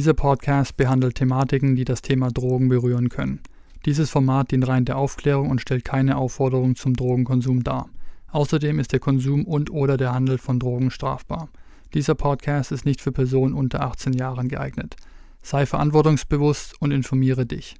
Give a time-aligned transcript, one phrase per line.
[0.00, 3.40] Dieser Podcast behandelt Thematiken, die das Thema Drogen berühren können.
[3.84, 7.90] Dieses Format dient rein der Aufklärung und stellt keine Aufforderung zum Drogenkonsum dar.
[8.28, 11.50] Außerdem ist der Konsum und/oder der Handel von Drogen strafbar.
[11.92, 14.96] Dieser Podcast ist nicht für Personen unter 18 Jahren geeignet.
[15.42, 17.76] Sei verantwortungsbewusst und informiere dich.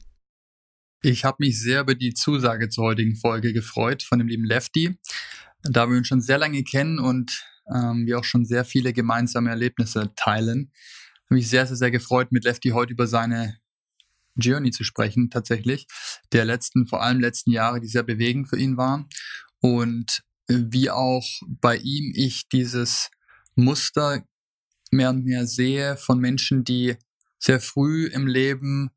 [1.01, 4.95] Ich habe mich sehr über die Zusage zur heutigen Folge gefreut von dem lieben Lefty,
[5.62, 9.49] da wir uns schon sehr lange kennen und ähm, wir auch schon sehr viele gemeinsame
[9.49, 10.71] Erlebnisse teilen
[11.31, 13.59] mich sehr, sehr, sehr gefreut, mit Lefty heute über seine
[14.36, 15.87] Journey zu sprechen, tatsächlich.
[16.33, 19.09] Der letzten, vor allem letzten Jahre, die sehr bewegend für ihn waren.
[19.61, 23.11] Und wie auch bei ihm ich dieses
[23.55, 24.25] Muster
[24.91, 26.97] mehr und mehr sehe von Menschen, die
[27.39, 28.91] sehr früh im Leben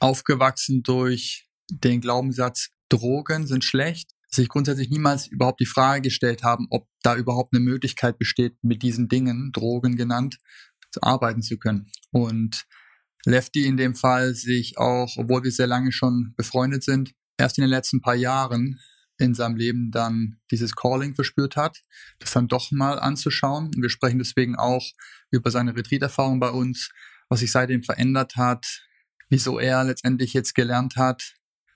[0.00, 6.66] aufgewachsen durch den Glaubenssatz, Drogen sind schlecht, sich grundsätzlich niemals überhaupt die Frage gestellt haben,
[6.70, 10.38] ob da überhaupt eine Möglichkeit besteht, mit diesen Dingen, Drogen genannt,
[11.02, 11.90] arbeiten zu können.
[12.10, 12.66] Und
[13.24, 17.62] Lefty in dem Fall sich auch, obwohl wir sehr lange schon befreundet sind, erst in
[17.62, 18.80] den letzten paar Jahren
[19.18, 21.82] in seinem Leben dann dieses Calling verspürt hat,
[22.18, 23.70] das dann doch mal anzuschauen.
[23.76, 24.84] Wir sprechen deswegen auch
[25.30, 26.90] über seine Retreat-Erfahrung bei uns,
[27.28, 28.82] was sich seitdem verändert hat,
[29.30, 31.34] wieso er letztendlich jetzt gelernt hat,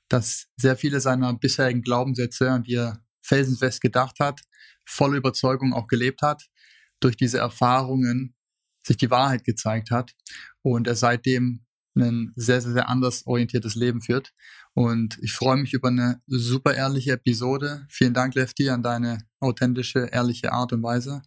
[0.09, 4.41] dass sehr viele seiner bisherigen Glaubenssätze, an die er felsenfest gedacht hat,
[4.85, 6.49] volle Überzeugung auch gelebt hat,
[7.01, 8.35] durch diese Erfahrungen
[8.89, 10.15] sich die Wahrheit gezeigt hat
[10.63, 11.65] und er seitdem
[11.97, 14.33] ein sehr, sehr, sehr anders orientiertes Leben führt.
[14.75, 17.87] Und ich freue mich über eine super ehrliche Episode.
[17.89, 21.23] Vielen Dank, Lefty, an deine authentische, ehrliche Art und Weise,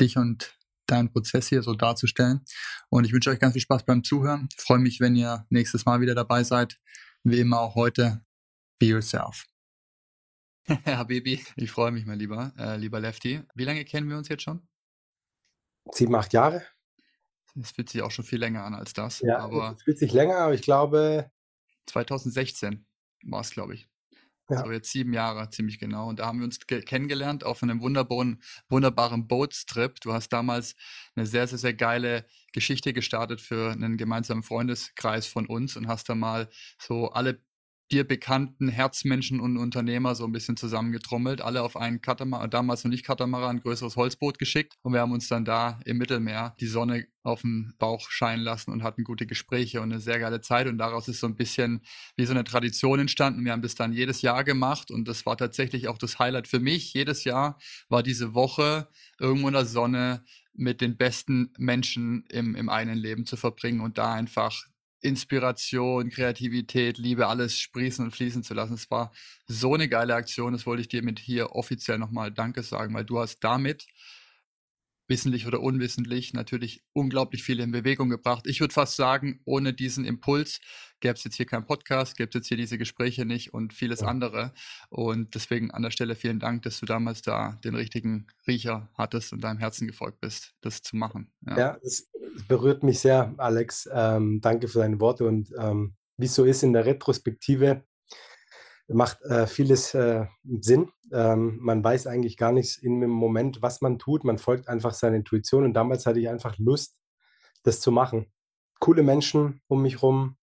[0.00, 2.44] dich und deinen Prozess hier so darzustellen.
[2.90, 4.48] Und ich wünsche euch ganz viel Spaß beim Zuhören.
[4.54, 6.78] Ich freue mich, wenn ihr nächstes Mal wieder dabei seid.
[7.22, 8.22] Wie immer auch heute,
[8.78, 9.46] be yourself.
[10.86, 13.42] Ja, Baby, ich freue mich, mein Lieber, äh, lieber Lefty.
[13.54, 14.66] Wie lange kennen wir uns jetzt schon?
[15.92, 16.64] Sieben, acht Jahre.
[17.60, 19.20] Es fühlt sich auch schon viel länger an als das.
[19.20, 21.30] Ja, aber es fühlt sich länger, aber ich glaube.
[21.86, 22.86] 2016
[23.24, 23.88] war es, glaube ich.
[24.50, 24.62] Ja.
[24.62, 26.08] So jetzt sieben Jahre, ziemlich genau.
[26.08, 30.00] Und da haben wir uns kennengelernt auf einem wunderbaren, wunderbaren Boatstrip.
[30.00, 30.74] Du hast damals
[31.16, 36.08] eine sehr, sehr, sehr geile Geschichte gestartet für einen gemeinsamen Freundeskreis von uns und hast
[36.10, 37.40] da mal so alle
[37.92, 42.90] dir bekannten Herzmenschen und Unternehmer so ein bisschen zusammengetrommelt, alle auf einen Katamaran, damals noch
[42.90, 46.66] nicht Katamaran, ein größeres Holzboot geschickt und wir haben uns dann da im Mittelmeer die
[46.66, 50.66] Sonne auf den Bauch scheinen lassen und hatten gute Gespräche und eine sehr geile Zeit
[50.66, 51.82] und daraus ist so ein bisschen
[52.16, 53.44] wie so eine Tradition entstanden.
[53.44, 56.60] Wir haben das dann jedes Jahr gemacht und das war tatsächlich auch das Highlight für
[56.60, 56.92] mich.
[56.94, 57.58] Jedes Jahr
[57.88, 60.24] war diese Woche irgendwo in der Sonne
[60.54, 64.66] mit den besten Menschen im, im eigenen Leben zu verbringen und da einfach
[65.04, 68.74] Inspiration, Kreativität, Liebe, alles sprießen und fließen zu lassen.
[68.74, 69.12] Es war
[69.46, 73.04] so eine geile Aktion, das wollte ich dir mit hier offiziell nochmal Danke sagen, weil
[73.04, 73.86] du hast damit
[75.06, 78.46] wissentlich oder unwissentlich natürlich unglaublich viel in Bewegung gebracht.
[78.46, 80.60] Ich würde fast sagen, ohne diesen Impuls
[81.00, 84.00] gäbe es jetzt hier keinen Podcast, gäbe es jetzt hier diese Gespräche nicht und vieles
[84.00, 84.06] ja.
[84.06, 84.54] andere.
[84.88, 89.32] Und deswegen an der Stelle vielen Dank, dass du damals da den richtigen Riecher hattest
[89.32, 91.30] und deinem Herzen gefolgt bist, das zu machen.
[91.46, 92.10] Ja, ja es
[92.48, 93.88] berührt mich sehr, Alex.
[93.92, 97.84] Ähm, danke für deine Worte und ähm, wie es so ist in der Retrospektive,
[98.88, 100.26] macht äh, vieles äh,
[100.60, 100.90] Sinn.
[101.12, 104.24] Ähm, man weiß eigentlich gar nicht im Moment, was man tut.
[104.24, 105.64] Man folgt einfach seiner Intuition.
[105.64, 106.98] Und damals hatte ich einfach Lust,
[107.62, 108.26] das zu machen.
[108.80, 110.36] Coole Menschen um mich rum,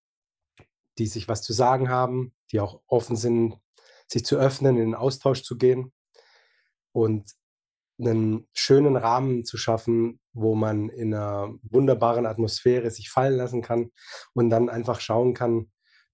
[0.97, 3.57] die sich was zu sagen haben, die auch offen sind,
[4.07, 5.94] sich zu öffnen, in den Austausch zu gehen
[6.91, 7.31] und
[7.99, 13.91] einen schönen Rahmen zu schaffen, wo man in einer wunderbaren Atmosphäre sich fallen lassen kann
[14.33, 15.71] und dann einfach schauen kann,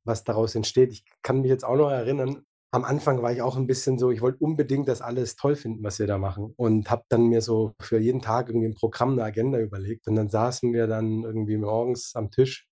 [0.07, 0.91] was daraus entsteht.
[0.91, 4.11] Ich kann mich jetzt auch noch erinnern, am Anfang war ich auch ein bisschen so,
[4.11, 6.53] ich wollte unbedingt das alles toll finden, was wir da machen.
[6.57, 10.07] Und habe dann mir so für jeden Tag irgendwie ein Programm, eine Agenda überlegt.
[10.07, 12.67] Und dann saßen wir dann irgendwie morgens am Tisch.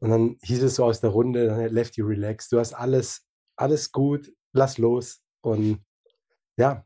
[0.00, 3.28] Und dann hieß es so aus der Runde, Lefty, relax, du hast alles
[3.58, 5.20] alles gut, lass los.
[5.42, 5.84] Und
[6.56, 6.84] ja,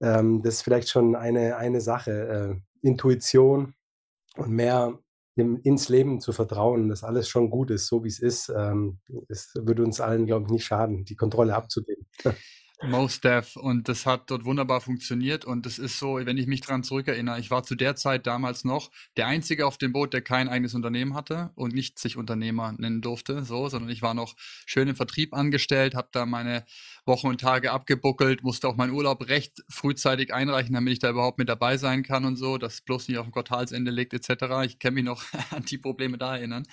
[0.00, 2.60] ähm, das ist vielleicht schon eine, eine Sache.
[2.82, 3.74] Äh, Intuition
[4.36, 4.98] und mehr
[5.36, 8.52] im, ins Leben zu vertrauen, dass alles schon gut ist, so wie es ist.
[8.56, 8.98] Ähm,
[9.28, 12.06] es würde uns allen, glaube ich, nicht schaden, die Kontrolle abzugeben.
[12.82, 16.62] Most Dev und das hat dort wunderbar funktioniert und das ist so, wenn ich mich
[16.62, 20.22] dran zurückerinnere, ich war zu der Zeit damals noch der Einzige auf dem Boot, der
[20.22, 24.34] kein eigenes Unternehmen hatte und nicht sich Unternehmer nennen durfte, so, sondern ich war noch
[24.64, 26.64] schön im Vertrieb angestellt, habe da meine
[27.04, 31.38] Wochen und Tage abgebuckelt, musste auch meinen Urlaub recht frühzeitig einreichen, damit ich da überhaupt
[31.38, 34.64] mit dabei sein kann und so, dass bloß nicht auf dem Quartalsende liegt etc.
[34.64, 36.64] Ich kann mich noch an die Probleme da erinnern.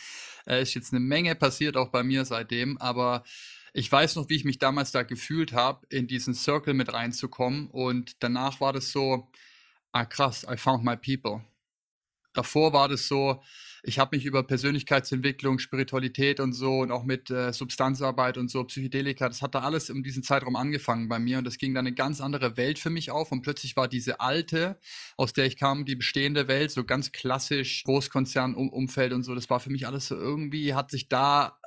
[0.45, 3.24] Es äh, ist jetzt eine Menge passiert auch bei mir seitdem, aber
[3.78, 7.68] ich weiß noch, wie ich mich damals da gefühlt habe, in diesen Circle mit reinzukommen.
[7.70, 9.30] Und danach war das so,
[9.92, 11.46] ah krass, I found my people.
[12.34, 13.44] Davor war das so,
[13.84, 18.64] ich habe mich über Persönlichkeitsentwicklung, Spiritualität und so und auch mit äh, Substanzarbeit und so,
[18.64, 21.86] Psychedelika, das hat da alles in diesem Zeitraum angefangen bei mir und das ging dann
[21.86, 24.80] eine ganz andere Welt für mich auf und plötzlich war diese alte,
[25.18, 29.60] aus der ich kam, die bestehende Welt, so ganz klassisch Großkonzernumfeld und so, das war
[29.60, 31.60] für mich alles so irgendwie, hat sich da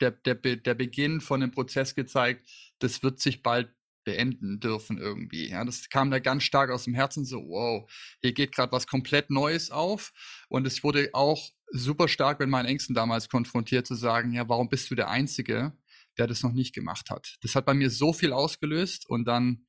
[0.00, 3.70] der, der, der Beginn von dem Prozess gezeigt, das wird sich bald
[4.04, 5.48] beenden dürfen irgendwie.
[5.48, 7.90] Ja, das kam da ganz stark aus dem Herzen so, wow,
[8.20, 10.12] hier geht gerade was komplett Neues auf.
[10.48, 14.68] Und es wurde auch super stark mit meinen Ängsten damals konfrontiert zu sagen, ja, warum
[14.68, 15.72] bist du der Einzige,
[16.18, 17.36] der das noch nicht gemacht hat?
[17.40, 19.66] Das hat bei mir so viel ausgelöst und dann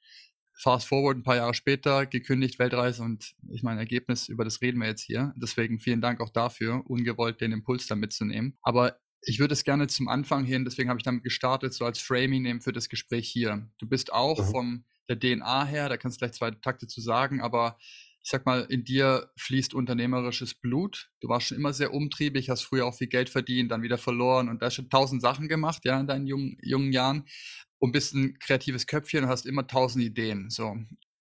[0.58, 4.80] fast forward ein paar Jahre später, gekündigt, Weltreise und ich meine, Ergebnis, über das reden
[4.80, 5.34] wir jetzt hier.
[5.36, 8.58] Deswegen vielen Dank auch dafür, ungewollt den Impuls da mitzunehmen.
[8.62, 12.00] Aber ich würde es gerne zum Anfang hin, deswegen habe ich damit gestartet, so als
[12.00, 13.68] Framing nehmen für das Gespräch hier.
[13.78, 14.52] Du bist auch mhm.
[14.52, 17.78] von der DNA her, da kannst du gleich zwei Takte zu sagen, aber
[18.24, 21.12] ich sag mal, in dir fließt unternehmerisches Blut.
[21.22, 24.50] Du warst schon immer sehr umtriebig, hast früher auch viel Geld verdient, dann wieder verloren
[24.50, 27.26] und da schon tausend Sachen gemacht, ja, in deinen jungen, jungen Jahren
[27.78, 30.50] und bist ein kreatives Köpfchen und hast immer tausend Ideen.
[30.50, 30.76] So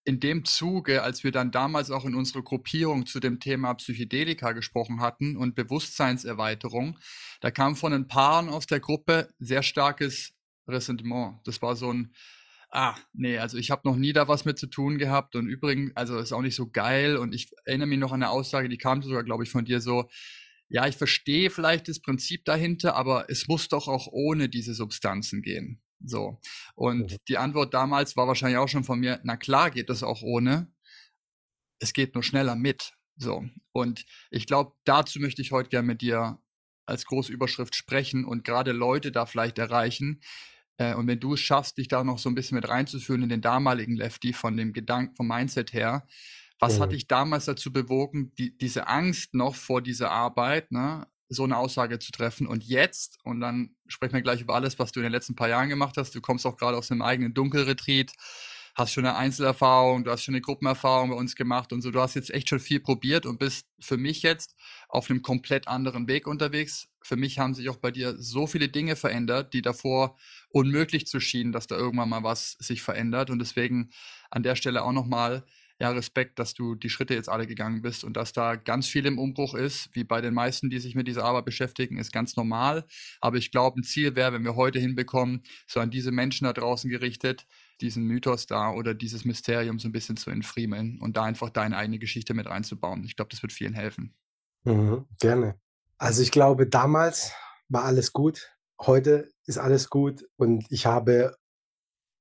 [0.04, 4.52] in dem Zuge, als wir dann damals auch in unserer Gruppierung zu dem Thema Psychedelika
[4.52, 6.98] gesprochen hatten und Bewusstseinserweiterung,
[7.40, 10.34] da kam von ein Paaren aus der Gruppe sehr starkes
[10.68, 11.40] Ressentiment.
[11.44, 12.14] Das war so ein,
[12.70, 15.92] ah, nee, also ich habe noch nie da was mit zu tun gehabt und übrigens,
[15.96, 18.78] also ist auch nicht so geil und ich erinnere mich noch an eine Aussage, die
[18.78, 20.08] kam sogar, glaube ich, von dir so,
[20.68, 25.42] ja, ich verstehe vielleicht das Prinzip dahinter, aber es muss doch auch ohne diese Substanzen
[25.42, 25.80] gehen.
[26.06, 26.40] So.
[26.74, 27.16] Und mhm.
[27.28, 30.72] die Antwort damals war wahrscheinlich auch schon von mir, na klar geht das auch ohne.
[31.78, 32.94] Es geht nur schneller mit.
[33.16, 33.44] So.
[33.72, 36.38] Und ich glaube, dazu möchte ich heute gerne mit dir
[36.86, 40.20] als große Überschrift sprechen und gerade Leute da vielleicht erreichen.
[40.76, 43.28] Äh, und wenn du es schaffst, dich da noch so ein bisschen mit reinzuführen in
[43.28, 46.06] den damaligen Lefty von dem Gedanken, vom Mindset her,
[46.58, 46.82] was mhm.
[46.82, 51.56] hat dich damals dazu bewogen, die, diese Angst noch vor dieser Arbeit, ne, so eine
[51.56, 52.47] Aussage zu treffen.
[52.47, 55.49] Und jetzt, und dann sprechen wir gleich über alles, was du in den letzten paar
[55.49, 56.15] Jahren gemacht hast.
[56.15, 58.12] Du kommst auch gerade aus einem eigenen Dunkelretreat,
[58.75, 61.91] hast schon eine Einzelerfahrung, du hast schon eine Gruppenerfahrung bei uns gemacht und so.
[61.91, 64.56] Du hast jetzt echt schon viel probiert und bist für mich jetzt
[64.88, 66.88] auf einem komplett anderen Weg unterwegs.
[67.00, 70.17] Für mich haben sich auch bei dir so viele Dinge verändert, die davor
[70.49, 73.31] unmöglich zu schienen, dass da irgendwann mal was sich verändert.
[73.31, 73.91] Und deswegen
[74.31, 75.44] an der Stelle auch nochmal
[75.81, 79.06] ja, Respekt, dass du die Schritte jetzt alle gegangen bist und dass da ganz viel
[79.06, 82.37] im Umbruch ist, wie bei den meisten, die sich mit dieser Arbeit beschäftigen, ist ganz
[82.37, 82.85] normal.
[83.21, 86.52] Aber ich glaube, ein Ziel wäre, wenn wir heute hinbekommen, so an diese Menschen da
[86.52, 87.47] draußen gerichtet,
[87.81, 91.76] diesen Mythos da oder dieses Mysterium so ein bisschen zu entfriemeln und da einfach deine
[91.76, 93.02] eigene Geschichte mit reinzubauen.
[93.04, 94.14] Ich glaube, das wird vielen helfen.
[94.62, 95.59] Mhm, gerne.
[95.99, 97.33] Also ich glaube, damals
[97.69, 98.52] war alles gut.
[98.81, 101.37] Heute ist alles gut und ich habe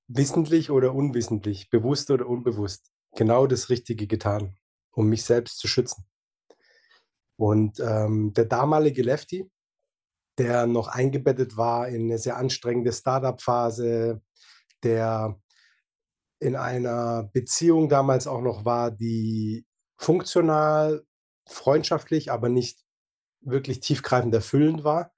[0.08, 4.56] wissentlich oder unwissentlich, bewusst oder unbewusst, genau das Richtige getan,
[4.92, 6.06] um mich selbst zu schützen.
[7.38, 9.50] Und ähm, der damalige Lefty,
[10.38, 14.22] der noch eingebettet war in eine sehr anstrengende Startup-Phase,
[14.84, 15.40] der
[16.40, 19.66] in einer Beziehung damals auch noch war, die
[19.98, 21.06] funktional,
[21.48, 22.84] freundschaftlich, aber nicht
[23.42, 25.12] wirklich tiefgreifend erfüllend war,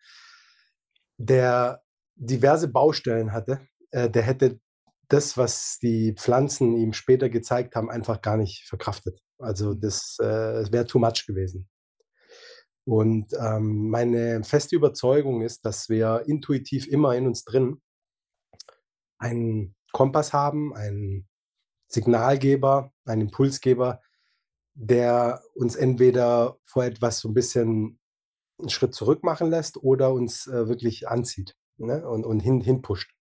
[1.18, 1.84] der
[2.16, 4.60] diverse Baustellen hatte, äh, der hätte
[5.07, 9.19] das, was die Pflanzen ihm später gezeigt haben, einfach gar nicht verkraftet.
[9.38, 11.67] Also das äh, wäre too much gewesen.
[12.85, 17.81] Und ähm, meine feste Überzeugung ist, dass wir intuitiv immer in uns drin
[19.17, 21.27] einen Kompass haben, einen
[21.88, 24.01] Signalgeber, einen Impulsgeber,
[24.75, 28.00] der uns entweder vor etwas so ein bisschen
[28.59, 32.07] einen Schritt zurück machen lässt oder uns äh, wirklich anzieht ne?
[32.07, 33.12] und, und hin, hinpusht.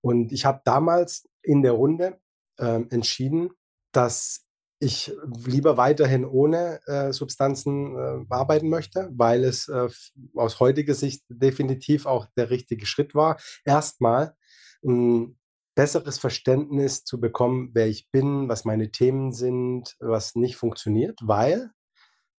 [0.00, 2.18] Und ich habe damals in der Runde
[2.58, 3.50] äh, entschieden,
[3.92, 4.44] dass
[4.80, 5.12] ich
[5.44, 9.88] lieber weiterhin ohne äh, Substanzen äh, arbeiten möchte, weil es äh,
[10.34, 13.38] aus heutiger Sicht definitiv auch der richtige Schritt war.
[13.64, 14.36] Erstmal,
[14.84, 15.36] ein
[15.74, 21.70] besseres Verständnis zu bekommen, wer ich bin, was meine Themen sind, was nicht funktioniert, weil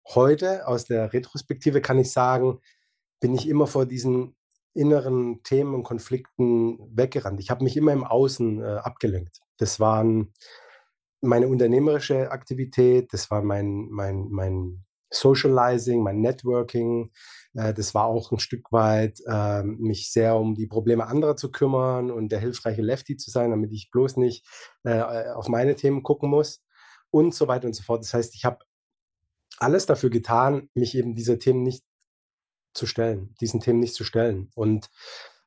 [0.07, 2.59] heute aus der Retrospektive kann ich sagen,
[3.21, 4.35] bin ich immer vor diesen
[4.73, 7.39] inneren Themen und Konflikten weggerannt.
[7.39, 9.41] Ich habe mich immer im Außen äh, abgelenkt.
[9.57, 10.33] Das waren
[11.21, 17.11] meine unternehmerische Aktivität, das war mein, mein, mein Socializing, mein Networking.
[17.53, 21.51] Äh, das war auch ein Stück weit, äh, mich sehr um die Probleme anderer zu
[21.51, 24.45] kümmern und der hilfreiche Lefty zu sein, damit ich bloß nicht
[24.83, 25.01] äh,
[25.33, 26.63] auf meine Themen gucken muss
[27.11, 28.03] und so weiter und so fort.
[28.03, 28.59] Das heißt, ich habe
[29.57, 31.83] alles dafür getan, mich eben dieser Themen nicht
[32.73, 34.49] zu stellen, diesen Themen nicht zu stellen.
[34.55, 34.89] Und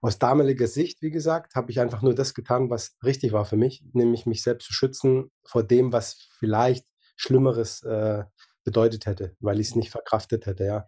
[0.00, 3.56] aus damaliger Sicht, wie gesagt, habe ich einfach nur das getan, was richtig war für
[3.56, 6.86] mich, nämlich mich selbst zu schützen vor dem, was vielleicht
[7.16, 8.24] Schlimmeres äh,
[8.64, 10.86] bedeutet hätte, weil ich es nicht verkraftet hätte, ja.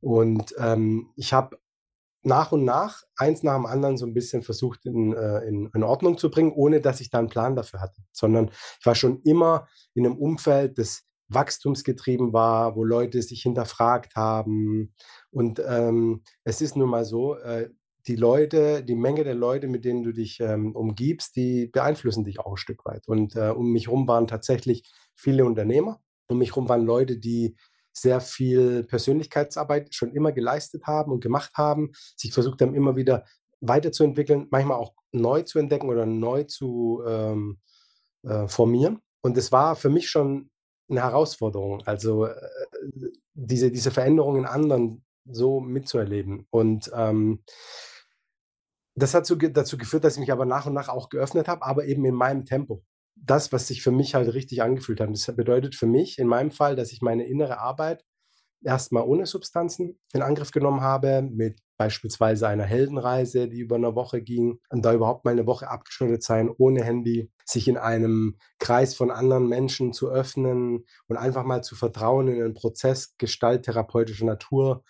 [0.00, 1.58] Und ähm, ich habe
[2.22, 5.82] nach und nach, eins nach dem anderen, so ein bisschen versucht in, äh, in, in,
[5.82, 8.02] Ordnung zu bringen, ohne dass ich da einen Plan dafür hatte.
[8.12, 14.16] Sondern ich war schon immer in einem Umfeld, das wachstumsgetrieben war, wo Leute sich hinterfragt
[14.16, 14.92] haben.
[15.30, 17.70] Und ähm, es ist nun mal so, äh,
[18.06, 22.40] die Leute, die Menge der Leute, mit denen du dich ähm, umgibst, die beeinflussen dich
[22.40, 23.06] auch ein Stück weit.
[23.06, 26.00] Und äh, um mich herum waren tatsächlich viele Unternehmer.
[26.28, 27.56] Um mich herum waren Leute, die
[27.92, 33.24] sehr viel Persönlichkeitsarbeit schon immer geleistet haben und gemacht haben, sich versucht haben, immer wieder
[33.60, 37.58] weiterzuentwickeln, manchmal auch neu zu entdecken oder neu zu ähm,
[38.22, 39.00] äh, formieren.
[39.22, 40.49] Und es war für mich schon
[40.90, 42.34] eine Herausforderung, also äh,
[43.34, 46.46] diese, diese Veränderung in anderen so mitzuerleben.
[46.50, 47.42] Und ähm,
[48.94, 51.64] das hat so, dazu geführt, dass ich mich aber nach und nach auch geöffnet habe,
[51.64, 52.84] aber eben in meinem Tempo.
[53.16, 55.10] Das, was sich für mich halt richtig angefühlt hat.
[55.10, 58.04] Das bedeutet für mich in meinem Fall, dass ich meine innere Arbeit
[58.62, 64.20] erstmal ohne Substanzen in Angriff genommen habe, mit beispielsweise einer Heldenreise, die über eine Woche
[64.22, 68.94] ging, und da überhaupt mal eine Woche abgeschottet sein, ohne Handy, sich in einem Kreis
[68.94, 74.84] von anderen Menschen zu öffnen und einfach mal zu vertrauen in einen Prozess gestalttherapeutischer Natur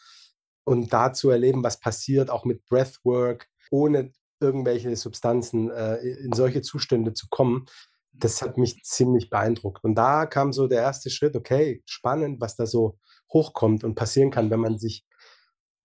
[0.65, 6.63] und da zu erleben, was passiert, auch mit Breathwork, ohne irgendwelche Substanzen äh, in solche
[6.63, 7.67] Zustände zu kommen,
[8.13, 9.85] das hat mich ziemlich beeindruckt.
[9.85, 12.99] Und da kam so der erste Schritt, okay, spannend, was da so
[13.33, 15.05] hochkommt und passieren kann, wenn man sich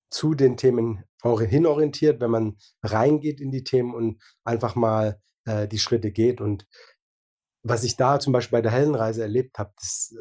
[0.10, 5.80] zu den Themen hinorientiert, wenn man reingeht in die Themen und einfach mal äh, die
[5.80, 6.40] Schritte geht.
[6.40, 6.68] Und
[7.64, 10.16] was ich da zum Beispiel bei der Hellenreise erlebt habe, das,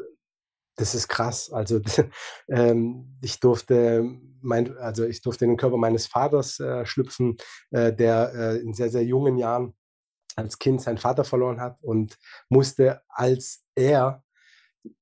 [0.75, 1.51] das ist krass.
[1.51, 1.79] Also
[2.49, 4.03] ähm, ich durfte
[4.41, 7.37] mein, also ich durfte in den Körper meines Vaters äh, schlüpfen,
[7.71, 9.75] äh, der äh, in sehr, sehr jungen Jahren
[10.35, 12.17] als Kind seinen Vater verloren hat und
[12.49, 14.24] musste als er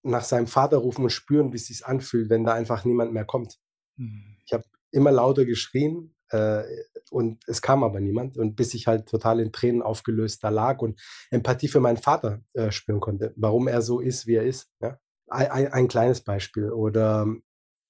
[0.04, 3.26] nach seinem Vater rufen und spüren, wie es sich anfühlt, wenn da einfach niemand mehr
[3.26, 3.60] kommt.
[3.98, 4.38] Mhm.
[4.46, 6.64] Ich habe immer lauter geschrien äh,
[7.10, 8.38] und es kam aber niemand.
[8.38, 12.42] Und bis ich halt total in Tränen aufgelöst da lag und Empathie für meinen Vater
[12.54, 14.72] äh, spüren konnte, warum er so ist, wie er ist.
[14.82, 15.00] Ja?
[15.28, 16.72] Ein, ein, ein, kleines Beispiel.
[16.72, 17.28] Oder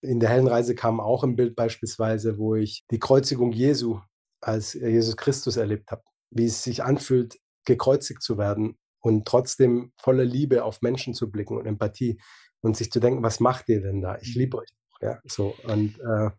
[0.01, 3.99] in der Hellenreise kam auch ein Bild beispielsweise, wo ich die Kreuzigung Jesu
[4.41, 6.03] als Jesus Christus erlebt habe.
[6.29, 11.57] Wie es sich anfühlt, gekreuzigt zu werden und trotzdem voller Liebe auf Menschen zu blicken
[11.57, 12.19] und Empathie
[12.61, 14.17] und sich zu denken, was macht ihr denn da?
[14.21, 14.41] Ich mhm.
[14.41, 14.69] liebe euch.
[15.01, 15.53] Ja, so.
[15.63, 16.29] Und äh,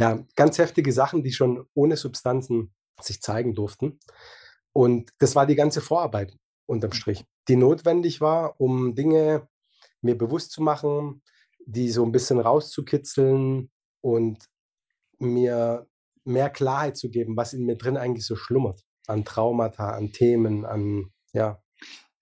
[0.00, 4.00] ja, ganz heftige Sachen, die schon ohne Substanzen sich zeigen durften.
[4.72, 6.36] Und das war die ganze Vorarbeit
[6.66, 9.48] unterm Strich, die notwendig war, um Dinge
[10.02, 11.22] mir bewusst zu machen,
[11.64, 14.44] die so ein bisschen rauszukitzeln und
[15.18, 15.86] mir
[16.24, 18.82] mehr Klarheit zu geben, was in mir drin eigentlich so schlummert.
[19.06, 21.60] An Traumata, an Themen, an, ja,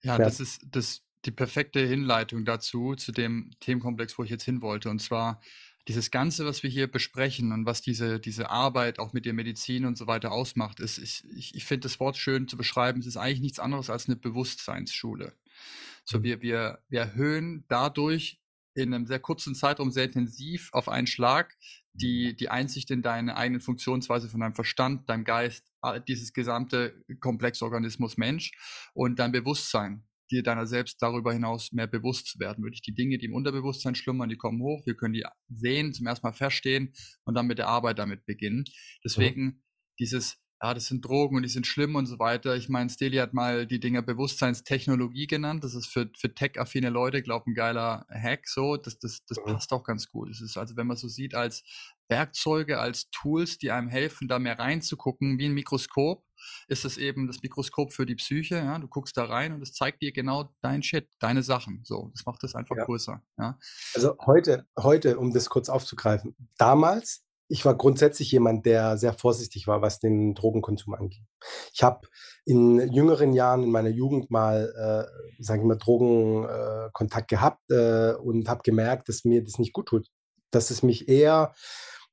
[0.03, 4.45] ja, ja, das ist das, die perfekte Hinleitung dazu, zu dem Themenkomplex, wo ich jetzt
[4.45, 4.89] hin wollte.
[4.89, 5.41] Und zwar
[5.87, 9.85] dieses Ganze, was wir hier besprechen und was diese, diese Arbeit auch mit der Medizin
[9.85, 13.07] und so weiter ausmacht, ist, ich, ich, ich finde das Wort schön zu beschreiben, es
[13.07, 15.33] ist eigentlich nichts anderes als eine Bewusstseinsschule.
[16.05, 16.23] So, mhm.
[16.23, 18.39] wir, wir, wir erhöhen dadurch
[18.75, 21.57] in einem sehr kurzen Zeitraum sehr intensiv auf einen Schlag
[21.93, 25.71] die, die Einsicht in deine eigene Funktionsweise von deinem Verstand, deinem Geist,
[26.07, 28.51] dieses gesamte Komplexorganismus Mensch
[28.93, 32.63] und dein Bewusstsein, dir deiner selbst darüber hinaus mehr bewusst zu werden.
[32.63, 36.07] Wirklich die Dinge, die im Unterbewusstsein schlummern, die kommen hoch, wir können die sehen, zum
[36.07, 36.93] ersten Mal verstehen
[37.25, 38.65] und dann mit der Arbeit damit beginnen.
[39.03, 39.53] Deswegen ja.
[39.99, 42.55] dieses ja, das sind Drogen und die sind schlimm und so weiter.
[42.55, 45.63] Ich meine, Steli hat mal die Dinger Bewusstseinstechnologie genannt.
[45.63, 48.75] Das ist für, für tech-affine Leute, glaube ein geiler Hack so.
[48.75, 49.53] Das, das, das mhm.
[49.53, 50.29] passt auch ganz gut.
[50.29, 51.63] Das ist also, wenn man so sieht, als
[52.09, 56.25] Werkzeuge, als Tools, die einem helfen, da mehr reinzugucken, wie ein Mikroskop,
[56.67, 58.55] ist es eben das Mikroskop für die Psyche.
[58.55, 58.79] Ja?
[58.79, 61.81] Du guckst da rein und es zeigt dir genau dein Shit, deine Sachen.
[61.85, 62.83] So, das macht es einfach ja.
[62.83, 63.21] größer.
[63.37, 63.57] Ja?
[63.95, 69.67] Also heute, heute, um das kurz aufzugreifen, damals ich war grundsätzlich jemand, der sehr vorsichtig
[69.67, 71.25] war, was den Drogenkonsum angeht.
[71.73, 72.07] Ich habe
[72.45, 78.13] in jüngeren Jahren, in meiner Jugend mal, äh, sage ich mal, Drogenkontakt äh, gehabt äh,
[78.13, 80.07] und habe gemerkt, dass mir das nicht gut tut.
[80.51, 81.53] Dass es mich eher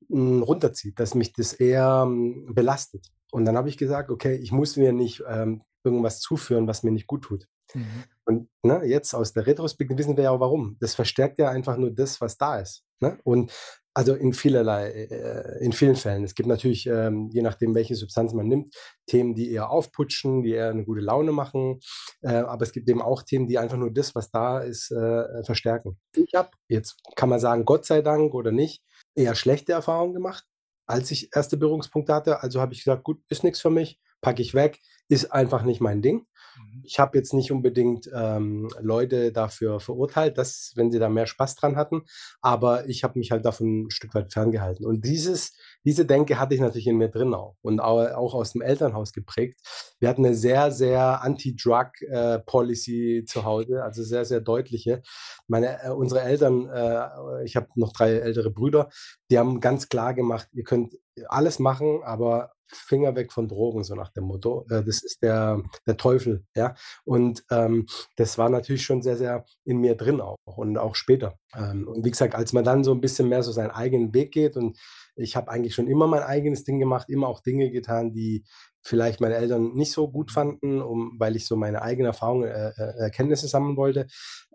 [0.09, 2.13] mh, hm, runterzieht, dass mich das eher mh,
[2.47, 3.07] hm, belastet.
[3.31, 6.91] Und dann habe ich gesagt, okay, ich muss mir nicht ähm, irgendwas zuführen, was mir
[6.91, 7.47] nicht gut tut.
[7.75, 8.03] Mhm.
[8.25, 10.77] Und ne, jetzt aus der Retrospektive wissen wir ja auch warum.
[10.79, 12.83] Das verstärkt ja einfach nur das, was da ist.
[12.99, 13.19] Ne?
[13.23, 13.51] Und
[13.97, 16.23] also in vielerlei, äh, in vielen Fällen.
[16.23, 18.75] Es gibt natürlich, ähm, je nachdem, welche Substanz man nimmt,
[19.07, 21.79] Themen, die eher aufputschen, die eher eine gute Laune machen.
[22.21, 25.43] Äh, aber es gibt eben auch Themen, die einfach nur das, was da ist, äh,
[25.43, 25.97] verstärken.
[26.15, 28.83] Ich habe, jetzt kann man sagen, Gott sei Dank oder nicht,
[29.15, 30.45] eher schlechte Erfahrungen gemacht,
[30.85, 32.43] als ich erste Berührungspunkte hatte.
[32.43, 35.81] Also habe ich gesagt, gut, ist nichts für mich, packe ich weg, ist einfach nicht
[35.81, 36.23] mein Ding.
[36.57, 36.81] Mhm.
[36.83, 41.55] Ich habe jetzt nicht unbedingt ähm, Leute dafür verurteilt, dass, wenn sie da mehr Spaß
[41.55, 42.03] dran hatten,
[42.41, 44.85] aber ich habe mich halt davon ein Stück weit ferngehalten.
[44.85, 48.61] Und dieses, diese Denke hatte ich natürlich in mir drin auch und auch, aus dem
[48.61, 49.59] Elternhaus geprägt.
[49.99, 55.01] Wir hatten eine sehr, sehr Anti-Drug-Policy äh, zu Hause, also sehr, sehr deutliche.
[55.47, 58.89] Meine, äh, unsere Eltern, äh, ich habe noch drei ältere Brüder,
[59.31, 60.93] die haben ganz klar gemacht, ihr könnt
[61.27, 64.65] alles machen, aber Finger weg von Drogen, so nach dem Motto.
[64.69, 66.75] Äh, das ist der, der Teufel, ja.
[67.05, 71.37] Und ähm, das war natürlich schon sehr, sehr in mir drin auch und auch später.
[71.55, 74.33] Ähm, und wie gesagt, als man dann so ein bisschen mehr so seinen eigenen Weg
[74.33, 74.77] geht und
[75.15, 78.43] ich habe eigentlich schon immer mein eigenes Ding gemacht, immer auch Dinge getan, die
[78.83, 82.69] vielleicht meine Eltern nicht so gut fanden, um, weil ich so meine eigenen Erfahrungen, äh,
[82.69, 84.07] äh Erkenntnisse sammeln wollte,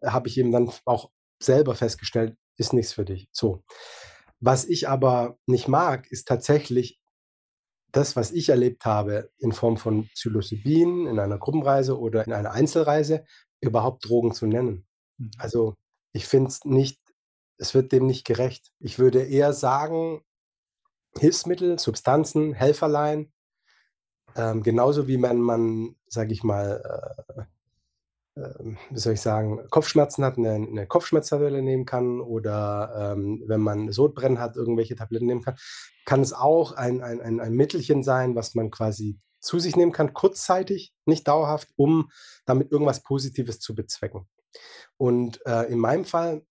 [0.05, 1.11] habe ich eben dann auch
[1.43, 3.29] selber festgestellt, ist nichts für dich.
[3.33, 3.65] So.
[4.45, 7.01] Was ich aber nicht mag, ist tatsächlich
[7.93, 12.51] das, was ich erlebt habe in Form von Psilocybin in einer Gruppenreise oder in einer
[12.51, 13.25] Einzelreise,
[13.61, 14.85] überhaupt Drogen zu nennen.
[15.19, 15.31] Mhm.
[15.39, 15.77] Also
[16.13, 16.99] ich finde es nicht,
[17.59, 18.73] es wird dem nicht gerecht.
[18.81, 20.23] Ich würde eher sagen,
[21.17, 23.33] Hilfsmittel, Substanzen, Helferlein,
[24.35, 26.83] ähm, genauso wie man, man sage ich mal,
[27.37, 27.43] äh,
[28.35, 33.93] wie soll ich sagen, Kopfschmerzen hat, eine, eine Kopfschmerztabelle nehmen kann oder ähm, wenn man
[33.93, 35.57] Sodbrennen hat, irgendwelche Tabletten nehmen kann,
[36.07, 39.93] kann es auch ein, ein, ein, ein Mittelchen sein, was man quasi zu sich nehmen
[39.93, 42.11] kann, kurzzeitig, nicht dauerhaft, um
[42.47, 44.29] damit irgendwas Positives zu bezwecken.
[44.97, 46.47] Und äh, in meinem Fall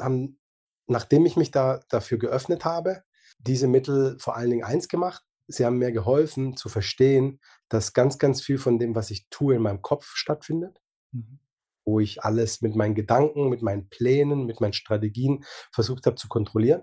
[0.00, 0.38] haben,
[0.86, 3.02] nachdem ich mich da dafür geöffnet habe,
[3.38, 5.22] diese Mittel vor allen Dingen eins gemacht.
[5.48, 9.54] Sie haben mir geholfen zu verstehen, dass ganz, ganz viel von dem, was ich tue,
[9.54, 10.78] in meinem Kopf stattfindet
[11.12, 11.40] Mhm.
[11.84, 16.28] Wo ich alles mit meinen Gedanken, mit meinen Plänen, mit meinen Strategien versucht habe zu
[16.28, 16.82] kontrollieren.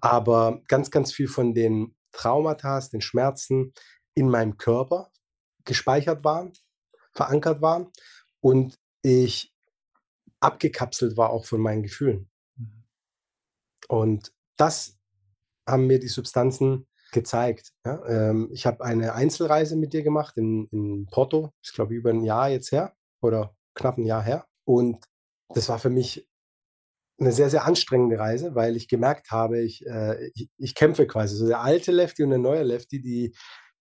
[0.00, 3.72] Aber ganz, ganz viel von den Traumata, den Schmerzen
[4.14, 5.10] in meinem Körper
[5.64, 6.52] gespeichert waren,
[7.12, 7.92] verankert waren
[8.40, 9.54] und ich
[10.40, 12.30] abgekapselt war auch von meinen Gefühlen.
[12.56, 12.84] Mhm.
[13.88, 14.98] Und das
[15.66, 17.72] haben mir die Substanzen gezeigt.
[17.84, 18.04] Ja?
[18.06, 22.10] Ähm, ich habe eine Einzelreise mit dir gemacht in, in Porto, ist glaube ich über
[22.10, 24.46] ein Jahr jetzt her oder knapp ein Jahr her.
[24.64, 25.04] Und
[25.54, 26.28] das war für mich
[27.18, 31.36] eine sehr, sehr anstrengende Reise, weil ich gemerkt habe, ich, äh, ich, ich, kämpfe quasi.
[31.36, 33.34] So der alte Lefty und der neue Lefty, die,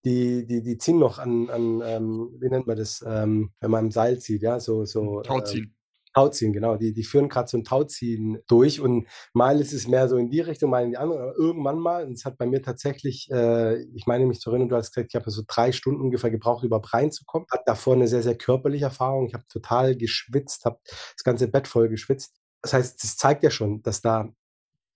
[0.04, 3.86] die, die, die ziehen noch an, an ähm, wie nennt man das, ähm, wenn man
[3.86, 5.22] im Seil zieht, ja, so, so.
[5.22, 5.76] Tauziehen.
[6.20, 6.76] Tauziehen, genau.
[6.76, 10.30] Die, die führen gerade so ein Tauziehen durch und mal ist es mehr so in
[10.30, 11.22] die Richtung, mal in die andere.
[11.22, 14.68] Aber irgendwann mal, und es hat bei mir tatsächlich, äh, ich meine mich zu erinnern,
[14.68, 17.48] du hast gesagt, ich habe so drei Stunden ungefähr gebraucht, überhaupt reinzukommen.
[17.50, 19.28] Hat davor eine sehr, sehr körperliche Erfahrung.
[19.28, 22.36] Ich habe total geschwitzt, habe das ganze Bett voll geschwitzt.
[22.62, 24.28] Das heißt, das zeigt ja schon, dass da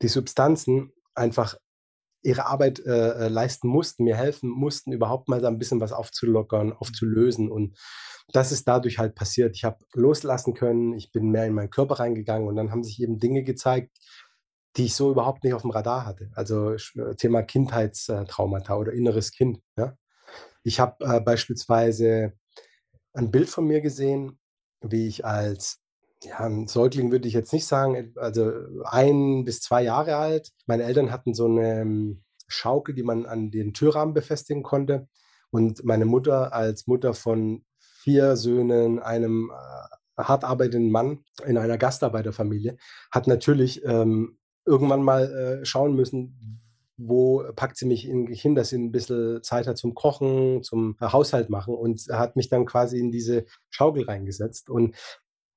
[0.01, 1.55] die Substanzen einfach
[2.23, 5.91] ihre Arbeit äh, äh, leisten mussten, mir helfen mussten, überhaupt mal da ein bisschen was
[5.91, 7.51] aufzulockern, aufzulösen.
[7.51, 7.77] Und
[8.29, 9.55] das ist dadurch halt passiert.
[9.55, 13.01] Ich habe loslassen können, ich bin mehr in meinen Körper reingegangen und dann haben sich
[13.01, 13.91] eben Dinge gezeigt,
[14.77, 16.31] die ich so überhaupt nicht auf dem Radar hatte.
[16.33, 16.75] Also
[17.17, 19.59] Thema Kindheitstraumata oder inneres Kind.
[19.77, 19.97] Ja?
[20.63, 22.33] Ich habe äh, beispielsweise
[23.13, 24.39] ein Bild von mir gesehen,
[24.81, 25.82] wie ich als
[26.23, 28.51] ja, ein Säugling würde ich jetzt nicht sagen, also
[28.85, 30.51] ein bis zwei Jahre alt.
[30.65, 35.07] Meine Eltern hatten so eine ähm, Schaukel, die man an den Türrahmen befestigen konnte.
[35.51, 41.77] Und meine Mutter als Mutter von vier Söhnen, einem äh, hart arbeitenden Mann in einer
[41.77, 42.77] Gastarbeiterfamilie,
[43.11, 46.61] hat natürlich ähm, irgendwann mal äh, schauen müssen,
[46.97, 51.49] wo packt sie mich hin, dass sie ein bisschen Zeit hat zum Kochen, zum Haushalt
[51.49, 54.69] machen und hat mich dann quasi in diese Schaukel reingesetzt.
[54.69, 54.95] Und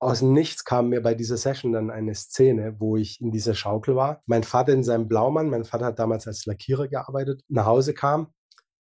[0.07, 3.55] aus dem Nichts kam mir bei dieser Session dann eine Szene, wo ich in dieser
[3.55, 4.23] Schaukel war.
[4.27, 8.29] Mein Vater in seinem Blaumann, mein Vater hat damals als Lackierer gearbeitet, nach Hause kam,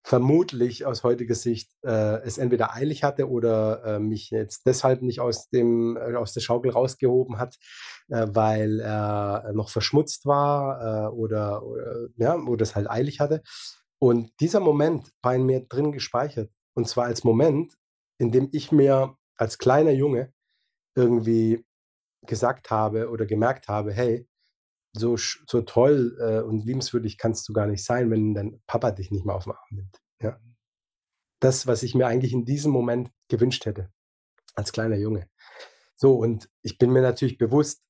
[0.04, 5.18] vermutlich aus heutiger Sicht äh, es entweder eilig hatte oder äh, mich jetzt deshalb nicht
[5.18, 7.56] aus, dem, äh, aus der Schaukel rausgehoben hat,
[8.06, 13.42] äh, weil er noch verschmutzt war äh, oder, oder, ja, oder es halt eilig hatte.
[13.98, 16.52] Und dieser Moment war in mir drin gespeichert.
[16.74, 17.72] Und zwar als Moment,
[18.18, 20.32] in dem ich mir als kleiner Junge
[20.96, 21.64] irgendwie
[22.26, 24.26] gesagt habe oder gemerkt habe, hey,
[24.92, 29.10] so, so toll äh, und liebenswürdig kannst du gar nicht sein, wenn dein Papa dich
[29.10, 30.00] nicht mehr auf den Arm nimmt.
[30.20, 30.40] Ja.
[31.40, 33.90] Das, was ich mir eigentlich in diesem Moment gewünscht hätte,
[34.54, 35.28] als kleiner Junge.
[35.94, 37.82] So, und ich bin mir natürlich bewusst,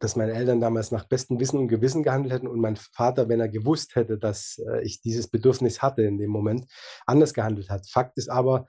[0.00, 3.40] dass meine Eltern damals nach bestem Wissen und Gewissen gehandelt hätten und mein Vater, wenn
[3.40, 6.66] er gewusst hätte, dass äh, ich dieses Bedürfnis hatte in dem Moment,
[7.06, 7.88] anders gehandelt hat.
[7.88, 8.66] Fakt ist aber,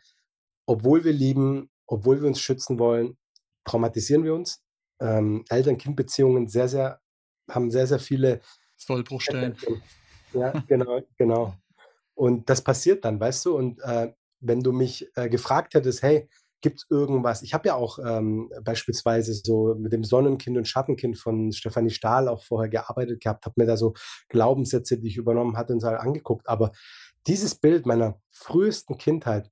[0.66, 3.18] obwohl wir lieben, obwohl wir uns schützen wollen,
[3.66, 4.64] traumatisieren wir uns.
[5.02, 7.02] Ähm, Eltern-Kind-Beziehungen sehr, sehr
[7.50, 8.42] haben sehr, sehr viele
[8.78, 9.56] Sollbruchstellen.
[10.34, 11.56] Ja, genau, genau.
[12.14, 13.58] Und das passiert dann, weißt du?
[13.58, 16.30] Und äh, wenn du mich äh, gefragt hättest, hey,
[16.62, 17.44] gibt es irgendwas?
[17.44, 22.28] Ich habe ja auch ähm, beispielsweise so mit dem Sonnenkind und Schattenkind von Stefanie Stahl
[22.28, 23.94] auch vorher gearbeitet gehabt, habe mir da so
[24.30, 26.48] Glaubenssätze, die ich übernommen hatte, und so angeguckt.
[26.48, 26.72] Aber
[27.28, 29.52] dieses Bild meiner frühesten Kindheit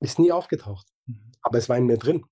[0.00, 0.86] ist nie aufgetaucht.
[1.06, 1.32] Mhm.
[1.42, 2.24] Aber es war in mir drin.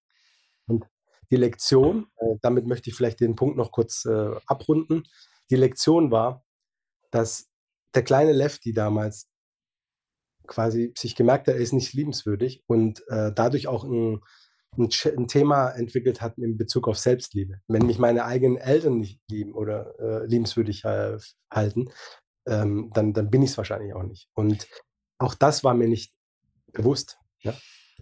[1.30, 5.04] Die Lektion, äh, damit möchte ich vielleicht den Punkt noch kurz äh, abrunden.
[5.50, 6.44] Die Lektion war,
[7.10, 7.48] dass
[7.94, 9.28] der kleine Lefty damals
[10.46, 14.20] quasi sich gemerkt hat, er ist nicht liebenswürdig und äh, dadurch auch ein,
[14.76, 17.60] ein, ein, Thema entwickelt hat in Bezug auf Selbstliebe.
[17.68, 21.18] Wenn mich meine eigenen Eltern nicht lieben oder äh, liebenswürdig äh,
[21.52, 21.90] halten,
[22.46, 24.28] ähm, dann, dann bin ich es wahrscheinlich auch nicht.
[24.34, 24.66] Und
[25.18, 26.12] auch das war mir nicht
[26.72, 27.18] bewusst.
[27.42, 27.54] Ja?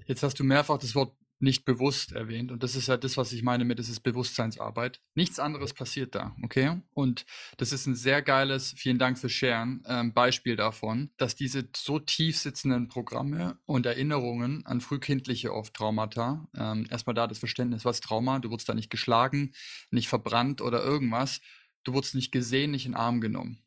[0.07, 2.51] Jetzt hast du mehrfach das Wort nicht bewusst erwähnt.
[2.51, 5.01] Und das ist ja das, was ich meine mit, das ist Bewusstseinsarbeit.
[5.14, 6.81] Nichts anderes passiert da, okay?
[6.94, 11.68] Und das ist ein sehr geiles, vielen Dank für Sharen, ähm, Beispiel davon, dass diese
[11.77, 17.85] so tief sitzenden Programme und Erinnerungen an frühkindliche oft Traumata, ähm, erstmal da das Verständnis,
[17.85, 19.53] was Trauma, du wurdest da nicht geschlagen,
[19.90, 21.40] nicht verbrannt oder irgendwas,
[21.85, 23.62] du wurdest nicht gesehen, nicht in den Arm genommen.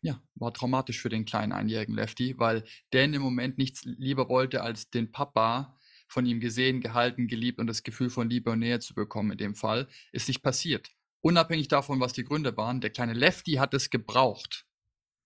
[0.00, 4.28] Ja, war traumatisch für den kleinen einjährigen Lefty, weil der in dem Moment nichts lieber
[4.28, 5.78] wollte, als den Papa
[6.14, 9.38] von ihm gesehen, gehalten, geliebt und das Gefühl von Liebe und Nähe zu bekommen in
[9.38, 10.90] dem Fall, ist nicht passiert.
[11.20, 14.64] Unabhängig davon, was die Gründe waren, der kleine Lefty hat es gebraucht.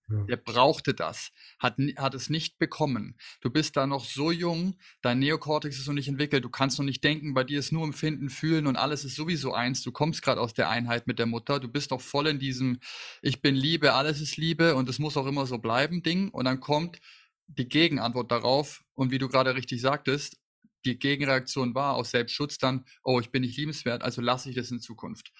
[0.09, 0.23] Ja.
[0.23, 3.15] Der brauchte das, hat, hat es nicht bekommen.
[3.41, 6.85] Du bist da noch so jung, dein Neokortex ist noch nicht entwickelt, du kannst noch
[6.85, 9.83] nicht denken, bei dir ist nur Empfinden, Fühlen und alles ist sowieso eins.
[9.83, 12.79] Du kommst gerade aus der Einheit mit der Mutter, du bist noch voll in diesem
[13.21, 16.29] Ich bin Liebe, alles ist Liebe und es muss auch immer so bleiben Ding.
[16.29, 16.99] Und dann kommt
[17.45, 20.37] die Gegenantwort darauf und wie du gerade richtig sagtest,
[20.85, 24.71] die Gegenreaktion war aus Selbstschutz dann, oh, ich bin nicht liebenswert, also lasse ich das
[24.71, 25.31] in Zukunft.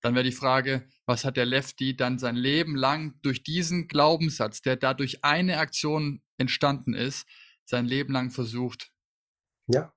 [0.00, 4.62] Dann wäre die Frage, was hat der Lefty dann sein Leben lang durch diesen Glaubenssatz,
[4.62, 7.26] der dadurch eine Aktion entstanden ist,
[7.64, 8.92] sein Leben lang versucht?
[9.66, 9.92] Ja.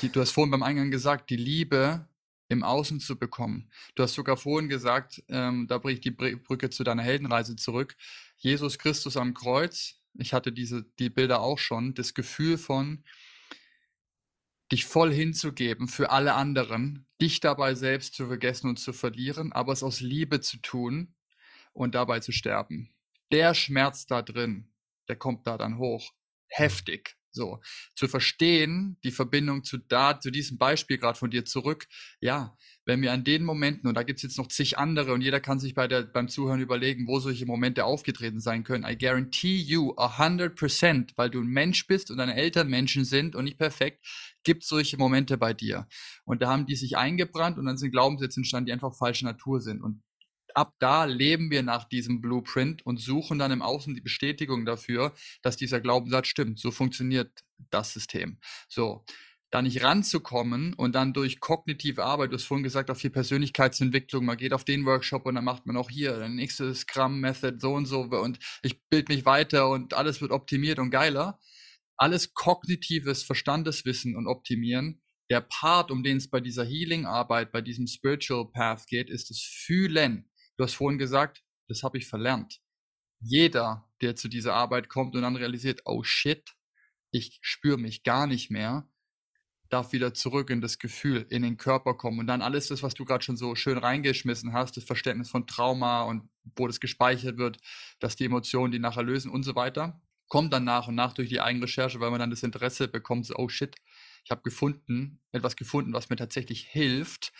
[0.00, 2.08] Die, du hast vorhin beim Eingang gesagt, die Liebe
[2.48, 3.70] im Außen zu bekommen.
[3.94, 7.96] Du hast sogar vorhin gesagt, ähm, da bringe ich die Brücke zu deiner Heldenreise zurück.
[8.36, 9.96] Jesus Christus am Kreuz.
[10.14, 11.94] Ich hatte diese die Bilder auch schon.
[11.94, 13.04] Das Gefühl von,
[14.74, 19.72] dich voll hinzugeben für alle anderen, dich dabei selbst zu vergessen und zu verlieren, aber
[19.72, 21.14] es aus Liebe zu tun
[21.72, 22.92] und dabei zu sterben.
[23.30, 24.68] Der Schmerz da drin,
[25.06, 26.12] der kommt da dann hoch.
[26.48, 27.16] Heftig.
[27.30, 27.60] So.
[27.94, 31.86] Zu verstehen, die Verbindung zu da, zu diesem Beispiel gerade von dir zurück.
[32.20, 35.20] Ja, wenn wir an den Momenten, und da gibt es jetzt noch zig andere, und
[35.20, 38.84] jeder kann sich bei der, beim Zuhören überlegen, wo solche Momente aufgetreten sein können.
[38.84, 43.44] I guarantee you, 100%, weil du ein Mensch bist und deine Eltern Menschen sind und
[43.44, 44.04] nicht perfekt,
[44.44, 45.86] gibt solche Momente bei dir.
[46.24, 49.60] Und da haben die sich eingebrannt und dann sind Glaubenssätze entstanden, die einfach falsche Natur
[49.60, 49.82] sind.
[49.82, 50.02] Und
[50.54, 55.14] ab da leben wir nach diesem Blueprint und suchen dann im Außen die Bestätigung dafür,
[55.42, 56.58] dass dieser Glaubenssatz stimmt.
[56.58, 58.38] So funktioniert das System.
[58.68, 59.04] So
[59.54, 64.24] da nicht ranzukommen und dann durch kognitive Arbeit, du hast vorhin gesagt, auch viel Persönlichkeitsentwicklung,
[64.24, 67.72] man geht auf den Workshop und dann macht man auch hier der nächste Scrum-Method so
[67.72, 71.38] und so und ich bilde mich weiter und alles wird optimiert und geiler.
[71.96, 75.00] Alles kognitives Verstandeswissen und Optimieren.
[75.30, 79.38] Der Part, um den es bei dieser Healing-Arbeit, bei diesem Spiritual Path geht, ist das
[79.38, 80.28] Fühlen.
[80.56, 82.58] Du hast vorhin gesagt, das habe ich verlernt.
[83.20, 86.42] Jeder, der zu dieser Arbeit kommt und dann realisiert, oh shit,
[87.12, 88.90] ich spüre mich gar nicht mehr,
[89.74, 92.20] darf wieder zurück in das Gefühl, in den Körper kommen.
[92.20, 95.46] Und dann alles das, was du gerade schon so schön reingeschmissen hast, das Verständnis von
[95.46, 97.58] Trauma und wo das gespeichert wird,
[97.98, 101.28] dass die Emotionen die nachher lösen und so weiter, kommt dann nach und nach durch
[101.28, 103.74] die Eigenrecherche, weil man dann das Interesse bekommt, so, oh shit,
[104.24, 107.32] ich habe gefunden, etwas gefunden, was mir tatsächlich hilft,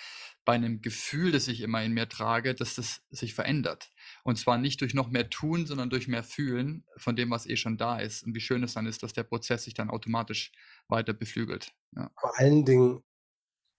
[0.44, 3.90] bei einem Gefühl, das ich immer in mir trage, dass das sich verändert.
[4.24, 7.57] Und zwar nicht durch noch mehr tun, sondern durch mehr fühlen von dem, was eh
[7.57, 8.24] schon da ist.
[8.24, 10.52] Und wie schön es dann ist, dass der Prozess sich dann automatisch
[10.88, 11.72] weiter beflügelt.
[11.96, 12.11] Ja.
[12.20, 13.02] Vor allen Dingen,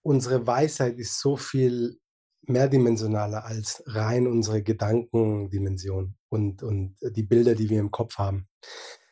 [0.02, 2.00] unsere Weisheit ist so viel
[2.42, 8.48] mehrdimensionaler als rein unsere Gedankendimension und, und die Bilder, die wir im Kopf haben.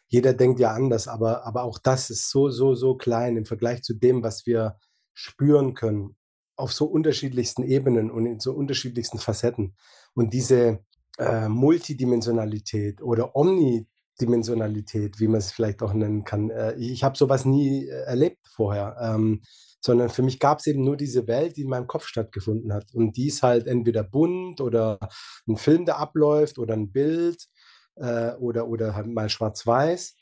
[0.07, 3.83] Jeder denkt ja anders, aber, aber auch das ist so, so, so klein im Vergleich
[3.83, 4.79] zu dem, was wir
[5.13, 6.17] spüren können
[6.57, 9.75] auf so unterschiedlichsten Ebenen und in so unterschiedlichsten Facetten.
[10.15, 10.81] Und diese
[11.19, 17.45] äh, Multidimensionalität oder Omnidimensionalität, wie man es vielleicht auch nennen kann, äh, ich habe sowas
[17.45, 18.97] nie äh, erlebt vorher.
[19.01, 19.43] Ähm,
[19.81, 22.95] sondern für mich gab es eben nur diese Welt, die in meinem Kopf stattgefunden hat.
[22.95, 24.99] Und die ist halt entweder bunt oder
[25.47, 27.49] ein Film, der abläuft oder ein Bild
[27.97, 30.17] äh, oder, oder halt mal schwarz-weiß.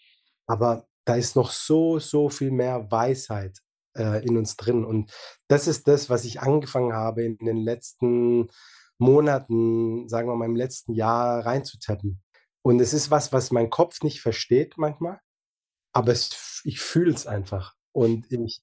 [0.49, 3.61] Aber da ist noch so, so viel mehr Weisheit
[3.97, 4.85] äh, in uns drin.
[4.85, 5.13] Und
[5.49, 8.49] das ist das, was ich angefangen habe in den letzten
[8.99, 12.23] Monaten, sagen wir mal im letzten Jahr reinzutappen.
[12.63, 15.19] Und es ist was, was mein Kopf nicht versteht manchmal,
[15.93, 17.75] aber es, ich fühle es einfach.
[17.93, 18.63] Und ich,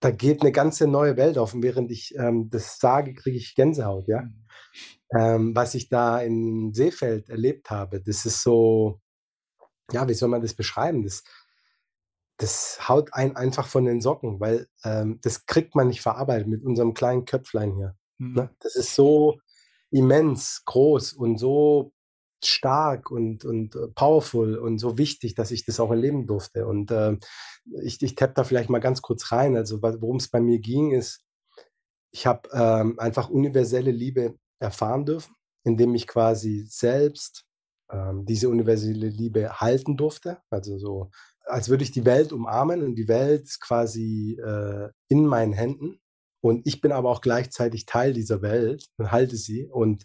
[0.00, 1.54] da geht eine ganze neue Welt auf.
[1.54, 4.22] Und während ich ähm, das sage, kriege ich Gänsehaut, ja.
[4.22, 4.44] Mhm.
[5.16, 9.00] Ähm, was ich da in Seefeld erlebt habe, das ist so,
[9.92, 11.02] ja, wie soll man das beschreiben?
[11.02, 11.22] Das,
[12.38, 16.64] das haut einen einfach von den Socken, weil ähm, das kriegt man nicht verarbeitet mit
[16.64, 17.96] unserem kleinen Köpflein hier.
[18.18, 18.26] Ne?
[18.26, 18.34] Mhm.
[18.34, 18.50] Ne?
[18.60, 19.38] Das ist so
[19.90, 21.92] immens groß und so
[22.42, 26.66] stark und, und äh, powerful und so wichtig, dass ich das auch erleben durfte.
[26.66, 27.16] Und äh,
[27.82, 29.56] ich, ich tapp da vielleicht mal ganz kurz rein.
[29.56, 31.22] Also worum es bei mir ging, ist,
[32.12, 37.44] ich habe ähm, einfach universelle Liebe erfahren dürfen, indem ich quasi selbst
[37.90, 40.38] ähm, diese universelle Liebe halten durfte.
[40.50, 41.10] Also so
[41.44, 46.00] als würde ich die Welt umarmen und die Welt ist quasi äh, in meinen Händen.
[46.40, 49.66] Und ich bin aber auch gleichzeitig Teil dieser Welt und halte sie.
[49.66, 50.04] Und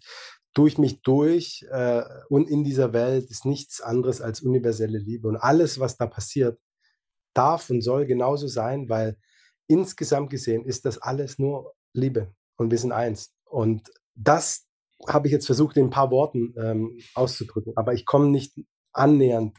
[0.54, 5.28] durch mich durch äh, und in dieser Welt ist nichts anderes als universelle Liebe.
[5.28, 6.58] Und alles, was da passiert,
[7.34, 9.16] darf und soll genauso sein, weil
[9.68, 13.34] insgesamt gesehen ist das alles nur Liebe und wir sind eins.
[13.44, 14.66] Und das
[15.06, 18.54] habe ich jetzt versucht, in ein paar Worten ähm, auszudrücken, aber ich komme nicht
[18.92, 19.56] annähernd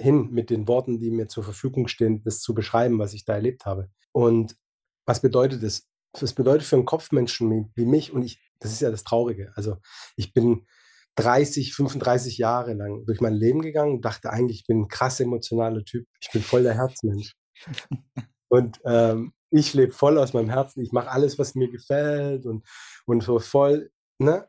[0.00, 3.34] hin mit den Worten, die mir zur Verfügung stehen, das zu beschreiben, was ich da
[3.34, 3.90] erlebt habe.
[4.12, 4.56] Und
[5.06, 5.88] was bedeutet das?
[6.12, 9.52] Das bedeutet für einen Kopfmenschen wie mich, und ich, das ist ja das Traurige.
[9.54, 9.76] Also
[10.16, 10.66] ich bin
[11.16, 15.18] 30, 35 Jahre lang durch mein Leben gegangen und dachte eigentlich, ich bin ein krass
[15.20, 16.06] emotionaler Typ.
[16.20, 17.34] Ich bin voll der Herzmensch.
[18.48, 20.82] und ähm, ich lebe voll aus meinem Herzen.
[20.82, 22.64] Ich mache alles, was mir gefällt und,
[23.06, 24.48] und so voll, ne?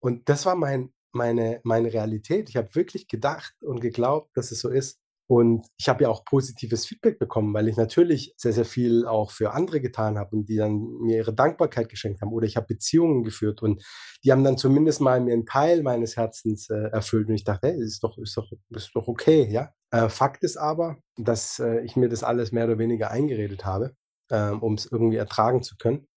[0.00, 2.48] Und das war mein, meine, meine Realität.
[2.48, 5.02] Ich habe wirklich gedacht und geglaubt, dass es so ist.
[5.28, 9.30] Und ich habe ja auch positives Feedback bekommen, weil ich natürlich sehr, sehr viel auch
[9.30, 12.32] für andere getan habe und die dann mir ihre Dankbarkeit geschenkt haben.
[12.32, 13.82] Oder ich habe Beziehungen geführt und
[14.24, 17.28] die haben dann zumindest mal mir einen Teil meines Herzens äh, erfüllt.
[17.28, 19.72] Und ich dachte, hey, ist doch, ist doch, ist doch okay, ja.
[19.90, 23.94] Äh, Fakt ist aber, dass äh, ich mir das alles mehr oder weniger eingeredet habe,
[24.30, 26.08] ähm, um es irgendwie ertragen zu können.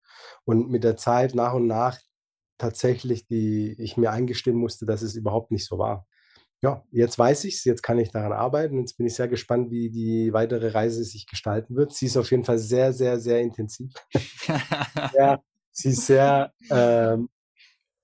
[0.43, 1.99] Und mit der Zeit nach und nach
[2.57, 6.05] tatsächlich, die ich mir eingestehen musste, dass es überhaupt nicht so war.
[6.61, 8.79] Ja, jetzt weiß ich es, jetzt kann ich daran arbeiten.
[8.79, 11.93] Jetzt bin ich sehr gespannt, wie die weitere Reise sich gestalten wird.
[11.93, 13.93] Sie ist auf jeden Fall sehr, sehr, sehr intensiv.
[15.13, 15.39] ja,
[15.71, 17.29] sie ist sehr ähm,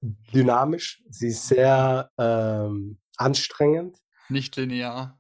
[0.01, 3.97] dynamisch, sie ist sehr ähm, anstrengend.
[4.29, 5.17] Nicht linear.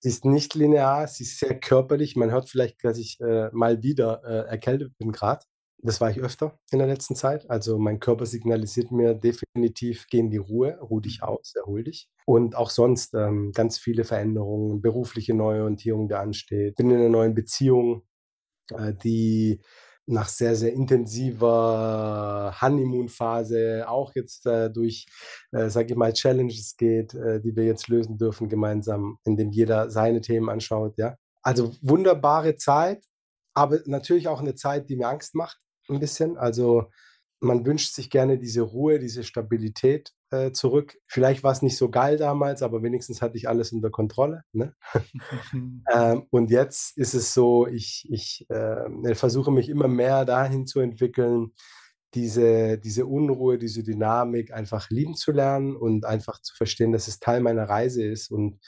[0.00, 2.14] Sie ist nicht linear, sie ist sehr körperlich.
[2.14, 5.44] Man hört vielleicht, dass ich äh, mal wieder äh, erkältet bin gerade.
[5.80, 7.48] Das war ich öfter in der letzten Zeit.
[7.48, 12.08] Also mein Körper signalisiert mir definitiv, geh in die Ruhe, ruh dich aus, erhol dich.
[12.26, 16.74] Und auch sonst ähm, ganz viele Veränderungen, berufliche Neuorientierung, der ansteht.
[16.76, 18.02] Bin in einer neuen Beziehung,
[18.76, 19.60] äh, die
[20.06, 25.06] nach sehr, sehr intensiver Honeymoon-Phase auch jetzt äh, durch,
[25.52, 29.90] äh, sage ich mal, Challenges geht, äh, die wir jetzt lösen dürfen gemeinsam, indem jeder
[29.90, 30.94] seine Themen anschaut.
[30.96, 33.04] Ja, also wunderbare Zeit,
[33.54, 36.36] aber natürlich auch eine Zeit, die mir Angst macht ein bisschen.
[36.36, 36.86] Also
[37.40, 40.98] man wünscht sich gerne diese Ruhe, diese Stabilität äh, zurück.
[41.06, 44.42] Vielleicht war es nicht so geil damals, aber wenigstens hatte ich alles unter Kontrolle.
[44.52, 44.74] Ne?
[45.92, 50.80] ähm, und jetzt ist es so, ich, ich äh, versuche mich immer mehr dahin zu
[50.80, 51.52] entwickeln,
[52.14, 57.20] diese, diese Unruhe, diese Dynamik einfach lieben zu lernen und einfach zu verstehen, dass es
[57.20, 58.58] Teil meiner Reise ist und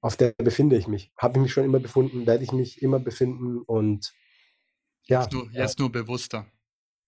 [0.00, 1.12] auf der befinde ich mich.
[1.18, 4.12] Habe ich mich schon immer befunden, werde ich mich immer befinden und
[5.08, 5.22] ja.
[5.22, 6.46] Jetzt nur, jetzt nur bewusster.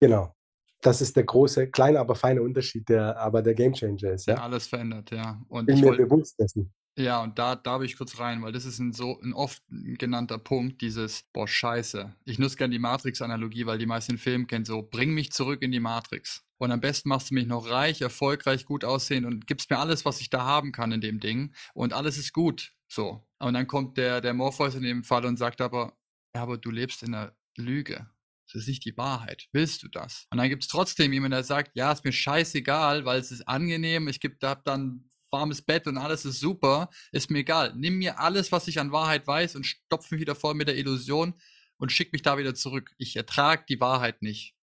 [0.01, 0.35] Genau.
[0.83, 4.27] Das ist der große, kleine, aber feine Unterschied, der aber der Gamechanger ist.
[4.27, 4.35] Ja?
[4.35, 5.41] Der alles verändert, ja.
[5.49, 6.73] Und Bin ich mir bewusst dessen.
[6.97, 10.39] Ja, und da darf ich kurz rein, weil das ist ein so ein oft genannter
[10.39, 12.15] Punkt, dieses, boah, scheiße.
[12.25, 15.71] Ich nutze gerne die Matrix-Analogie, weil die meisten Filme kennen so, bring mich zurück in
[15.71, 16.45] die Matrix.
[16.59, 20.05] Und am besten machst du mich noch reich, erfolgreich, gut aussehen und gibst mir alles,
[20.05, 21.55] was ich da haben kann in dem Ding.
[21.73, 22.75] Und alles ist gut.
[22.87, 23.23] So.
[23.39, 25.97] Und dann kommt der, der Morpheus in dem Fall und sagt aber,
[26.35, 28.09] ja, aber du lebst in einer Lüge.
[28.47, 29.47] Das ist nicht die Wahrheit.
[29.53, 30.27] Willst du das?
[30.31, 33.47] Und dann gibt es trotzdem jemanden, der sagt, ja, ist mir scheißegal, weil es ist
[33.47, 37.73] angenehm, ich habe dann warmes Bett und alles ist super, ist mir egal.
[37.77, 40.77] Nimm mir alles, was ich an Wahrheit weiß und stopf mich wieder voll mit der
[40.77, 41.35] Illusion
[41.77, 42.91] und schick mich da wieder zurück.
[42.99, 44.57] Ich ertrage die Wahrheit nicht.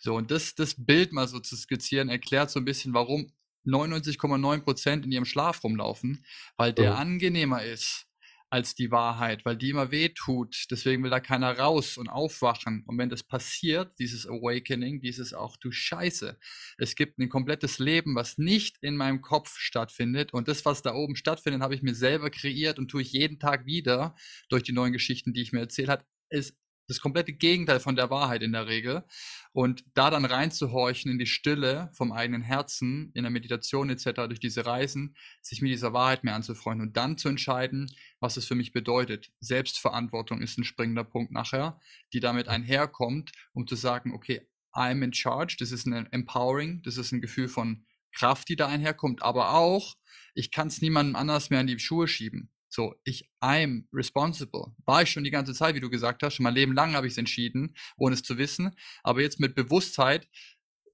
[0.00, 3.32] So, und das, das Bild mal so zu skizzieren, erklärt so ein bisschen, warum
[3.66, 6.24] 99,9 Prozent in ihrem Schlaf rumlaufen,
[6.56, 6.96] weil der oh.
[6.96, 8.07] angenehmer ist
[8.50, 10.66] als die Wahrheit, weil die immer weh tut.
[10.70, 12.82] Deswegen will da keiner raus und aufwachen.
[12.86, 16.38] Und wenn das passiert, dieses Awakening, dieses auch du Scheiße,
[16.78, 20.32] es gibt ein komplettes Leben, was nicht in meinem Kopf stattfindet.
[20.32, 23.38] Und das, was da oben stattfindet, habe ich mir selber kreiert und tue ich jeden
[23.38, 24.14] Tag wieder
[24.48, 26.56] durch die neuen Geschichten, die ich mir erzählt habe, ist
[26.88, 29.04] das komplette Gegenteil von der Wahrheit in der Regel.
[29.52, 34.40] Und da dann reinzuhorchen in die Stille vom eigenen Herzen, in der Meditation etc., durch
[34.40, 38.54] diese Reisen, sich mit dieser Wahrheit mehr anzufreunden und dann zu entscheiden, was es für
[38.54, 39.30] mich bedeutet.
[39.40, 41.80] Selbstverantwortung ist ein springender Punkt nachher,
[42.12, 46.96] die damit einherkommt, um zu sagen, okay, I'm in charge, das ist ein Empowering, das
[46.96, 49.96] ist ein Gefühl von Kraft, die da einherkommt, aber auch,
[50.34, 52.50] ich kann es niemandem anders mehr in die Schuhe schieben.
[52.68, 54.74] So, ich, I'm responsible.
[54.84, 56.34] War ich schon die ganze Zeit, wie du gesagt hast.
[56.34, 58.74] Schon mein Leben lang habe ich es entschieden, ohne es zu wissen.
[59.02, 60.28] Aber jetzt mit Bewusstheit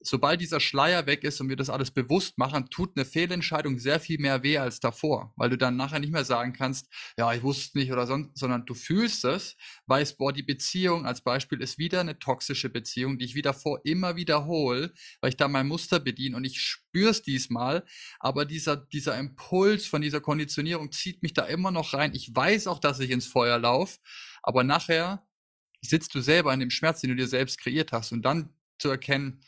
[0.07, 4.01] sobald dieser Schleier weg ist und wir das alles bewusst machen, tut eine Fehlentscheidung sehr
[4.01, 7.43] viel mehr weh als davor, weil du dann nachher nicht mehr sagen kannst, ja, ich
[7.43, 11.79] wusste nicht oder sonst, sondern du fühlst es, weißt, boah, die Beziehung als Beispiel ist
[11.79, 16.01] wieder eine toxische Beziehung, die ich wieder vor immer wiederhole, weil ich da mein Muster
[16.01, 17.85] bediene und ich spüre es diesmal,
[18.21, 22.15] aber dieser, dieser Impuls von dieser Konditionierung zieht mich da immer noch rein.
[22.15, 23.99] Ich weiß auch, dass ich ins Feuer laufe,
[24.43, 25.27] aber nachher
[25.81, 28.89] sitzt du selber in dem Schmerz, den du dir selbst kreiert hast und dann zu
[28.89, 29.41] erkennen,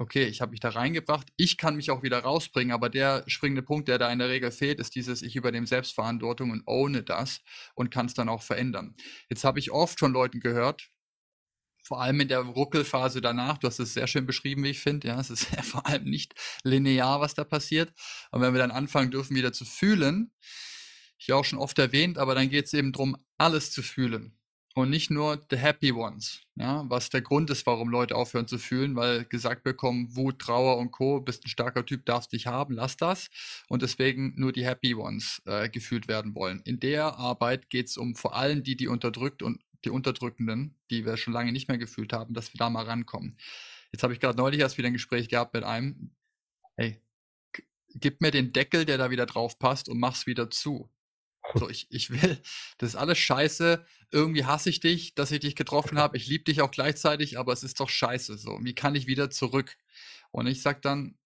[0.00, 3.62] okay, ich habe mich da reingebracht, ich kann mich auch wieder rausbringen, aber der springende
[3.62, 7.42] Punkt, der da in der Regel fehlt, ist dieses, ich übernehme Selbstverantwortung und ohne das
[7.74, 8.96] und kann es dann auch verändern.
[9.28, 10.88] Jetzt habe ich oft schon Leuten gehört,
[11.82, 15.08] vor allem in der Ruckelphase danach, du hast es sehr schön beschrieben, wie ich finde,
[15.08, 16.34] ja, es ist ja vor allem nicht
[16.64, 17.92] linear, was da passiert.
[18.30, 20.32] Und wenn wir dann anfangen dürfen, wieder zu fühlen,
[21.18, 24.39] ich auch schon oft erwähnt, aber dann geht es eben darum, alles zu fühlen
[24.74, 28.58] und nicht nur the happy ones, ja, was der Grund ist, warum Leute aufhören zu
[28.58, 32.74] fühlen, weil gesagt bekommen, Wut, Trauer und Co., bist ein starker Typ, darfst dich haben,
[32.74, 33.30] lass das
[33.68, 36.60] und deswegen nur die happy ones äh, gefühlt werden wollen.
[36.64, 41.04] In der Arbeit geht es um vor allem die, die unterdrückt und die Unterdrückenden, die
[41.04, 43.38] wir schon lange nicht mehr gefühlt haben, dass wir da mal rankommen.
[43.92, 46.14] Jetzt habe ich gerade neulich erst wieder ein Gespräch gehabt mit einem,
[46.76, 47.02] hey,
[47.94, 50.90] gib mir den Deckel, der da wieder drauf passt und mach's wieder zu.
[51.54, 52.38] So, ich, ich will,
[52.78, 53.84] das ist alles scheiße.
[54.10, 56.16] Irgendwie hasse ich dich, dass ich dich getroffen habe.
[56.16, 58.38] Ich liebe dich auch gleichzeitig, aber es ist doch scheiße.
[58.38, 59.76] So, wie kann ich wieder zurück?
[60.30, 61.16] Und ich sag dann,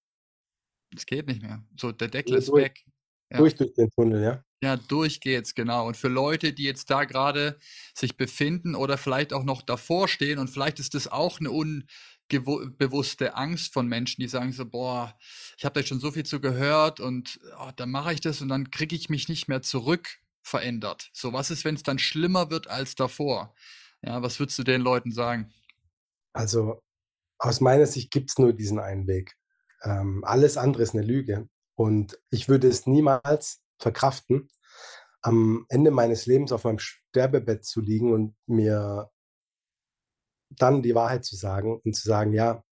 [0.95, 1.63] es geht nicht mehr.
[1.77, 2.85] So, der Deckel ist durch, weg.
[3.31, 3.39] Ja.
[3.39, 4.45] Durch durch den Tunnel, ja.
[4.63, 5.87] Ja, durch geht's, genau.
[5.87, 7.59] Und für Leute, die jetzt da gerade
[7.95, 11.87] sich befinden oder vielleicht auch noch davor stehen und vielleicht ist das auch eine un
[12.29, 15.17] bewusste Angst von Menschen, die sagen so, boah,
[15.57, 18.49] ich habe da schon so viel zu gehört und oh, dann mache ich das und
[18.49, 20.09] dann kriege ich mich nicht mehr zurück
[20.43, 21.11] verändert.
[21.13, 23.55] So, was ist, wenn es dann schlimmer wird als davor?
[24.03, 25.53] Ja, was würdest du den Leuten sagen?
[26.33, 26.83] Also
[27.39, 29.37] aus meiner Sicht gibt es nur diesen einen Weg.
[29.83, 31.49] Ähm, alles andere ist eine Lüge.
[31.75, 34.49] Und ich würde es niemals verkraften,
[35.23, 39.11] am Ende meines Lebens auf meinem Sterbebett zu liegen und mir
[40.61, 42.63] dann die Wahrheit zu sagen und zu sagen, ja,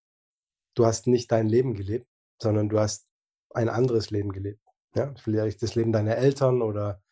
[0.75, 2.09] du hast nicht dein Leben gelebt,
[2.40, 3.07] sondern du hast
[3.51, 4.61] ein anderes Leben gelebt.
[4.95, 7.03] Ja, vielleicht das Leben deiner Eltern oder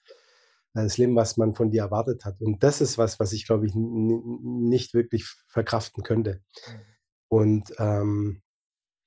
[0.74, 2.40] das Leben, was man von dir erwartet hat.
[2.40, 6.42] Und das ist was, was ich, glaube ich, nicht wirklich verkraften könnte.
[6.66, 6.80] Mhm.
[7.28, 8.42] Und ähm,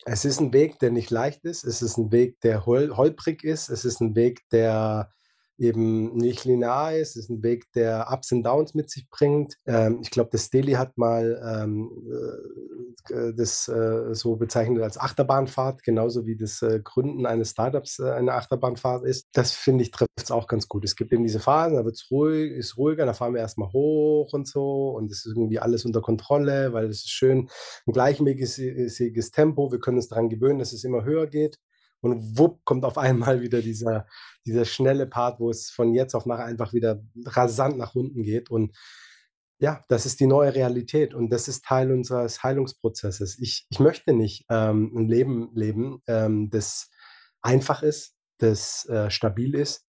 [0.06, 1.64] es ist ein Weg, der nicht leicht ist.
[1.64, 3.70] Es ist ein Weg, der hol holprig ist.
[3.70, 5.12] Es ist ein Weg, der
[5.64, 7.12] eben nicht linear ist.
[7.12, 9.58] Es ist ein Weg, der Ups und Downs mit sich bringt.
[9.66, 11.92] Ähm, ich glaube, das Daily hat mal ähm,
[13.10, 18.12] äh, das äh, so bezeichnet als Achterbahnfahrt, genauso wie das äh, Gründen eines Startups äh,
[18.12, 19.28] eine Achterbahnfahrt ist.
[19.34, 20.86] Das finde ich trifft es auch ganz gut.
[20.86, 23.72] Es gibt eben diese Phasen, da wird es ruhig, ist ruhiger, da fahren wir erstmal
[23.74, 27.50] hoch und so und es ist irgendwie alles unter Kontrolle, weil es ist schön
[27.88, 29.72] ein gleichmäßiges Tempo.
[29.72, 31.60] Wir können uns daran gewöhnen, dass es immer höher geht.
[32.04, 34.06] Und wupp kommt auf einmal wieder dieser,
[34.46, 38.52] dieser schnelle Part, wo es von jetzt auf nachher einfach wieder rasant nach unten geht.
[38.52, 38.76] Und
[39.60, 43.40] ja, das ist die neue Realität und das ist Teil unseres Heilungsprozesses.
[43.40, 46.90] Ich, ich möchte nicht ähm, ein Leben leben, ähm, das
[47.42, 49.86] einfach ist, das äh, stabil ist.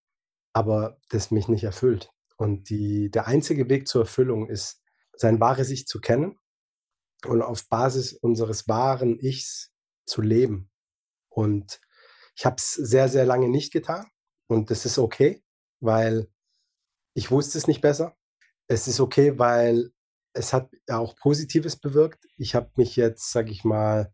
[0.54, 2.10] aber das mich nicht erfüllt.
[2.36, 4.82] Und die, der einzige Weg zur Erfüllung ist,
[5.16, 6.38] sein wahres Ich zu kennen
[7.26, 9.72] und auf Basis unseres wahren Ichs
[10.06, 10.70] zu leben.
[11.28, 11.80] Und
[12.36, 14.06] ich habe es sehr, sehr lange nicht getan.
[14.48, 15.42] Und das ist okay,
[15.80, 16.28] weil
[17.14, 18.16] ich wusste es nicht besser.
[18.66, 19.90] Es ist okay, weil
[20.34, 22.26] es hat auch Positives bewirkt.
[22.36, 24.12] Ich habe mich jetzt, sage ich mal,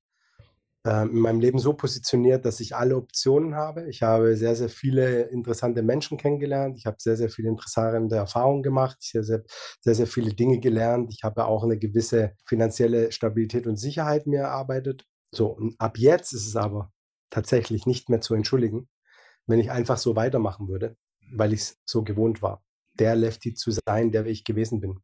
[0.87, 3.89] ähm, in meinem Leben so positioniert, dass ich alle Optionen habe.
[3.89, 6.77] Ich habe sehr, sehr viele interessante Menschen kennengelernt.
[6.79, 8.99] Ich habe sehr, sehr viele interessante Erfahrungen gemacht.
[9.03, 9.43] Ich habe sehr,
[9.81, 11.12] sehr, sehr viele Dinge gelernt.
[11.12, 15.05] Ich habe auch eine gewisse finanzielle Stabilität und Sicherheit mir erarbeitet.
[15.33, 16.91] So, und ab jetzt ist es aber
[17.31, 18.89] tatsächlich nicht mehr zu entschuldigen,
[19.47, 20.97] wenn ich einfach so weitermachen würde,
[21.33, 22.62] weil ich es so gewohnt war.
[22.99, 25.01] Der Lefty zu sein, der ich gewesen bin,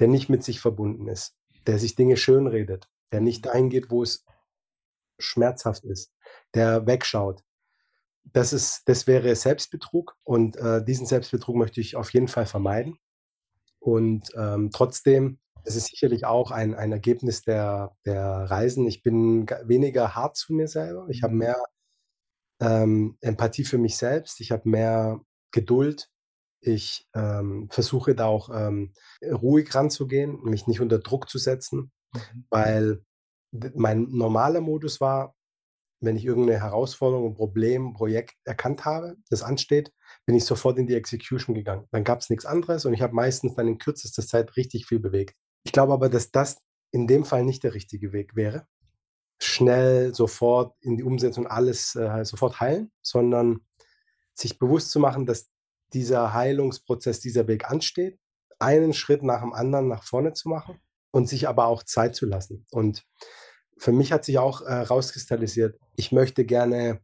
[0.00, 4.02] der nicht mit sich verbunden ist, der sich Dinge schönredet, der nicht dahin geht, wo
[4.02, 4.24] es
[5.18, 6.12] schmerzhaft ist,
[6.54, 7.42] der wegschaut.
[8.24, 12.98] Das, ist, das wäre Selbstbetrug und äh, diesen Selbstbetrug möchte ich auf jeden Fall vermeiden.
[13.78, 18.86] Und ähm, trotzdem ist es sicherlich auch ein, ein Ergebnis der, der Reisen.
[18.86, 21.06] Ich bin weniger hart zu mir selber.
[21.08, 21.38] Ich habe mhm.
[21.38, 21.64] mehr
[22.60, 24.40] ähm, Empathie für mich selbst.
[24.40, 26.10] Ich habe mehr Geduld.
[26.60, 28.92] Ich ähm, versuche da auch ähm,
[29.22, 32.46] ruhig ranzugehen, mich nicht unter Druck zu setzen, mhm.
[32.50, 33.04] weil
[33.74, 35.34] mein normaler Modus war,
[36.00, 39.92] wenn ich irgendeine Herausforderung, ein Problem, ein Projekt erkannt habe, das ansteht,
[40.26, 41.86] bin ich sofort in die Execution gegangen.
[41.92, 44.98] Dann gab es nichts anderes und ich habe meistens dann in kürzester Zeit richtig viel
[45.00, 45.36] bewegt.
[45.64, 46.58] Ich glaube aber, dass das
[46.92, 48.66] in dem Fall nicht der richtige Weg wäre.
[49.40, 53.60] Schnell, sofort in die Umsetzung alles äh, sofort heilen, sondern
[54.34, 55.50] sich bewusst zu machen, dass
[55.92, 58.18] dieser Heilungsprozess, dieser Weg ansteht,
[58.58, 62.26] einen Schritt nach dem anderen nach vorne zu machen und sich aber auch Zeit zu
[62.26, 62.66] lassen.
[62.70, 63.04] Und
[63.76, 64.86] für mich hat sich auch äh,
[65.96, 67.00] ich möchte gerne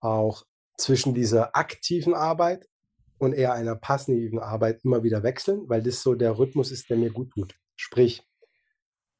[0.00, 0.44] auch
[0.76, 2.68] zwischen dieser aktiven Arbeit
[3.18, 6.96] und eher einer passiven Arbeit immer wieder wechseln, weil das so der Rhythmus ist, der
[6.96, 7.54] mir gut tut.
[7.76, 8.22] Sprich,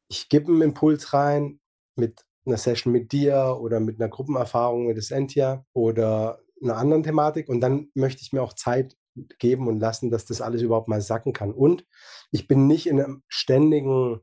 [0.08, 1.60] ich gebe einen Impuls rein
[1.96, 7.48] mit einer Session mit dir oder mit einer Gruppenerfahrung mit Essentia oder einer anderen Thematik
[7.48, 8.96] und dann möchte ich mir auch Zeit
[9.38, 11.52] geben und lassen, dass das alles überhaupt mal sacken kann.
[11.52, 11.86] Und
[12.30, 14.20] ich bin nicht in einem ständigen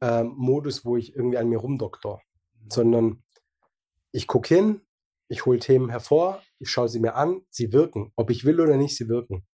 [0.00, 2.20] äh, Modus, wo ich irgendwie an mir rumdoktor,
[2.54, 2.70] mhm.
[2.70, 3.22] sondern
[4.10, 4.80] ich gucke hin,
[5.28, 8.76] ich hole Themen hervor, ich schaue sie mir an, sie wirken, ob ich will oder
[8.76, 9.46] nicht, sie wirken.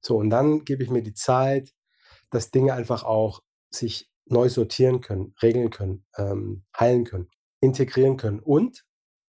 [0.00, 1.74] So, und dann gebe ich mir die Zeit,
[2.32, 7.28] dass Dinge einfach auch sich neu sortieren können, regeln können, ähm, heilen können,
[7.60, 8.40] integrieren können.
[8.40, 8.84] Und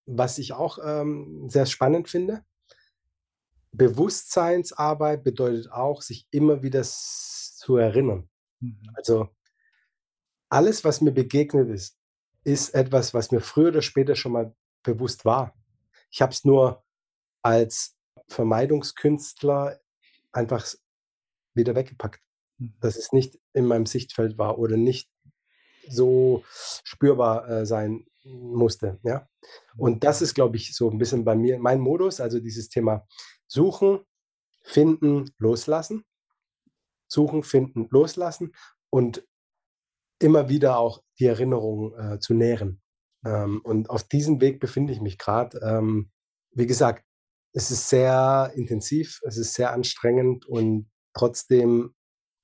[0.06, 2.44] was ich auch ähm, sehr spannend finde,
[3.72, 8.28] Bewusstseinsarbeit bedeutet auch, sich immer wieder zu erinnern.
[8.60, 8.78] Mhm.
[8.94, 9.28] Also
[10.48, 11.98] alles, was mir begegnet ist,
[12.44, 15.54] ist etwas, was mir früher oder später schon mal bewusst war.
[16.10, 16.84] Ich habe es nur
[17.42, 17.96] als
[18.28, 19.80] Vermeidungskünstler
[20.32, 20.66] einfach
[21.54, 22.20] wieder weggepackt.
[22.80, 25.10] Dass es nicht in meinem Sichtfeld war oder nicht
[25.88, 26.44] so
[26.84, 28.98] spürbar äh, sein musste.
[29.02, 29.28] Ja?
[29.76, 33.06] Und das ist, glaube ich, so ein bisschen bei mir mein Modus, also dieses Thema
[33.46, 34.00] Suchen,
[34.62, 36.04] Finden, Loslassen.
[37.08, 38.54] Suchen, Finden, Loslassen
[38.88, 39.26] und
[40.18, 42.80] immer wieder auch die Erinnerungen äh, zu nähren.
[43.24, 45.60] Ähm, und auf diesem Weg befinde ich mich gerade.
[45.62, 46.10] Ähm,
[46.52, 47.04] wie gesagt,
[47.52, 51.94] es ist sehr intensiv, es ist sehr anstrengend und trotzdem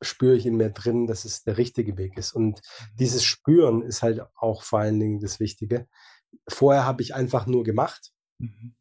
[0.00, 2.32] spüre ich in mir drin, dass es der richtige Weg ist.
[2.32, 2.96] Und mhm.
[2.98, 5.86] dieses Spüren ist halt auch vor allen Dingen das Wichtige.
[6.48, 8.12] Vorher habe ich einfach nur gemacht.
[8.38, 8.74] Mhm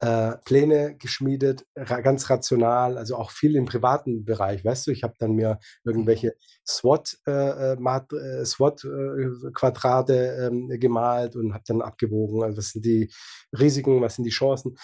[0.00, 5.02] äh, Pläne geschmiedet, ra ganz rational, also auch viel im privaten Bereich, weißt du, ich
[5.02, 6.34] habe dann mir irgendwelche
[6.66, 12.84] SWOT, äh, äh, äh SWOT äh, ähm, gemalt und habe dann abgewogen, also was sind
[12.84, 13.10] die
[13.58, 14.76] Risiken, was sind die Chancen,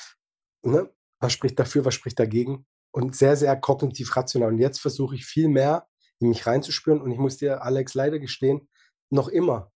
[0.62, 0.88] ne?
[1.20, 4.50] was spricht dafür, was spricht dagegen und sehr, sehr kognitiv rational.
[4.50, 5.86] Und jetzt versuche ich viel mehr
[6.20, 8.68] in mich reinzuspüren und ich muss dir, Alex, leider gestehen,
[9.10, 9.72] noch immer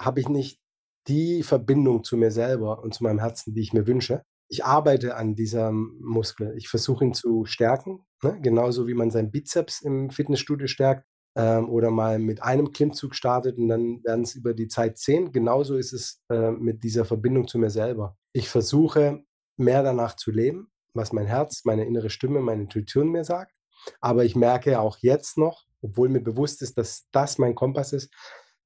[0.00, 0.60] habe ich nicht
[1.08, 5.16] die Verbindung zu mir selber und zu meinem Herzen, die ich mir wünsche ich arbeite
[5.16, 6.54] an diesem Muskel.
[6.58, 8.38] Ich versuche ihn zu stärken, ne?
[8.42, 13.56] genauso wie man seinen Bizeps im Fitnessstudio stärkt ähm, oder mal mit einem Klimmzug startet
[13.56, 15.32] und dann werden es über die Zeit zehn.
[15.32, 18.18] Genauso ist es äh, mit dieser Verbindung zu mir selber.
[18.34, 19.24] Ich versuche
[19.56, 23.54] mehr danach zu leben, was mein Herz, meine innere Stimme, meine Intuition mir sagt.
[24.00, 28.12] Aber ich merke auch jetzt noch, obwohl mir bewusst ist, dass das mein Kompass ist,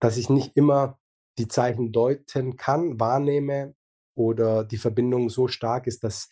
[0.01, 0.99] dass ich nicht immer
[1.39, 3.75] die Zeichen deuten kann, wahrnehme,
[4.17, 6.31] oder die Verbindung so stark ist, dass,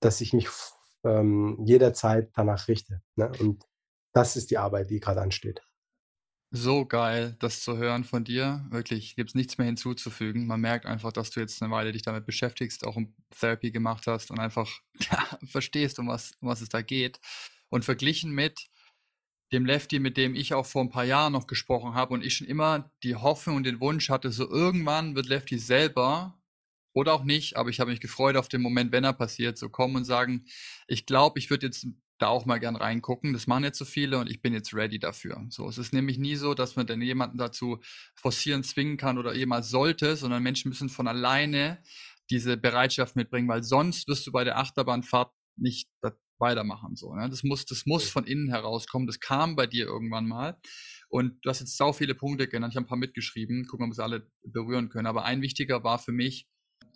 [0.00, 0.48] dass ich mich
[1.04, 3.02] ähm, jederzeit danach richte.
[3.14, 3.30] Ne?
[3.38, 3.64] Und
[4.12, 5.62] das ist die Arbeit, die gerade ansteht.
[6.54, 8.66] So geil, das zu hören von dir.
[8.68, 10.46] Wirklich, gibt es nichts mehr hinzuzufügen.
[10.46, 14.06] Man merkt einfach, dass du jetzt eine Weile dich damit beschäftigst, auch um Therapy gemacht
[14.06, 14.68] hast und einfach
[15.10, 17.20] ja, verstehst, um was, um was es da geht.
[17.70, 18.68] Und verglichen mit
[19.50, 22.36] dem Lefty, mit dem ich auch vor ein paar Jahren noch gesprochen habe und ich
[22.36, 26.38] schon immer die Hoffnung und den Wunsch hatte, so irgendwann wird Lefty selber
[26.92, 29.70] oder auch nicht, aber ich habe mich gefreut auf den Moment, wenn er passiert, so
[29.70, 30.44] kommen und sagen,
[30.86, 31.86] ich glaube, ich würde jetzt
[32.22, 33.32] da auch mal gern reingucken.
[33.32, 35.44] Das machen jetzt so viele und ich bin jetzt ready dafür.
[35.50, 37.80] So, es ist nämlich nie so, dass man dann jemanden dazu
[38.14, 41.82] forcieren, zwingen kann oder jemals sollte, sondern Menschen müssen von alleine
[42.30, 45.90] diese Bereitschaft mitbringen, weil sonst wirst du bei der Achterbahnfahrt nicht
[46.38, 46.96] weitermachen.
[46.96, 47.30] So, ne?
[47.30, 49.06] Das muss, das muss von innen herauskommen.
[49.06, 50.58] Das kam bei dir irgendwann mal.
[51.08, 52.72] Und du hast jetzt sau viele Punkte genannt.
[52.72, 53.66] Ich habe ein paar mitgeschrieben.
[53.66, 55.06] Gucken, ob wir sie alle berühren können.
[55.06, 56.48] Aber ein wichtiger war für mich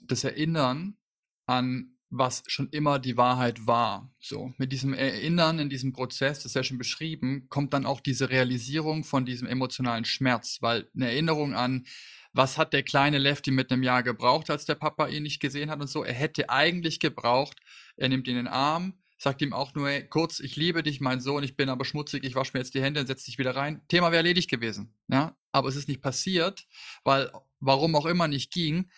[0.03, 0.99] das Erinnern
[1.47, 4.13] an was schon immer die Wahrheit war.
[4.21, 8.01] So, mit diesem Erinnern in diesem Prozess, das ist ja schon beschrieben, kommt dann auch
[8.01, 11.87] diese Realisierung von diesem emotionalen Schmerz, weil eine Erinnerung an,
[12.33, 15.71] was hat der kleine Lefty mit einem Jahr gebraucht, als der Papa ihn nicht gesehen
[15.71, 17.59] hat und so, er hätte eigentlich gebraucht,
[17.97, 21.01] er nimmt ihn in den Arm, sagt ihm auch nur, hey, kurz, ich liebe dich,
[21.01, 23.39] mein Sohn, ich bin aber schmutzig, ich wasche mir jetzt die Hände und setze dich
[23.39, 23.81] wieder rein.
[23.89, 24.95] Thema wäre erledigt gewesen.
[25.09, 25.37] Ja?
[25.53, 26.67] Aber es ist nicht passiert,
[27.03, 27.31] weil
[27.61, 28.91] warum auch immer nicht ging,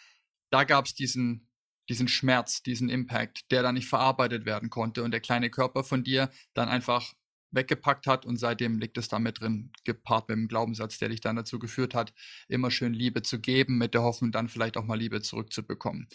[0.50, 1.47] da gab es diesen
[1.89, 6.05] diesen Schmerz, diesen Impact, der dann nicht verarbeitet werden konnte und der kleine Körper von
[6.05, 7.14] dir dann einfach
[7.51, 11.20] weggepackt hat und seitdem liegt es da mit drin, gepaart mit dem Glaubenssatz, der dich
[11.20, 12.12] dann dazu geführt hat,
[12.49, 16.09] immer schön Liebe zu geben, mit der Hoffnung, dann vielleicht auch mal Liebe zurückzubekommen.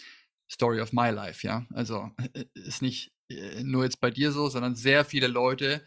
[0.48, 1.66] Story of my life, ja.
[1.72, 5.84] Also äh, ist nicht äh, nur jetzt bei dir so, sondern sehr viele Leute,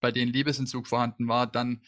[0.00, 1.82] bei denen Liebesentzug vorhanden war, dann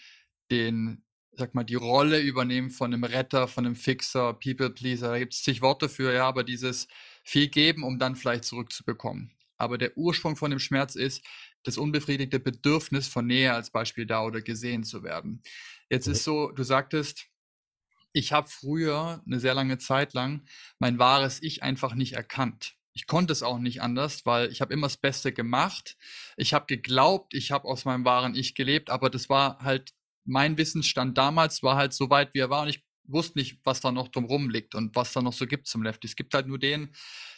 [0.50, 5.18] den, sag mal, die Rolle übernehmen von einem Retter, von einem Fixer, People Pleaser, da
[5.18, 6.88] gibt es zig Worte für, ja, aber dieses
[7.22, 9.32] viel geben, um dann vielleicht zurückzubekommen.
[9.56, 11.24] Aber der Ursprung von dem Schmerz ist
[11.62, 15.42] das unbefriedigte Bedürfnis von Nähe als Beispiel da oder gesehen zu werden.
[15.88, 17.26] Jetzt ist so, du sagtest,
[18.12, 20.44] ich habe früher eine sehr lange Zeit lang
[20.78, 22.74] mein wahres Ich einfach nicht erkannt.
[22.92, 25.96] Ich konnte es auch nicht anders, weil ich habe immer das Beste gemacht.
[26.36, 29.94] Ich habe geglaubt, ich habe aus meinem wahren Ich gelebt, aber das war halt
[30.24, 33.80] mein Wissensstand damals war halt so weit, wie er war und ich wusste nicht, was
[33.80, 36.06] da noch drumherum liegt und was da noch so gibt zum Lefty.
[36.06, 36.90] Es gibt halt nur den,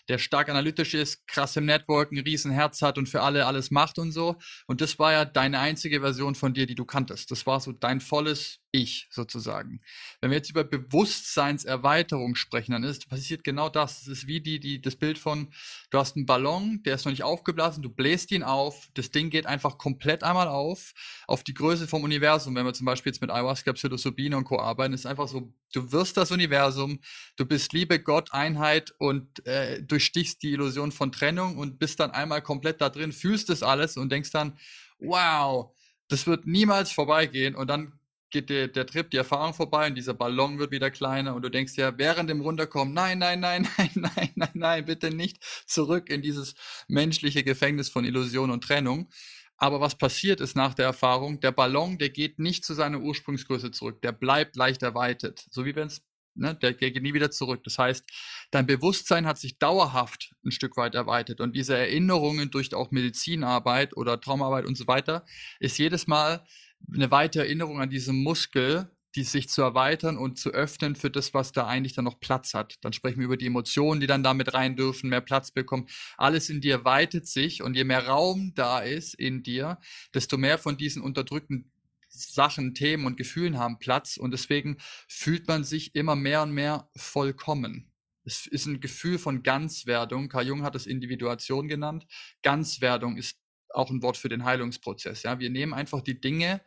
[0.09, 3.71] der stark analytisch ist, krass im Network, ein riesen Herz hat und für alle alles
[3.71, 4.37] macht und so.
[4.67, 7.31] Und das war ja deine einzige Version von dir, die du kanntest.
[7.31, 9.81] Das war so dein volles Ich sozusagen.
[10.21, 14.03] Wenn wir jetzt über Bewusstseinserweiterung sprechen, dann ist passiert genau das.
[14.03, 15.53] Es ist wie die, die, das Bild von,
[15.91, 19.31] du hast einen Ballon, der ist noch nicht aufgeblasen, du bläst ihn auf, das Ding
[19.31, 20.93] geht einfach komplett einmal auf,
[21.27, 22.55] auf die Größe vom Universum.
[22.55, 24.61] Wenn wir zum Beispiel jetzt mit Ayahuasca, Psilocybin und Co.
[24.61, 27.01] arbeiten, ist einfach so, du wirst das Universum,
[27.37, 32.11] du bist Liebe, Gott, Einheit und äh, durchstichst die Illusion von Trennung und bist dann
[32.11, 34.59] einmal komplett da drin, fühlst das alles und denkst dann,
[34.99, 35.73] wow,
[36.09, 40.15] das wird niemals vorbeigehen und dann geht der, der Trip, die Erfahrung vorbei und dieser
[40.15, 43.91] Ballon wird wieder kleiner und du denkst ja während dem Runterkommen, nein, nein, nein, nein,
[43.95, 46.55] nein, nein, nein, bitte nicht zurück in dieses
[46.89, 49.09] menschliche Gefängnis von Illusion und Trennung.
[49.57, 53.71] Aber was passiert ist nach der Erfahrung, der Ballon, der geht nicht zu seiner Ursprungsgröße
[53.71, 55.47] zurück, der bleibt leicht erweitert.
[55.51, 56.03] So wie wenn es
[56.37, 57.63] Ne, der, der geht nie wieder zurück.
[57.65, 58.05] Das heißt,
[58.51, 61.41] dein Bewusstsein hat sich dauerhaft ein Stück weit erweitert.
[61.41, 65.25] Und diese Erinnerungen durch auch Medizinarbeit oder Traumarbeit und so weiter
[65.61, 66.45] ist jedes Mal
[66.93, 71.35] eine weitere Erinnerung an diesen Muskel, die sich zu erweitern und zu öffnen für das,
[71.35, 72.77] was da eigentlich dann noch Platz hat.
[72.81, 75.87] Dann sprechen wir über die Emotionen, die dann damit rein dürfen, mehr Platz bekommen.
[76.17, 79.79] Alles in dir weitet sich und je mehr Raum da ist in dir,
[80.13, 81.71] desto mehr von diesen unterdrückten
[82.15, 86.89] Sachen, Themen und Gefühlen haben Platz und deswegen fühlt man sich immer mehr und mehr
[86.97, 87.93] vollkommen.
[88.25, 90.29] Es ist ein Gefühl von Ganzwerdung.
[90.29, 92.07] Karl Jung hat es Individuation genannt.
[92.43, 93.37] Ganzwerdung ist
[93.69, 95.25] auch ein Wort für den Heilungsprozess.
[95.25, 96.63] Ja, wir nehmen einfach die Dinge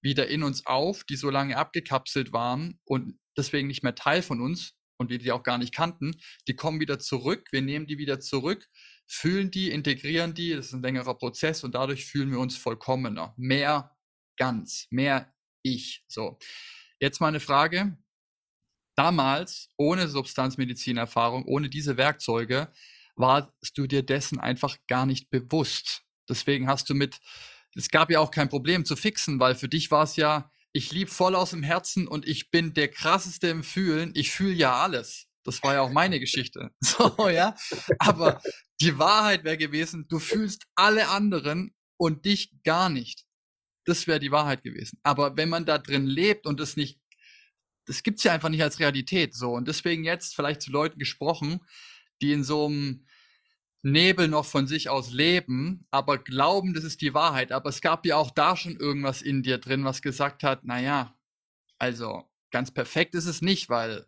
[0.00, 4.40] wieder in uns auf, die so lange abgekapselt waren und deswegen nicht mehr Teil von
[4.40, 6.16] uns und wir die auch gar nicht kannten.
[6.48, 7.48] Die kommen wieder zurück.
[7.52, 8.68] Wir nehmen die wieder zurück,
[9.06, 10.54] fühlen die, integrieren die.
[10.54, 13.95] Das ist ein längerer Prozess und dadurch fühlen wir uns vollkommener, mehr
[14.36, 15.32] ganz, mehr
[15.62, 16.04] ich.
[16.08, 16.38] So.
[17.00, 17.96] Jetzt mal eine Frage.
[18.96, 22.72] Damals, ohne Substanzmedizinerfahrung, ohne diese Werkzeuge,
[23.14, 26.02] warst du dir dessen einfach gar nicht bewusst.
[26.28, 27.20] Deswegen hast du mit,
[27.74, 30.92] es gab ja auch kein Problem zu fixen, weil für dich war es ja, ich
[30.92, 34.12] lieb voll aus dem Herzen und ich bin der krasseste im Fühlen.
[34.14, 35.26] Ich fühle ja alles.
[35.44, 36.70] Das war ja auch meine Geschichte.
[36.80, 37.54] So, ja.
[37.98, 38.40] Aber
[38.80, 43.25] die Wahrheit wäre gewesen, du fühlst alle anderen und dich gar nicht.
[43.86, 44.98] Das wäre die Wahrheit gewesen.
[45.02, 47.00] Aber wenn man da drin lebt und das nicht,
[47.86, 49.52] das gibt's ja einfach nicht als Realität so.
[49.52, 51.60] Und deswegen jetzt vielleicht zu Leuten gesprochen,
[52.20, 53.06] die in so einem
[53.82, 57.52] Nebel noch von sich aus leben, aber glauben, das ist die Wahrheit.
[57.52, 61.14] Aber es gab ja auch da schon irgendwas in dir drin, was gesagt hat, naja,
[61.78, 64.06] Also, ganz perfekt ist es nicht, weil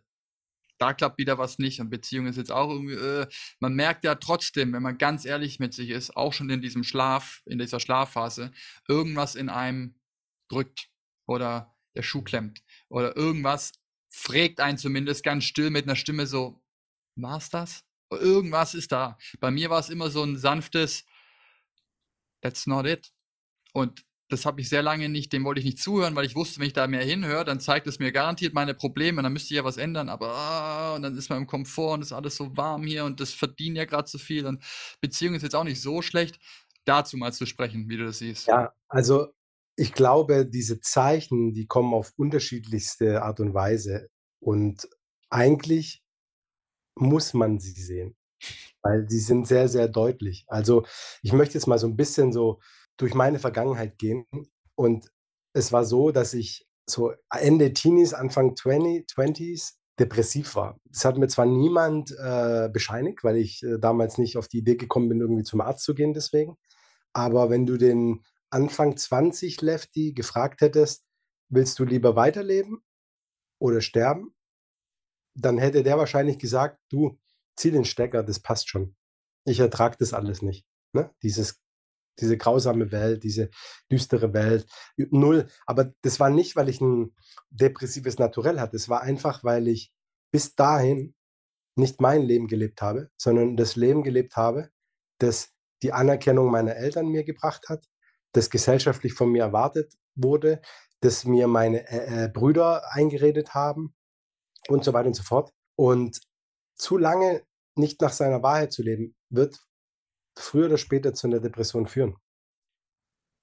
[0.79, 3.27] da klappt wieder was nicht und Beziehung ist jetzt auch irgendwie, äh,
[3.59, 6.83] man merkt ja trotzdem, wenn man ganz ehrlich mit sich ist, auch schon in diesem
[6.83, 8.51] Schlaf, in dieser Schlafphase,
[8.87, 9.95] irgendwas in einem
[10.49, 10.89] drückt
[11.27, 13.73] oder der Schuh klemmt oder irgendwas
[14.07, 16.61] fragt einen zumindest ganz still mit einer Stimme so,
[17.15, 17.83] war's das?
[18.11, 19.17] Irgendwas ist da.
[19.39, 21.05] Bei mir war es immer so ein sanftes,
[22.41, 23.11] that's not it.
[23.73, 26.59] Und das habe ich sehr lange nicht, dem wollte ich nicht zuhören, weil ich wusste,
[26.59, 29.57] wenn ich da mehr hinhöre, dann zeigt es mir garantiert meine Probleme dann müsste ich
[29.57, 32.55] ja was ändern, aber ah, und dann ist man im Komfort und ist alles so
[32.55, 34.63] warm hier und das verdienen ja gerade so viel und
[35.01, 36.39] Beziehung ist jetzt auch nicht so schlecht,
[36.85, 38.47] dazu mal zu sprechen, wie du das siehst.
[38.47, 39.27] Ja, also
[39.75, 44.09] ich glaube, diese Zeichen, die kommen auf unterschiedlichste Art und Weise
[44.39, 44.87] und
[45.29, 46.03] eigentlich
[46.95, 48.15] muss man sie sehen,
[48.81, 50.45] weil sie sind sehr, sehr deutlich.
[50.47, 50.85] Also
[51.21, 52.59] ich möchte jetzt mal so ein bisschen so
[52.99, 54.25] durch meine Vergangenheit gehen.
[54.75, 55.11] Und
[55.53, 60.79] es war so, dass ich so Ende Teenies, Anfang 20, 20s depressiv war.
[60.85, 64.75] Das hat mir zwar niemand äh, bescheinigt, weil ich äh, damals nicht auf die Idee
[64.75, 66.55] gekommen bin, irgendwie zum Arzt zu gehen deswegen.
[67.13, 71.05] Aber wenn du den Anfang 20 Lefty gefragt hättest,
[71.49, 72.81] willst du lieber weiterleben
[73.59, 74.33] oder sterben,
[75.35, 77.17] dann hätte der wahrscheinlich gesagt, du
[77.55, 78.95] zieh den Stecker, das passt schon.
[79.45, 80.65] Ich ertrage das alles nicht.
[80.93, 81.13] Ne?
[81.23, 81.61] Dieses
[82.19, 83.49] diese grausame Welt, diese
[83.91, 84.67] düstere Welt.
[84.97, 85.47] Null.
[85.65, 87.15] Aber das war nicht, weil ich ein
[87.49, 88.75] depressives Naturell hatte.
[88.75, 89.91] Es war einfach, weil ich
[90.31, 91.15] bis dahin
[91.75, 94.69] nicht mein Leben gelebt habe, sondern das Leben gelebt habe,
[95.19, 97.85] das die Anerkennung meiner Eltern mir gebracht hat,
[98.33, 100.61] das gesellschaftlich von mir erwartet wurde,
[101.01, 103.95] das mir meine äh, äh, Brüder eingeredet haben
[104.67, 105.51] und so weiter und so fort.
[105.75, 106.19] Und
[106.75, 107.43] zu lange
[107.75, 109.59] nicht nach seiner Wahrheit zu leben, wird
[110.39, 112.15] früher oder später zu einer Depression führen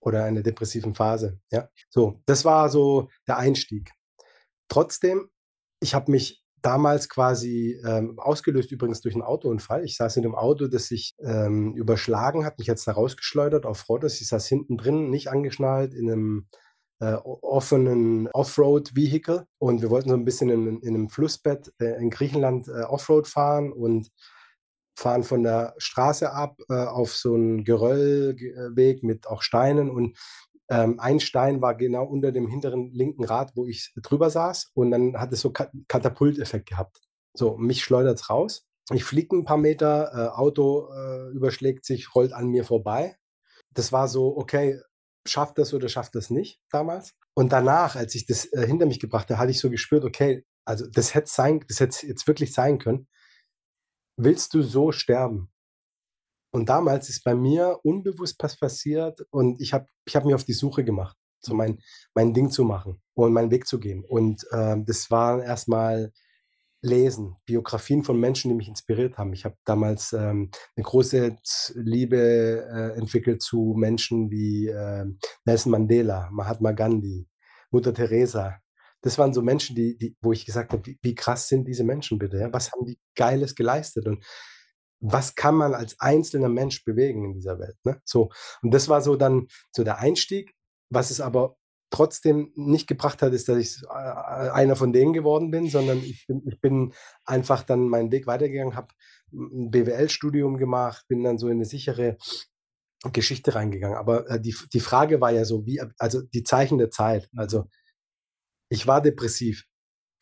[0.00, 1.40] oder einer depressiven Phase.
[1.50, 3.90] Ja, so, das war so der Einstieg.
[4.68, 5.28] Trotzdem,
[5.80, 9.84] ich habe mich damals quasi ähm, ausgelöst, übrigens durch einen Autounfall.
[9.84, 13.88] Ich saß in einem Auto, das sich ähm, überschlagen hat, mich jetzt da rausgeschleudert auf
[13.88, 14.20] Rodos.
[14.20, 16.46] Ich saß hinten drin, nicht angeschnallt, in einem
[16.98, 22.10] äh, offenen Offroad-Vehicle und wir wollten so ein bisschen in, in einem Flussbett äh, in
[22.10, 24.10] Griechenland äh, Offroad fahren und
[24.96, 30.16] fahren von der Straße ab äh, auf so einen Geröllweg mit auch Steinen und
[30.68, 34.90] ähm, ein Stein war genau unter dem hinteren linken Rad, wo ich drüber saß und
[34.90, 36.98] dann hat es so Kat Katapulteffekt gehabt.
[37.34, 38.66] So, mich schleudert es raus.
[38.92, 43.16] Ich fliege ein paar Meter, äh, Auto äh, überschlägt sich, rollt an mir vorbei.
[43.74, 44.80] Das war so, okay,
[45.26, 47.12] schafft das oder schafft das nicht damals.
[47.34, 50.44] Und danach, als ich das äh, hinter mich gebracht habe, hatte ich so gespürt, okay,
[50.64, 53.06] also das hätte sein, das hätte jetzt wirklich sein können
[54.16, 55.50] willst du so sterben?
[56.52, 60.44] Und damals ist bei mir unbewusst was passiert und ich habe ich hab mich auf
[60.44, 61.78] die Suche gemacht, so mein,
[62.14, 64.04] mein Ding zu machen und meinen Weg zu gehen.
[64.04, 66.12] Und äh, das war erstmal
[66.82, 69.32] Lesen, Biografien von Menschen, die mich inspiriert haben.
[69.32, 71.36] Ich habe damals ähm, eine große
[71.74, 75.04] Liebe äh, entwickelt zu Menschen wie äh,
[75.44, 77.28] Nelson Mandela, Mahatma Gandhi,
[77.70, 78.60] Mutter Teresa,
[79.02, 81.84] das waren so Menschen, die, die, wo ich gesagt habe, wie, wie krass sind diese
[81.84, 82.38] Menschen bitte?
[82.38, 82.52] Ja?
[82.52, 84.06] Was haben die Geiles geleistet?
[84.06, 84.24] Und
[85.00, 87.76] was kann man als einzelner Mensch bewegen in dieser Welt?
[87.84, 88.00] Ne?
[88.04, 88.30] So,
[88.62, 90.54] und das war so dann so der Einstieg.
[90.88, 91.56] Was es aber
[91.90, 96.26] trotzdem nicht gebracht hat, ist, dass ich äh, einer von denen geworden bin, sondern ich
[96.26, 96.92] bin, ich bin
[97.24, 98.88] einfach dann meinen Weg weitergegangen, habe
[99.32, 102.16] ein BWL-Studium gemacht, bin dann so in eine sichere
[103.12, 103.96] Geschichte reingegangen.
[103.96, 107.28] Aber äh, die, die Frage war ja so, wie, also die Zeichen der Zeit.
[107.36, 107.66] Also
[108.68, 109.64] ich war depressiv.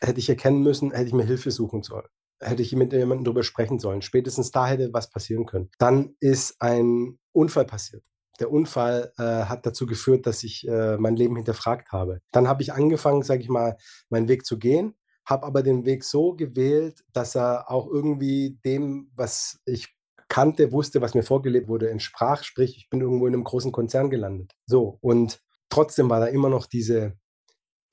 [0.01, 2.07] Hätte ich erkennen müssen, hätte ich mir Hilfe suchen sollen.
[2.41, 4.03] Hätte ich mit jemandem darüber sprechen sollen.
[4.03, 5.71] Spätestens da hätte was passieren können.
[5.79, 8.03] Dann ist ein Unfall passiert.
[8.41, 12.21] Der Unfall äh, hat dazu geführt, dass ich äh, mein Leben hinterfragt habe.
[12.33, 13.77] Dann habe ich angefangen, sage ich mal,
[14.11, 19.11] meinen Weg zu gehen, habe aber den Weg so gewählt, dass er auch irgendwie dem,
[19.15, 19.95] was ich
[20.29, 22.43] kannte, wusste, was mir vorgelebt wurde, entsprach.
[22.43, 24.53] Sprich, ich bin irgendwo in einem großen Konzern gelandet.
[24.67, 27.17] So, und trotzdem war da immer noch diese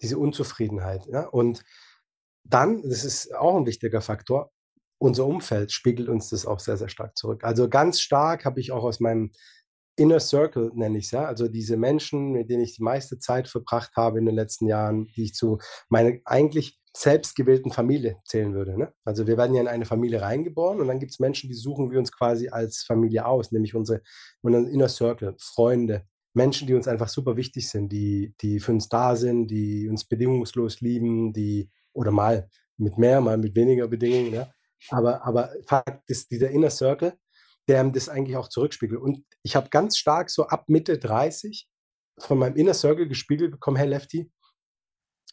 [0.02, 1.06] diese Unzufriedenheit.
[1.08, 1.28] Ja?
[1.28, 1.64] Und
[2.44, 4.52] dann, das ist auch ein wichtiger Faktor,
[4.98, 7.44] unser Umfeld spiegelt uns das auch sehr, sehr stark zurück.
[7.44, 9.32] Also ganz stark habe ich auch aus meinem
[9.98, 13.48] Inner Circle, nenne ich es ja, also diese Menschen, mit denen ich die meiste Zeit
[13.48, 15.58] verbracht habe in den letzten Jahren, die ich zu
[15.90, 18.78] meiner eigentlich selbstgewählten Familie zählen würde.
[18.78, 18.94] Ne?
[19.06, 21.92] Also wir werden ja in eine Familie reingeboren und dann gibt es Menschen, die suchen
[21.92, 24.02] wir uns quasi als Familie aus, nämlich unsere,
[24.42, 28.88] unseren Inner Circle, Freunde, Menschen, die uns einfach super wichtig sind, die, die für uns
[28.90, 34.34] da sind, die uns bedingungslos lieben, die, oder mal mit mehr, mal mit weniger Bedingungen,
[34.34, 34.52] ja.
[34.90, 37.14] Aber, aber Fakt ist, dieser Inner Circle,
[37.68, 39.00] der das eigentlich auch zurückspiegelt.
[39.00, 41.68] Und ich habe ganz stark so ab Mitte 30
[42.18, 44.32] von meinem Inner Circle gespiegelt bekommen, hey Lefty,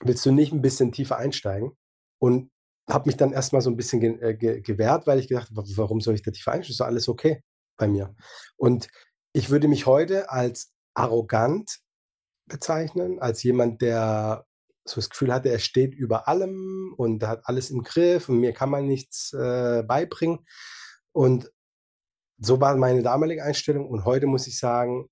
[0.02, 1.72] willst du nicht ein bisschen tiefer einsteigen?
[2.20, 2.50] Und
[2.88, 5.66] habe mich dann erstmal so ein bisschen ge äh, ge gewehrt, weil ich gedacht habe:
[5.76, 6.72] „Warum soll ich da tiefer einsteigen?
[6.72, 7.42] Ist doch alles okay
[7.76, 8.14] bei mir.“
[8.56, 8.88] Und
[9.32, 11.78] ich würde mich heute als arrogant
[12.46, 14.44] bezeichnen, als jemand, der
[14.84, 18.52] so das Gefühl hatte, er steht über allem und hat alles im Griff und mir
[18.52, 20.46] kann man nichts, äh, beibringen.
[21.12, 21.50] Und
[22.38, 25.08] so war meine damalige Einstellung und heute muss ich sagen,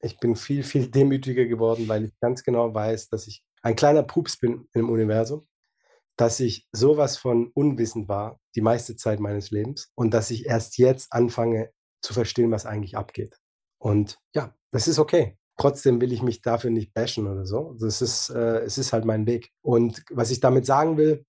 [0.00, 4.02] ich bin viel, viel demütiger geworden, weil ich ganz genau weiß, dass ich ein kleiner
[4.02, 5.46] Pups bin im Universum,
[6.16, 10.78] dass ich sowas von unwissend war die meiste Zeit meines Lebens und dass ich erst
[10.78, 11.70] jetzt anfange
[12.02, 13.38] zu verstehen, was eigentlich abgeht.
[13.78, 15.36] Und ja, das ist okay.
[15.56, 17.76] Trotzdem will ich mich dafür nicht bashen oder so.
[17.78, 19.50] Das ist, äh, es ist halt mein Weg.
[19.62, 21.26] Und was ich damit sagen will,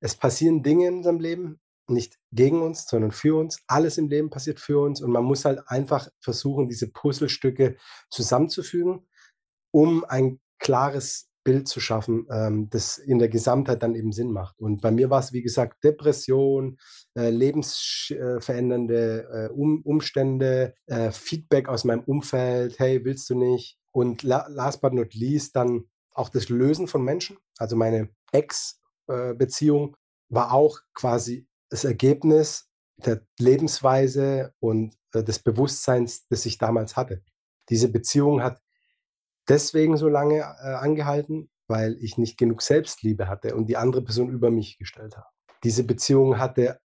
[0.00, 1.60] es passieren Dinge in unserem Leben,
[1.90, 3.62] nicht gegen uns, sondern für uns.
[3.66, 7.76] Alles im Leben passiert für uns und man muss halt einfach versuchen, diese Puzzlestücke
[8.10, 9.06] zusammenzufügen,
[9.70, 14.60] um ein klares Bild zu schaffen, ähm, das in der Gesamtheit dann eben Sinn macht.
[14.60, 16.76] Und bei mir war es, wie gesagt, Depression,
[17.16, 23.78] äh, lebensverändernde äh, um Umstände, äh, Feedback aus meinem Umfeld, hey, willst du nicht?
[23.92, 27.38] Und la last but not least dann auch das Lösen von Menschen.
[27.56, 29.96] Also meine Ex-Beziehung äh,
[30.28, 32.68] war auch quasi das Ergebnis
[32.98, 37.22] der Lebensweise und äh, des Bewusstseins, das ich damals hatte.
[37.70, 38.60] Diese Beziehung hat
[39.48, 44.30] deswegen so lange äh, angehalten, weil ich nicht genug Selbstliebe hatte und die andere Person
[44.30, 45.26] über mich gestellt habe.
[45.64, 46.78] Diese Beziehung hatte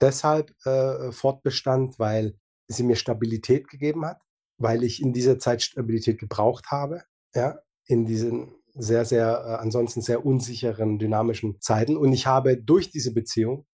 [0.00, 2.34] deshalb äh, Fortbestand, weil
[2.68, 4.20] sie mir Stabilität gegeben hat,
[4.58, 7.02] weil ich in dieser Zeit Stabilität gebraucht habe,
[7.34, 11.96] ja, in diesen sehr, sehr, äh, ansonsten sehr unsicheren, dynamischen Zeiten.
[11.96, 13.66] Und ich habe durch diese Beziehung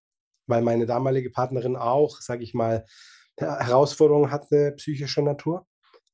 [0.46, 2.84] weil meine damalige Partnerin auch, sage ich mal,
[3.38, 5.66] Herausforderungen hatte psychischer Natur,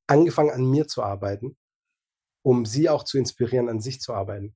[0.06, 1.56] angefangen an mir zu arbeiten,
[2.43, 4.55] um sie auch zu inspirieren, an sich zu arbeiten.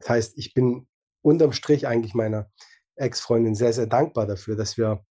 [0.00, 0.86] Das heißt, ich bin
[1.22, 2.50] unterm Strich eigentlich meiner
[2.96, 5.04] Ex-Freundin sehr, sehr dankbar dafür, dass wir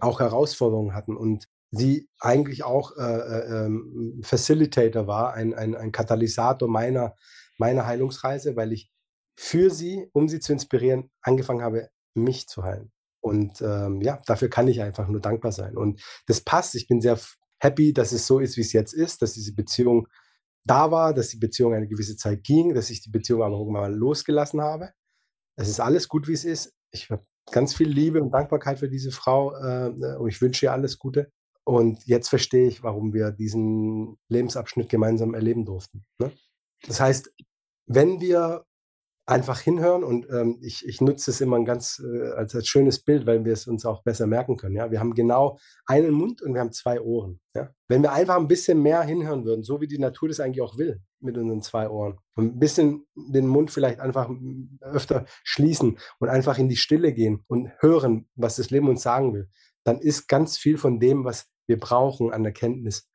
[0.00, 5.92] auch Herausforderungen hatten und sie eigentlich auch äh, äh, ähm, Facilitator war, ein, ein, ein
[5.92, 7.14] Katalysator meiner,
[7.58, 8.90] meiner Heilungsreise, weil ich
[9.36, 12.92] für sie, um sie zu inspirieren, angefangen habe, mich zu heilen.
[13.20, 15.76] Und ähm, ja, dafür kann ich einfach nur dankbar sein.
[15.76, 16.74] Und das passt.
[16.74, 17.18] Ich bin sehr
[17.58, 20.06] happy, dass es so ist, wie es jetzt ist, dass diese Beziehung
[20.66, 23.82] da war, dass die Beziehung eine gewisse Zeit ging, dass ich die Beziehung aber irgendwann
[23.82, 24.90] mal losgelassen habe.
[25.56, 26.74] Es ist alles gut, wie es ist.
[26.90, 30.72] Ich habe ganz viel Liebe und Dankbarkeit für diese Frau äh, und ich wünsche ihr
[30.72, 31.30] alles Gute.
[31.64, 36.04] Und jetzt verstehe ich, warum wir diesen Lebensabschnitt gemeinsam erleben durften.
[36.18, 36.32] Ne?
[36.86, 37.32] Das heißt,
[37.86, 38.64] wenn wir
[39.26, 43.02] einfach hinhören und ähm, ich, ich nutze es immer ein ganz äh, als, als schönes
[43.02, 44.76] Bild, weil wir es uns auch besser merken können.
[44.76, 44.92] Ja?
[44.92, 47.40] Wir haben genau einen Mund und wir haben zwei Ohren.
[47.54, 47.70] Ja?
[47.88, 50.78] Wenn wir einfach ein bisschen mehr hinhören würden, so wie die Natur das eigentlich auch
[50.78, 54.30] will, mit unseren zwei Ohren, und ein bisschen den Mund vielleicht einfach
[54.80, 59.34] öfter schließen und einfach in die Stille gehen und hören, was das Leben uns sagen
[59.34, 59.48] will,
[59.82, 63.08] dann ist ganz viel von dem, was wir brauchen an Erkenntnis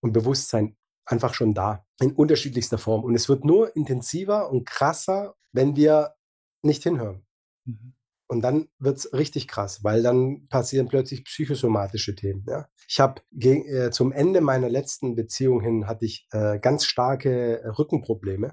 [0.00, 3.04] und Bewusstsein einfach schon da, in unterschiedlichster Form.
[3.04, 6.14] Und es wird nur intensiver und krasser wenn wir
[6.62, 7.24] nicht hinhören.
[7.64, 7.94] Mhm.
[8.28, 12.44] Und dann wird es richtig krass, weil dann passieren plötzlich psychosomatische Themen.
[12.48, 12.68] Ja?
[12.88, 18.52] Ich habe äh, zum Ende meiner letzten Beziehung hin hatte ich äh, ganz starke Rückenprobleme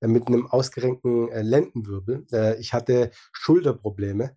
[0.00, 2.26] äh, mit einem ausgerenkten äh, Lendenwirbel.
[2.32, 4.36] Äh, ich hatte Schulterprobleme.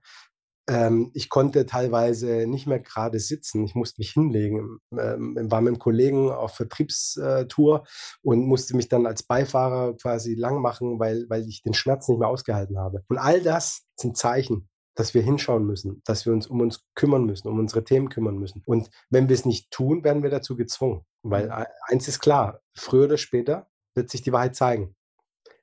[0.68, 3.64] Ähm, ich konnte teilweise nicht mehr gerade sitzen.
[3.66, 4.80] Ich musste mich hinlegen.
[4.92, 7.86] Ähm, war mit einem Kollegen auf Vertriebstour
[8.24, 12.20] und musste mich dann als Beifahrer quasi lang machen, weil, weil ich den Schmerz nicht
[12.20, 13.04] mehr ausgehalten habe.
[13.08, 17.26] Und all das sind Zeichen, dass wir hinschauen müssen, dass wir uns um uns kümmern
[17.26, 18.64] müssen, um unsere Themen kümmern müssen.
[18.66, 21.06] Und wenn wir es nicht tun, werden wir dazu gezwungen.
[21.22, 21.66] Weil mhm.
[21.88, 24.96] eins ist klar, früher oder später wird sich die Wahrheit zeigen.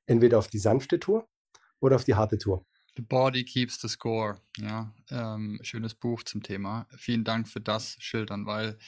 [0.07, 1.26] Entweder auf die sanfte Tour
[1.80, 2.64] oder auf die harte Tour.
[2.97, 4.40] The Body Keeps the Score.
[4.59, 6.86] Ja, ähm, schönes Buch zum Thema.
[6.97, 8.78] Vielen Dank für das Schildern, weil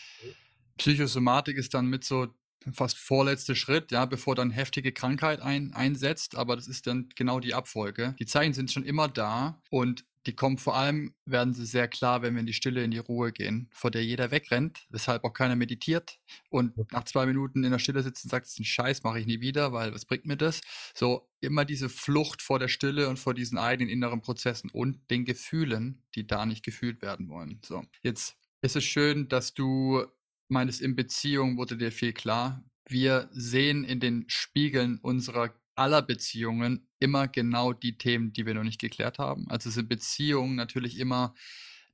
[0.77, 2.29] Psychosomatik ist dann mit so
[2.73, 7.41] fast vorletzter Schritt, ja, bevor dann heftige Krankheit ein, einsetzt, aber das ist dann genau
[7.41, 8.15] die Abfolge.
[8.19, 12.22] Die Zeichen sind schon immer da und die kommen vor allem, werden sie sehr klar,
[12.22, 15.33] wenn wir in die Stille, in die Ruhe gehen, vor der jeder wegrennt, weshalb auch
[15.33, 16.18] keiner meditiert
[16.51, 19.41] und nach zwei Minuten in der Stille sitzt und sagt, ein Scheiß, mache ich nie
[19.41, 20.61] wieder, weil was bringt mir das?
[20.95, 25.25] So immer diese Flucht vor der Stille und vor diesen eigenen inneren Prozessen und den
[25.25, 27.61] Gefühlen, die da nicht gefühlt werden wollen.
[27.64, 30.05] So, jetzt ist es schön, dass du
[30.49, 32.64] meinst, in Beziehung wurde dir viel klar.
[32.89, 38.62] Wir sehen in den Spiegeln unserer aller Beziehungen immer genau die Themen, die wir noch
[38.62, 39.47] nicht geklärt haben.
[39.49, 41.35] Also sind Beziehungen natürlich immer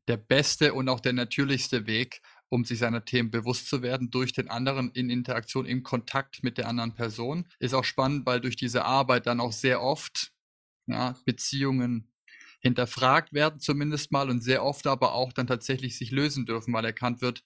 [0.09, 4.33] der beste und auch der natürlichste Weg, um sich seiner Themen bewusst zu werden, durch
[4.33, 7.47] den anderen in Interaktion, in Kontakt mit der anderen Person.
[7.61, 10.33] Ist auch spannend, weil durch diese Arbeit dann auch sehr oft
[10.87, 12.13] ja, Beziehungen
[12.61, 16.85] hinterfragt werden zumindest mal und sehr oft aber auch dann tatsächlich sich lösen dürfen, weil
[16.85, 17.43] erkannt wird,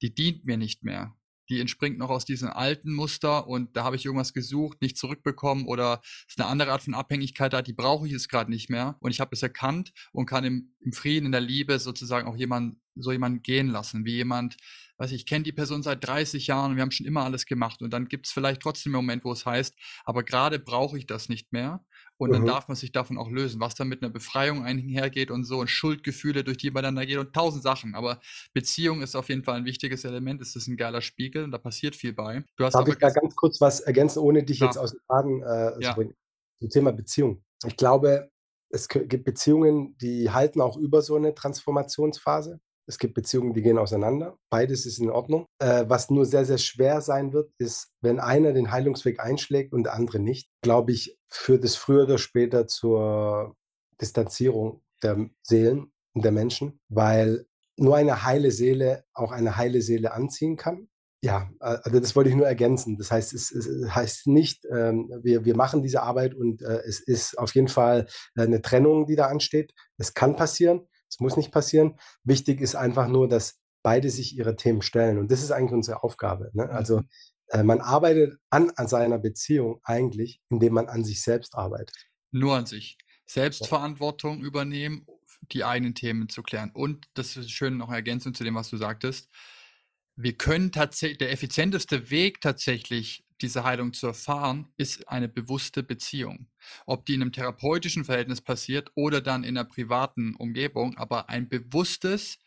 [0.00, 1.14] die dient mir nicht mehr
[1.54, 5.66] die entspringt noch aus diesem alten Muster und da habe ich irgendwas gesucht, nicht zurückbekommen
[5.66, 8.96] oder ist eine andere Art von Abhängigkeit da, die brauche ich jetzt gerade nicht mehr.
[8.98, 12.36] Und ich habe es erkannt und kann im, im, Frieden, in der Liebe sozusagen auch
[12.36, 14.56] jemand, so jemanden gehen lassen, wie jemand,
[14.98, 17.46] weiß ich, ich kenne die Person seit 30 Jahren und wir haben schon immer alles
[17.46, 19.74] gemacht und dann gibt es vielleicht trotzdem einen Moment, wo es heißt,
[20.04, 21.84] aber gerade brauche ich das nicht mehr
[22.24, 22.46] und dann mhm.
[22.46, 25.68] darf man sich davon auch lösen, was dann mit einer Befreiung einhergeht und so und
[25.68, 27.94] Schuldgefühle, durch die man dann da geht und tausend Sachen.
[27.94, 28.20] Aber
[28.52, 30.40] Beziehung ist auf jeden Fall ein wichtiges Element.
[30.40, 32.44] Es ist ein geiler Spiegel und da passiert viel bei.
[32.56, 34.66] Du hast Darf ich da ganz kurz was ergänzen, ohne dich ja.
[34.66, 35.90] jetzt aus dem Faden äh, ja.
[35.90, 36.14] zu bringen?
[36.60, 37.44] Zum Thema Beziehung.
[37.66, 38.30] Ich glaube,
[38.70, 42.60] es gibt Beziehungen, die halten auch über so eine Transformationsphase.
[42.86, 44.36] Es gibt Beziehungen, die gehen auseinander.
[44.50, 45.46] Beides ist in Ordnung.
[45.58, 49.84] Äh, was nur sehr, sehr schwer sein wird, ist, wenn einer den Heilungsweg einschlägt und
[49.84, 53.56] der andere nicht, glaube ich, führt es früher oder später zur
[54.00, 60.12] Distanzierung der Seelen und der Menschen, weil nur eine heile Seele auch eine heile Seele
[60.12, 60.88] anziehen kann.
[61.22, 62.98] Ja, also das wollte ich nur ergänzen.
[62.98, 67.00] Das heißt, es, es heißt nicht, ähm, wir, wir machen diese Arbeit und äh, es
[67.00, 68.06] ist auf jeden Fall
[68.36, 69.72] eine Trennung, die da ansteht.
[69.96, 71.98] Es kann passieren, es muss nicht passieren.
[72.24, 75.18] Wichtig ist einfach nur, dass beide sich ihre Themen stellen.
[75.18, 76.50] Und das ist eigentlich unsere Aufgabe.
[76.54, 76.68] Ne?
[76.70, 77.08] Also mhm.
[77.48, 81.94] äh, man arbeitet an, an seiner Beziehung eigentlich, indem man an sich selbst arbeitet.
[82.30, 82.98] Nur an sich.
[83.26, 85.06] Selbstverantwortung übernehmen,
[85.52, 86.70] die eigenen Themen zu klären.
[86.72, 89.28] Und das ist schön noch Ergänzung zu dem, was du sagtest.
[90.16, 96.48] Wir können tatsächlich, der effizienteste Weg tatsächlich diese Heilung zu erfahren, ist eine bewusste Beziehung.
[96.86, 101.48] Ob die in einem therapeutischen Verhältnis passiert oder dann in einer privaten Umgebung, aber ein
[101.48, 102.38] bewusstes,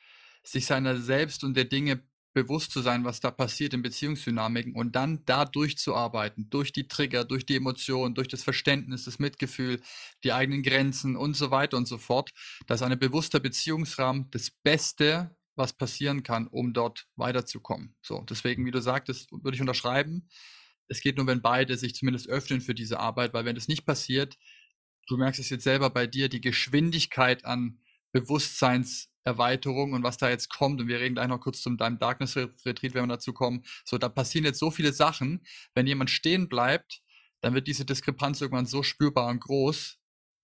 [0.43, 2.03] sich seiner selbst und der Dinge
[2.33, 7.25] bewusst zu sein, was da passiert in Beziehungsdynamiken und dann da durchzuarbeiten, durch die Trigger,
[7.25, 9.81] durch die Emotionen, durch das Verständnis, das Mitgefühl,
[10.23, 12.29] die eigenen Grenzen und so weiter und so fort.
[12.67, 17.95] dass eine bewusste Beziehungsrahmen das Beste, was passieren kann, um dort weiterzukommen.
[18.01, 20.29] So, deswegen, wie du sagtest, würde ich unterschreiben,
[20.87, 23.85] es geht nur, wenn beide sich zumindest öffnen für diese Arbeit, weil wenn das nicht
[23.85, 24.37] passiert,
[25.07, 27.79] du merkst es jetzt selber bei dir, die Geschwindigkeit an
[28.13, 32.37] Bewusstseinserweiterung und was da jetzt kommt, und wir reden gleich noch kurz zum deinem Darkness
[32.37, 36.47] Retreat, wenn wir dazu kommen, so, da passieren jetzt so viele Sachen, wenn jemand stehen
[36.47, 37.01] bleibt,
[37.41, 39.97] dann wird diese Diskrepanz irgendwann so spürbar und groß,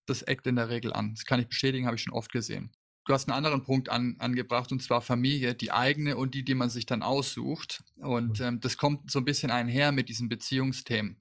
[0.06, 1.16] das eckt in der Regel an.
[1.16, 2.72] Das kann ich bestätigen, habe ich schon oft gesehen
[3.06, 6.56] du hast einen anderen Punkt an, angebracht, und zwar Familie, die eigene und die, die
[6.56, 7.84] man sich dann aussucht.
[7.98, 8.46] Und mhm.
[8.46, 11.18] ähm, das kommt so ein bisschen einher mit diesen Beziehungsthemen.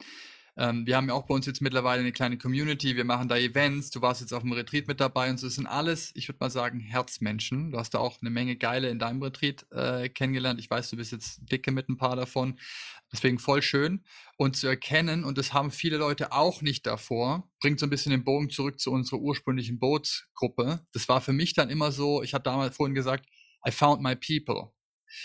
[0.56, 3.38] Ähm, wir haben ja auch bei uns jetzt mittlerweile eine kleine Community, wir machen da
[3.38, 6.28] Events, du warst jetzt auf dem Retreat mit dabei und so das sind alles, ich
[6.28, 7.70] würde mal sagen, Herzmenschen.
[7.70, 10.60] Du hast da auch eine Menge Geile in deinem Retreat äh, kennengelernt.
[10.60, 12.58] Ich weiß, du bist jetzt dicke mit ein paar davon.
[13.12, 14.04] Deswegen voll schön.
[14.36, 18.10] Und zu erkennen, und das haben viele Leute auch nicht davor, bringt so ein bisschen
[18.10, 20.80] den Bogen zurück zu unserer ursprünglichen Bootsgruppe.
[20.92, 23.26] Das war für mich dann immer so, ich hatte damals vorhin gesagt,
[23.66, 24.72] I found my people.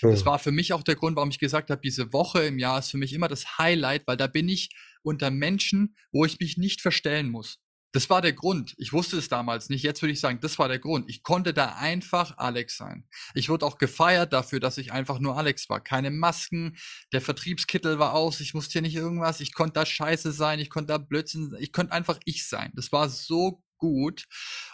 [0.01, 2.79] Das war für mich auch der Grund, warum ich gesagt habe, diese Woche im Jahr
[2.79, 4.69] ist für mich immer das Highlight, weil da bin ich
[5.07, 7.59] unter Menschen, wo ich mich nicht verstellen muss.
[7.93, 8.75] Das war der Grund.
[8.77, 9.81] Ich wusste es damals nicht.
[9.81, 11.09] Jetzt würde ich sagen, das war der Grund.
[11.09, 13.07] Ich konnte da einfach Alex sein.
[13.33, 15.81] Ich wurde auch gefeiert dafür, dass ich einfach nur Alex war.
[15.81, 16.77] Keine Masken.
[17.13, 18.41] Der Vertriebskittel war aus.
[18.41, 19.39] Ich musste hier nicht irgendwas.
[19.39, 20.59] Ich konnte da scheiße sein.
[20.59, 21.55] Ich konnte da Blödsinn.
[21.59, 22.71] Ich konnte einfach ich sein.
[22.75, 24.25] Das war so gut.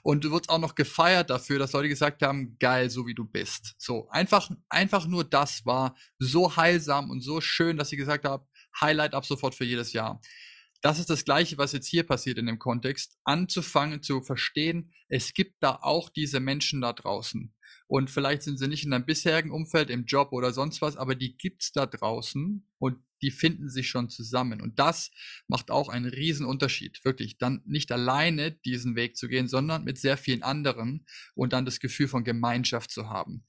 [0.01, 3.25] Und du wirst auch noch gefeiert dafür, dass Leute gesagt haben, geil, so wie du
[3.25, 3.75] bist.
[3.77, 8.45] So, einfach, einfach nur das war so heilsam und so schön, dass ich gesagt habe,
[8.79, 10.21] Highlight ab sofort für jedes Jahr.
[10.83, 15.33] Das ist das Gleiche, was jetzt hier passiert in dem Kontext, anzufangen zu verstehen, es
[15.33, 17.53] gibt da auch diese Menschen da draußen.
[17.87, 21.15] Und vielleicht sind sie nicht in deinem bisherigen Umfeld, im Job oder sonst was, aber
[21.15, 24.61] die gibt's da draußen und die finden sich schon zusammen.
[24.61, 25.11] Und das
[25.47, 27.37] macht auch einen riesen Unterschied, wirklich.
[27.37, 31.79] Dann nicht alleine diesen Weg zu gehen, sondern mit sehr vielen anderen und dann das
[31.79, 33.45] Gefühl von Gemeinschaft zu haben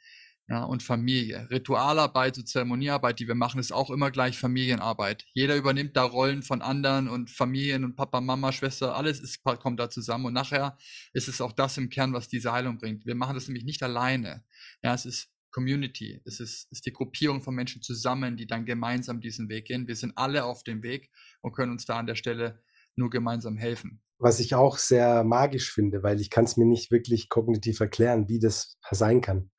[0.48, 1.48] ja, und Familie.
[1.50, 5.24] Ritualarbeit, so Zeremoniearbeit, die wir machen, ist auch immer gleich Familienarbeit.
[5.32, 9.80] Jeder übernimmt da Rollen von anderen und Familien und Papa, Mama, Schwester, alles ist, kommt
[9.80, 10.26] da zusammen.
[10.26, 10.76] Und nachher
[11.14, 13.06] ist es auch das im Kern, was diese Heilung bringt.
[13.06, 14.44] Wir machen das nämlich nicht alleine.
[14.82, 16.20] Ja, es ist Community.
[16.26, 19.88] Es ist, ist die Gruppierung von Menschen zusammen, die dann gemeinsam diesen Weg gehen.
[19.88, 22.62] Wir sind alle auf dem Weg und können uns da an der Stelle
[22.96, 24.02] nur gemeinsam helfen.
[24.18, 28.28] Was ich auch sehr magisch finde, weil ich kann es mir nicht wirklich kognitiv erklären,
[28.28, 29.50] wie das sein kann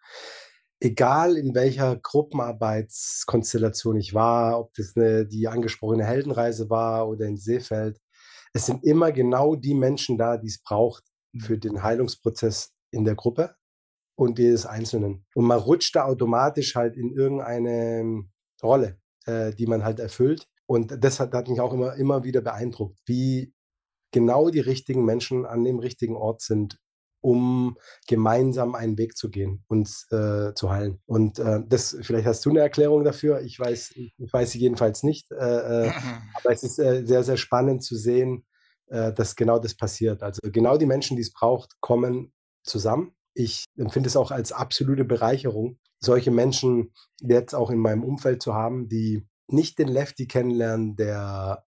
[0.80, 7.38] egal in welcher Gruppenarbeitskonstellation ich war, ob das eine, die angesprochene Heldenreise war oder in
[7.38, 8.00] Seefeld,
[8.54, 11.04] es sind immer genau die Menschen da, die es braucht
[11.40, 11.62] für mhm.
[11.62, 13.56] den Heilungsprozess in der Gruppe.
[14.18, 15.26] und jedes Einzelnen.
[15.36, 18.24] Und man rutscht da automatisch halt in irgendeine
[18.64, 20.48] Rolle, äh, die man halt erfüllt.
[20.68, 23.54] Und das hat, hat mich auch immer, immer wieder beeindruckt, wie
[24.12, 26.80] genau die richtigen Menschen an dem richtigen Ort sind,
[27.26, 27.76] um
[28.08, 31.02] gemeinsam einen Weg zu gehen, uns äh, zu heilen.
[31.08, 33.42] Und äh, das, vielleicht hast du eine Erklärung dafür.
[33.42, 35.32] Ich weiß, ich weiß sie jedenfalls nicht.
[35.32, 35.36] Äh,
[35.88, 35.92] äh
[36.36, 38.46] aber es ist äh, sehr, sehr spannend zu sehen,
[38.90, 40.22] äh, dass genau das passiert.
[40.22, 42.32] Also genau die Menschen, die es braucht, kommen
[42.64, 43.16] zusammen.
[43.34, 48.54] Ich empfinde es auch als absolute Bereicherung, solche Menschen jetzt auch in meinem Umfeld zu
[48.54, 51.66] haben, die nicht den Lefty kennenlernen, der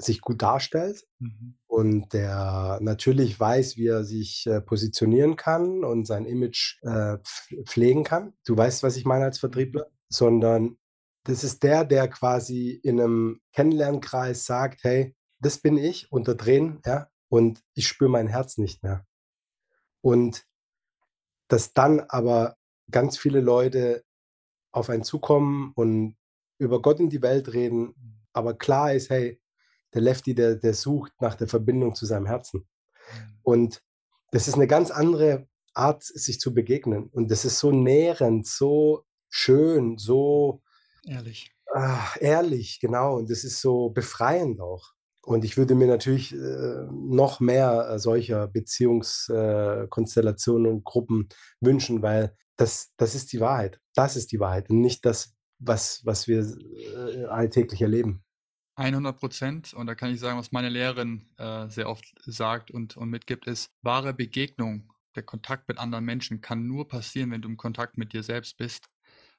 [0.00, 1.58] sich gut darstellt mhm.
[1.66, 7.18] und der natürlich weiß, wie er sich äh, positionieren kann und sein Image äh,
[7.66, 8.32] pflegen kann.
[8.46, 10.78] Du weißt, was ich meine als Vertriebler, sondern
[11.24, 16.80] das ist der, der quasi in einem Kennenlernkreis sagt, hey, das bin ich unter Tränen,
[16.86, 19.04] ja, und ich spüre mein Herz nicht mehr.
[20.00, 20.46] Und
[21.48, 22.56] dass dann aber
[22.90, 24.04] ganz viele Leute
[24.70, 26.16] auf einen zukommen und
[26.58, 27.94] über Gott in die Welt reden,
[28.32, 29.40] aber klar ist, hey,
[29.94, 32.60] der Lefty, der, der sucht nach der Verbindung zu seinem Herzen.
[32.60, 33.38] Mhm.
[33.42, 33.82] Und
[34.30, 37.08] das ist eine ganz andere Art, sich zu begegnen.
[37.12, 40.62] Und das ist so nährend, so schön, so
[41.06, 41.52] ehrlich.
[41.74, 43.16] Ach, ehrlich, genau.
[43.16, 44.92] Und das ist so befreiend auch.
[45.22, 51.28] Und ich würde mir natürlich äh, noch mehr äh, solcher Beziehungskonstellationen äh, und Gruppen
[51.60, 53.78] wünschen, weil das, das ist die Wahrheit.
[53.94, 58.24] Das ist die Wahrheit und nicht das, was, was wir äh, alltäglich erleben.
[58.78, 59.74] 100 Prozent.
[59.74, 63.46] Und da kann ich sagen, was meine Lehrerin äh, sehr oft sagt und, und mitgibt,
[63.46, 67.98] ist, wahre Begegnung, der Kontakt mit anderen Menschen kann nur passieren, wenn du im Kontakt
[67.98, 68.88] mit dir selbst bist.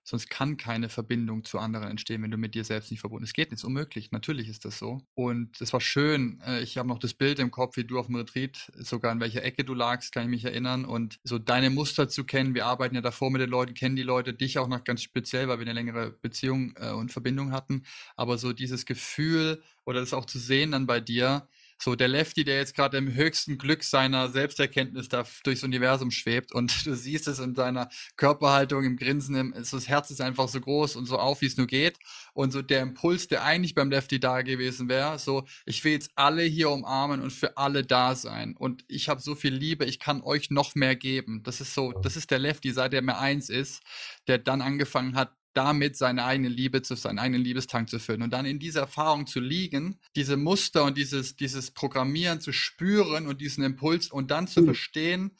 [0.03, 3.31] Sonst kann keine Verbindung zu anderen entstehen, wenn du mit dir selbst nicht verbunden bist.
[3.31, 4.11] Es geht nicht, ist unmöglich.
[4.11, 5.01] Natürlich ist das so.
[5.13, 6.41] Und es war schön.
[6.45, 9.19] Äh, ich habe noch das Bild im Kopf, wie du auf dem Retreat, sogar in
[9.19, 10.85] welcher Ecke du lagst, kann ich mich erinnern.
[10.85, 12.55] Und so deine Muster zu kennen.
[12.55, 15.47] Wir arbeiten ja davor mit den Leuten, kennen die Leute dich auch noch ganz speziell,
[15.47, 17.83] weil wir eine längere Beziehung äh, und Verbindung hatten.
[18.15, 21.47] Aber so dieses Gefühl oder das auch zu sehen dann bei dir,
[21.81, 26.51] so der Lefty, der jetzt gerade im höchsten Glück seiner Selbsterkenntnis da durchs Universum schwebt
[26.53, 30.59] und du siehst es in seiner Körperhaltung, im Grinsen, im, das Herz ist einfach so
[30.59, 31.97] groß und so auf, wie es nur geht.
[32.33, 36.11] Und so der Impuls, der eigentlich beim Lefty da gewesen wäre, so ich will jetzt
[36.15, 38.55] alle hier umarmen und für alle da sein.
[38.57, 41.43] Und ich habe so viel Liebe, ich kann euch noch mehr geben.
[41.43, 43.81] Das ist so, das ist der Lefty, seit er mir eins ist,
[44.27, 48.31] der dann angefangen hat, damit seine eigene Liebe zu seinen eigenen Liebestank zu füllen und
[48.31, 53.41] dann in dieser Erfahrung zu liegen, diese Muster und dieses, dieses Programmieren zu spüren und
[53.41, 54.65] diesen Impuls und dann zu mhm.
[54.65, 55.31] verstehen,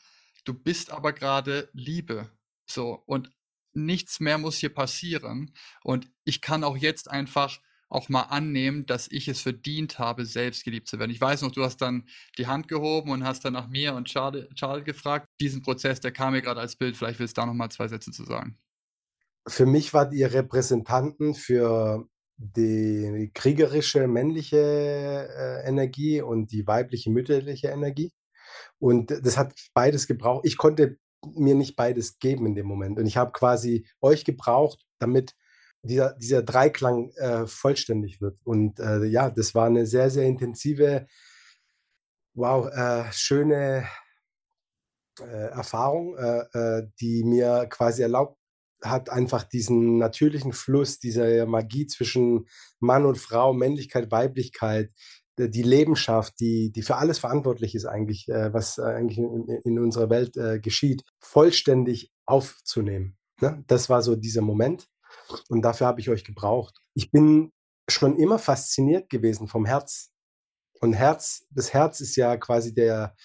[0.46, 2.30] du bist aber gerade Liebe.
[2.66, 3.32] So und
[3.74, 5.54] nichts mehr muss hier passieren
[5.84, 7.60] und ich kann auch jetzt einfach
[7.92, 11.10] auch mal annehmen, dass ich es verdient habe, selbst geliebt zu werden.
[11.10, 12.08] Ich weiß noch, du hast dann
[12.38, 15.26] die Hand gehoben und hast dann nach mir und Charles, Charles gefragt.
[15.42, 16.96] Diesen Prozess, der kam mir gerade als Bild.
[16.96, 18.60] Vielleicht willst du da noch mal zwei Sätze zu sagen
[19.50, 27.68] für mich wart ihr Repräsentanten für die kriegerische männliche äh, Energie und die weibliche mütterliche
[27.68, 28.14] Energie.
[28.80, 30.46] Und das hat beides gebraucht.
[30.46, 30.98] Ich konnte
[31.36, 32.98] mir nicht beides geben in dem Moment.
[32.98, 35.36] Und ich habe quasi euch gebraucht, damit
[35.84, 38.40] dieser, dieser Dreiklang äh, vollständig wird.
[38.46, 41.08] Und äh, ja, das war eine sehr, sehr intensive,
[42.34, 43.86] wow, äh, schöne
[45.20, 48.39] äh, Erfahrung, äh, die mir quasi erlaubt
[48.82, 52.48] hat einfach diesen natürlichen Fluss dieser Magie zwischen
[52.80, 54.92] Mann und Frau, Männlichkeit, Weiblichkeit,
[55.38, 60.10] die Lebenschaft, die, die für alles verantwortlich ist eigentlich, äh, was eigentlich in, in, unserer
[60.10, 63.18] Welt äh, geschieht, vollständig aufzunehmen.
[63.40, 63.64] Ne?
[63.68, 64.88] Das war so dieser Moment
[65.48, 66.78] und dafür habe ich euch gebraucht.
[66.94, 67.54] Ich bin
[67.88, 70.12] schon immer fasziniert gewesen vom Herz.
[70.82, 73.16] Und Herz, das Herz ist ja quasi der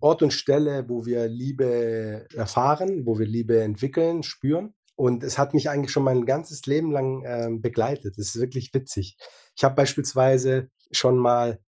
[0.00, 4.74] Ort und Stelle, wo wir Liebe erfahren, wo wir Liebe entwickeln, spüren.
[4.96, 8.16] Und es hat mich eigentlich schon mein ganzes Leben lang äh, begleitet.
[8.16, 9.16] Das ist wirklich witzig.
[9.54, 11.60] Ich habe beispielsweise schon mal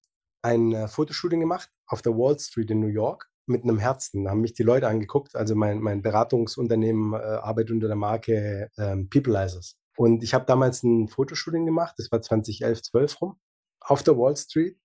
[0.42, 4.24] ein äh, Fotoshooting gemacht auf der Wall Street in New York mit einem Herzen.
[4.24, 5.36] Da haben mich die Leute angeguckt.
[5.36, 9.76] Also mein, mein Beratungsunternehmen äh, arbeitet unter der Marke ähm, Peopleizers.
[9.96, 13.40] Und ich habe damals ein Fotoshooting gemacht, das war 2011, 12 rum,
[13.80, 14.78] auf der Wall Street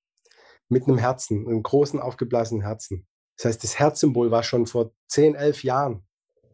[0.70, 3.08] mit einem Herzen, einem großen aufgeblasenen Herzen.
[3.38, 6.08] Das heißt, das Herzsymbol war schon vor 10, 11 Jahren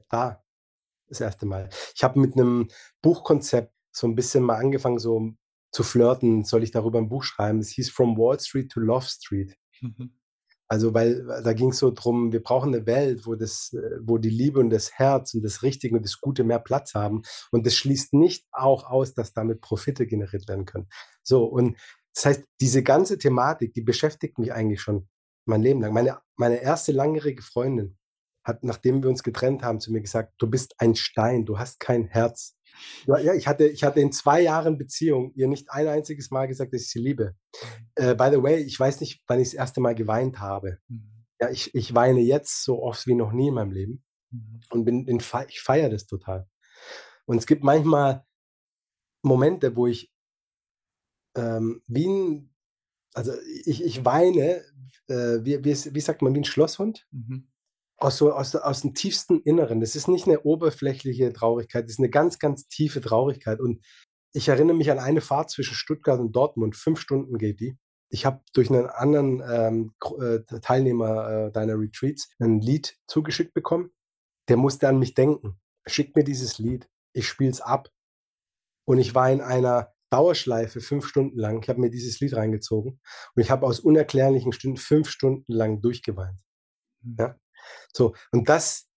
[0.09, 0.43] da
[1.09, 1.69] das erste Mal.
[1.95, 2.69] Ich habe mit einem
[3.01, 5.33] Buchkonzept so ein bisschen mal angefangen, so
[5.71, 6.45] zu flirten.
[6.45, 7.59] Soll ich darüber ein Buch schreiben?
[7.59, 9.55] Es hieß From Wall Street to Love Street.
[9.81, 10.13] Mhm.
[10.71, 14.19] Also, weil da ging es so drum, wir brauchen eine Welt, wo das, äh, wo
[14.19, 17.23] die Liebe und das Herz und das Richtige und das Gute mehr Platz haben.
[17.51, 20.87] Und das schließt nicht auch aus, dass damit Profite generiert werden können.
[21.23, 21.75] So, und
[22.13, 25.07] das heißt, diese ganze Thematik, die beschäftigt mich eigentlich schon
[25.45, 25.91] mein Leben lang.
[25.91, 27.97] Meine, meine erste langjährige Freundin
[28.49, 31.79] hat, nachdem wir uns getrennt haben, zu mir gesagt, du bist ein Stein, du hast
[31.79, 32.57] kein Herz.
[33.05, 36.73] Ja, ich hatte, ich hatte in zwei Jahren Beziehung ihr nicht ein einziges Mal gesagt,
[36.73, 37.35] dass ich sie liebe.
[37.95, 40.79] Äh, by the way, ich weiß nicht, wann ich das erste Mal geweint habe.
[40.87, 41.25] Mhm.
[41.41, 44.59] Ja, ich, ich weine jetzt so oft wie noch nie in meinem Leben mhm.
[44.71, 46.47] und bin, bin ich feiere das total.
[47.25, 48.25] Und es gibt manchmal
[49.21, 50.11] Momente, wo ich
[51.35, 52.53] ähm, wie ein,
[53.13, 53.33] also
[53.65, 54.63] ich, ich weine,
[55.07, 57.07] äh, wie, wie, wie sagt man, wie ein Schlosshund.
[57.11, 57.47] Mhm.
[57.99, 59.81] Aus, so, aus, aus dem tiefsten Inneren.
[59.81, 63.59] Das ist nicht eine oberflächliche Traurigkeit, das ist eine ganz, ganz tiefe Traurigkeit.
[63.59, 63.83] Und
[64.33, 66.75] ich erinnere mich an eine Fahrt zwischen Stuttgart und Dortmund.
[66.75, 67.77] Fünf Stunden geht die.
[68.11, 73.91] Ich habe durch einen anderen ähm, äh, Teilnehmer äh, deiner Retreats ein Lied zugeschickt bekommen.
[74.47, 75.59] Der musste an mich denken.
[75.85, 76.87] Schickt mir dieses Lied.
[77.13, 77.89] Ich spiele es ab.
[78.85, 81.61] Und ich war in einer Dauerschleife fünf Stunden lang.
[81.61, 82.99] Ich habe mir dieses Lied reingezogen
[83.35, 86.41] und ich habe aus unerklärlichen Stunden fünf Stunden lang durchgeweint.
[87.01, 87.15] Mhm.
[87.19, 87.35] Ja?
[87.93, 88.87] So, und das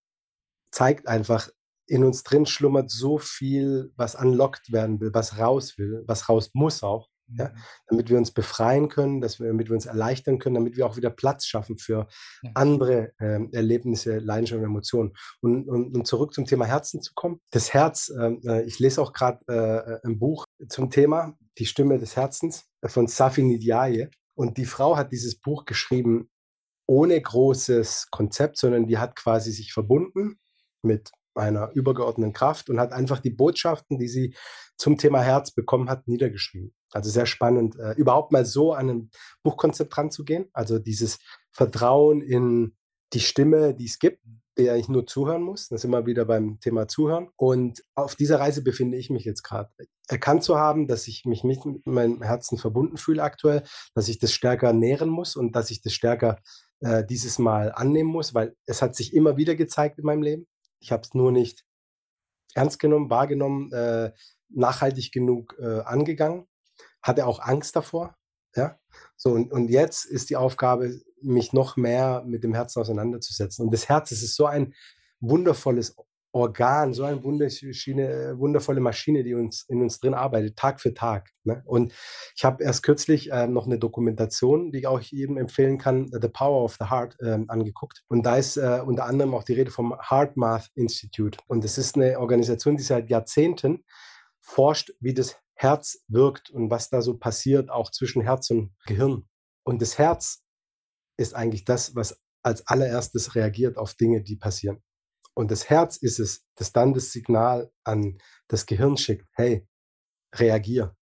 [0.70, 1.48] zeigt einfach,
[1.86, 6.50] in uns drin schlummert so viel, was unlocked werden will, was raus will, was raus
[6.54, 7.08] muss auch
[7.38, 7.52] ja, mhm.
[7.86, 10.96] damit wir uns befreien können, dass wir, damit wir uns erleichtern können, damit wir auch
[10.96, 12.08] wieder Platz schaffen für
[12.42, 12.50] ja.
[12.54, 15.12] andere äh, Erlebnisse, Leidenschaften und Emotionen.
[15.40, 17.40] Und, und, und, zurück zum Thema Herzen zu kommen.
[17.50, 21.98] Das Herz, ähm, äh, ich lese auch gerade äh, ein Buch zum Thema, Die Stimme
[21.98, 24.10] des Herzens äh, von Safi Ndiaye.
[24.34, 26.30] Und die Frau hat dieses Buch geschrieben
[26.92, 30.38] ohne großes Konzept, sondern die hat quasi sich verbunden
[30.82, 34.34] mit einer übergeordneten Kraft und hat einfach die Botschaften, die sie
[34.76, 36.74] zum Thema Herz bekommen hat, niedergeschrieben.
[36.90, 39.10] Also sehr spannend, äh, überhaupt mal so an ein
[39.42, 40.50] Buchkonzept ranzugehen.
[40.52, 41.18] Also dieses
[41.50, 42.76] Vertrauen in
[43.14, 44.20] die Stimme, die es gibt,
[44.58, 45.68] der ich nur zuhören muss.
[45.68, 47.28] Das ist immer wieder beim Thema Zuhören.
[47.36, 49.70] Und auf dieser Reise befinde ich mich jetzt gerade.
[50.08, 53.62] Erkannt zu haben, dass ich mich mit meinem Herzen verbunden fühle aktuell,
[53.94, 56.36] dass ich das stärker nähren muss und dass ich das stärker
[56.82, 60.46] äh, dieses Mal annehmen muss, weil es hat sich immer wieder gezeigt in meinem Leben.
[60.78, 61.64] Ich habe es nur nicht
[62.54, 64.12] ernst genommen, wahrgenommen, äh,
[64.50, 66.46] nachhaltig genug äh, angegangen
[67.02, 68.16] hatte auch Angst davor.
[68.54, 68.78] Ja?
[69.16, 73.64] So, und, und jetzt ist die Aufgabe, mich noch mehr mit dem Herzen auseinanderzusetzen.
[73.64, 74.74] Und das Herz, ist so ein
[75.20, 75.96] wundervolles
[76.32, 81.30] Organ, so eine wundervolle Maschine, die uns in uns drin arbeitet, Tag für Tag.
[81.44, 81.62] Ne?
[81.66, 81.92] Und
[82.34, 86.28] ich habe erst kürzlich äh, noch eine Dokumentation, die ich auch jedem empfehlen kann, The
[86.28, 88.02] Power of the Heart, äh, angeguckt.
[88.08, 91.38] Und da ist äh, unter anderem auch die Rede vom Heart Math Institute.
[91.48, 93.84] Und das ist eine Organisation, die seit Jahrzehnten
[94.40, 99.28] forscht, wie das Herz wirkt und was da so passiert, auch zwischen Herz und Gehirn.
[99.64, 100.42] Und das Herz
[101.18, 104.82] ist eigentlich das, was als allererstes reagiert auf Dinge, die passieren.
[105.34, 108.18] Und das Herz ist es, das dann das Signal an
[108.48, 109.66] das Gehirn schickt, hey,
[110.34, 110.94] reagier.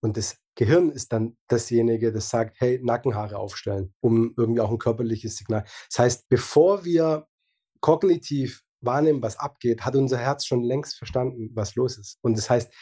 [0.00, 4.78] Und das Gehirn ist dann dasjenige, das sagt, hey, Nackenhaare aufstellen, um irgendwie auch ein
[4.78, 5.64] körperliches Signal.
[5.90, 7.26] Das heißt, bevor wir
[7.80, 12.18] kognitiv wahrnehmen, was abgeht, hat unser Herz schon längst verstanden, was los ist.
[12.22, 12.72] Und das heißt,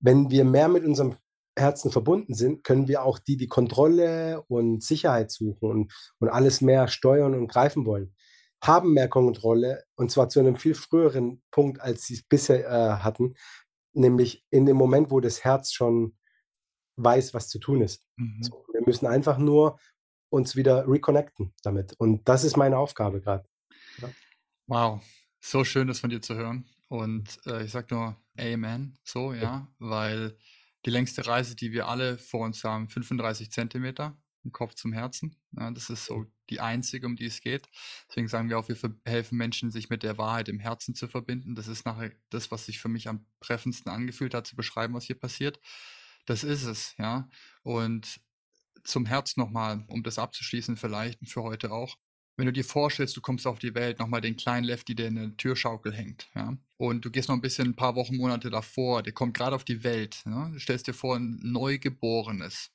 [0.00, 1.16] wenn wir mehr mit unserem
[1.56, 6.60] Herzen verbunden sind, können wir auch die, die Kontrolle und Sicherheit suchen und, und alles
[6.60, 8.14] mehr steuern und greifen wollen,
[8.66, 13.02] haben mehr Kontrolle und zwar zu einem viel früheren Punkt, als sie es bisher äh,
[13.02, 13.34] hatten,
[13.92, 16.16] nämlich in dem Moment, wo das Herz schon
[16.96, 18.06] weiß, was zu tun ist.
[18.16, 18.42] Mhm.
[18.42, 19.78] So, wir müssen einfach nur
[20.30, 21.94] uns wieder reconnecten damit.
[21.98, 23.48] Und das ist meine Aufgabe gerade.
[23.98, 24.10] Ja.
[24.66, 25.02] Wow,
[25.40, 26.68] so schön, das von dir zu hören.
[26.88, 30.36] Und äh, ich sage nur Amen, so, ja, weil
[30.84, 35.36] die längste Reise, die wir alle vor uns haben, 35 Zentimeter im Kopf zum Herzen.
[35.52, 37.68] Ja, das ist so die einzige, um die es geht.
[38.08, 41.54] Deswegen sagen wir auch, wir helfen Menschen, sich mit der Wahrheit im Herzen zu verbinden.
[41.54, 45.04] Das ist nachher das, was sich für mich am treffendsten angefühlt hat, zu beschreiben, was
[45.04, 45.60] hier passiert.
[46.26, 47.28] Das ist es, ja.
[47.62, 48.20] Und
[48.84, 51.96] zum Herz nochmal, um das abzuschließen, vielleicht für heute auch
[52.36, 55.14] wenn du dir vorstellst, du kommst auf die Welt, nochmal den kleinen Lefty, der in
[55.14, 59.02] der Türschaukel hängt, ja, und du gehst noch ein bisschen, ein paar Wochen, Monate davor,
[59.02, 60.48] der kommt gerade auf die Welt, ja?
[60.48, 62.70] du stellst dir vor, ein Neugeborenes.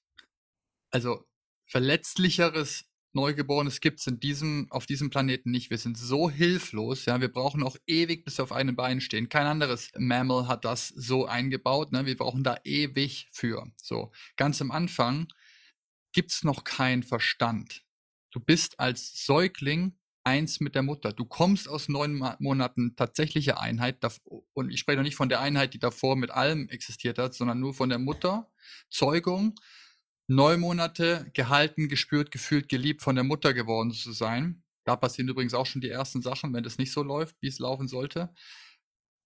[0.91, 1.25] Also
[1.69, 5.69] verletzlicheres Neugeborenes gibt es in diesem, auf diesem Planeten nicht.
[5.69, 9.29] Wir sind so hilflos, ja, wir brauchen auch ewig, bis wir auf einem Bein stehen.
[9.29, 12.05] Kein anderes Mammal hat das so eingebaut, ne?
[12.05, 13.65] Wir brauchen da ewig für.
[13.81, 15.27] So, ganz am Anfang
[16.11, 17.83] gibt es noch keinen Verstand.
[18.31, 21.11] Du bist als Säugling eins mit der Mutter.
[21.13, 23.97] Du kommst aus neun Monaten tatsächliche Einheit.
[24.53, 27.59] Und ich spreche noch nicht von der Einheit, die davor mit allem existiert hat, sondern
[27.59, 28.51] nur von der Mutter.
[28.91, 29.55] Zeugung,
[30.29, 34.63] neun Monate gehalten, gespürt, gefühlt, geliebt von der Mutter geworden zu sein.
[34.85, 37.59] Da passieren übrigens auch schon die ersten Sachen, wenn das nicht so läuft, wie es
[37.59, 38.33] laufen sollte.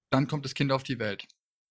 [0.09, 1.27] Dann kommt das Kind auf die Welt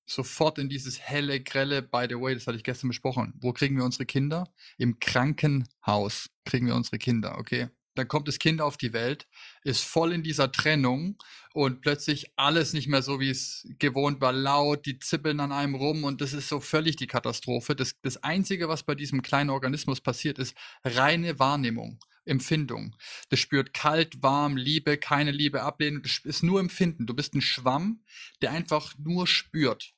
[0.07, 3.35] sofort in dieses helle, grelle, by the way, das hatte ich gestern besprochen.
[3.41, 4.53] Wo kriegen wir unsere Kinder?
[4.79, 7.69] Im Krankenhaus kriegen wir unsere Kinder, okay?
[7.95, 9.27] Dann kommt das Kind auf die Welt,
[9.65, 11.17] ist voll in dieser Trennung
[11.53, 15.75] und plötzlich alles nicht mehr so, wie es gewohnt war, laut, die zippeln an einem
[15.75, 17.77] rum und das ist so völlig die Katastrophe.
[17.77, 21.99] Das, das Einzige, was bei diesem kleinen Organismus passiert, ist reine Wahrnehmung.
[22.25, 22.95] Empfindung.
[23.31, 26.03] Das spürt kalt, warm, Liebe, keine Liebe, Ablehnung.
[26.03, 27.07] Das ist nur Empfinden.
[27.07, 28.05] Du bist ein Schwamm,
[28.41, 29.95] der einfach nur spürt.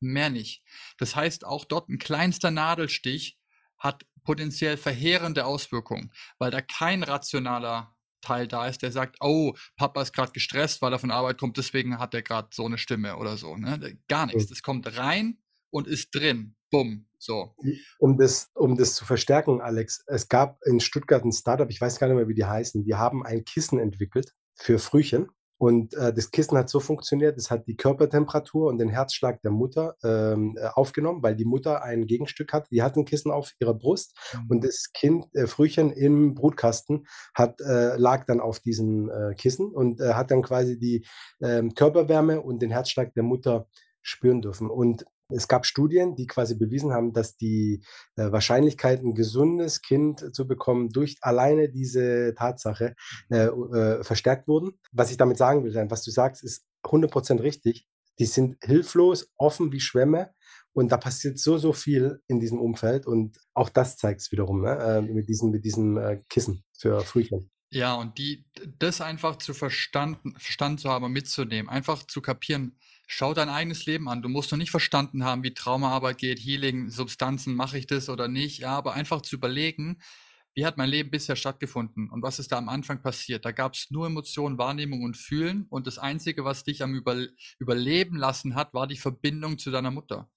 [0.00, 0.62] Mehr nicht.
[0.96, 3.38] Das heißt, auch dort ein kleinster Nadelstich
[3.82, 10.00] hat potenziell verheerende Auswirkungen, weil da kein rationaler Teil da ist, der sagt, oh, Papa
[10.00, 13.16] ist gerade gestresst, weil er von Arbeit kommt, deswegen hat er gerade so eine Stimme
[13.16, 13.56] oder so.
[13.56, 13.98] Ne?
[14.08, 14.46] Gar nichts.
[14.46, 15.38] Das kommt rein
[15.70, 16.54] und ist drin.
[16.70, 17.08] Bumm.
[17.18, 17.54] So.
[17.98, 21.98] Um das, um das zu verstärken, Alex, es gab in Stuttgart ein Startup, ich weiß
[21.98, 25.28] gar nicht mehr, wie die heißen, die haben ein Kissen entwickelt für Frühchen.
[25.62, 29.52] Und äh, das Kissen hat so funktioniert, es hat die Körpertemperatur und den Herzschlag der
[29.52, 32.68] Mutter ähm, äh, aufgenommen, weil die Mutter ein Gegenstück hat.
[32.72, 34.50] Die hat ein Kissen auf ihrer Brust mhm.
[34.50, 39.70] und das Kind, äh, Frühchen im Brutkasten, hat, äh, lag dann auf diesem äh, Kissen
[39.70, 41.06] und äh, hat dann quasi die
[41.40, 43.68] ähm, Körperwärme und den Herzschlag der Mutter
[44.00, 44.68] spüren dürfen.
[44.68, 47.82] Und es gab Studien, die quasi bewiesen haben, dass die
[48.16, 52.94] äh, Wahrscheinlichkeit, ein gesundes Kind zu bekommen, durch alleine diese Tatsache
[53.30, 54.78] äh, äh, verstärkt wurden.
[54.92, 57.86] Was ich damit sagen will, was du sagst, ist 100% richtig.
[58.18, 60.30] Die sind hilflos, offen wie Schwämme
[60.72, 64.62] und da passiert so, so viel in diesem Umfeld und auch das zeigt es wiederum
[64.62, 64.76] ne?
[64.78, 67.50] äh, mit diesem, mit diesem äh, Kissen für Frühchen.
[67.70, 68.44] Ja, und die,
[68.78, 72.78] das einfach zu verstanden, verstanden zu haben mitzunehmen, einfach zu kapieren,
[73.14, 74.22] schau dein eigenes Leben an.
[74.22, 78.26] Du musst noch nicht verstanden haben, wie Traumaarbeit geht, Healing, Substanzen, mache ich das oder
[78.26, 80.00] nicht, ja, aber einfach zu überlegen,
[80.54, 83.44] wie hat mein Leben bisher stattgefunden und was ist da am Anfang passiert?
[83.44, 87.26] Da gab es nur Emotionen, Wahrnehmung und Fühlen und das Einzige, was dich am Über
[87.58, 90.30] Überleben lassen hat, war die Verbindung zu deiner Mutter.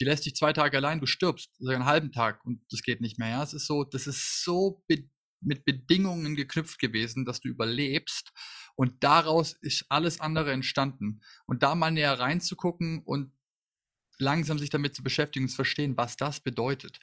[0.00, 3.02] Die lässt dich zwei Tage allein, du stirbst, also einen halben Tag und das geht
[3.02, 3.28] nicht mehr.
[3.28, 5.04] Ja, es ist so, das ist so be
[5.42, 8.32] mit Bedingungen geknüpft gewesen, dass du überlebst.
[8.74, 11.20] Und daraus ist alles andere entstanden.
[11.46, 13.32] Und da mal näher reinzugucken und
[14.18, 17.00] langsam sich damit zu beschäftigen und zu verstehen, was das bedeutet.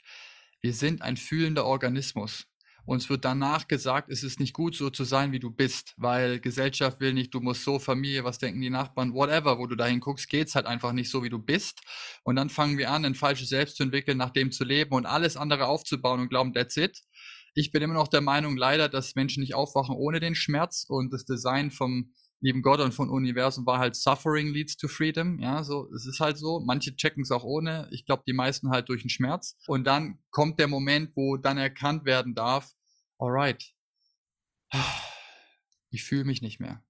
[0.61, 2.47] Wir sind ein fühlender Organismus.
[2.85, 6.39] Uns wird danach gesagt, es ist nicht gut, so zu sein, wie du bist, weil
[6.39, 9.99] Gesellschaft will nicht, du musst so, Familie, was denken die Nachbarn, whatever, wo du dahin
[9.99, 11.81] guckst, geht's halt einfach nicht so, wie du bist.
[12.23, 15.05] Und dann fangen wir an, ein falsches Selbst zu entwickeln, nach dem zu leben und
[15.05, 17.03] alles andere aufzubauen und glauben, that's it.
[17.59, 21.11] Ich bin immer noch der Meinung, leider, dass Menschen nicht aufwachen ohne den Schmerz und
[21.11, 25.39] das Design vom lieben Gott und vom Universum war halt Suffering leads to Freedom.
[25.39, 26.61] Ja, so, es ist halt so.
[26.61, 27.89] Manche checken es auch ohne.
[27.91, 29.57] Ich glaube, die meisten halt durch den Schmerz.
[29.67, 32.71] Und dann kommt der Moment, wo dann erkannt werden darf,
[33.17, 33.73] alright,
[35.89, 36.81] ich fühle mich nicht mehr.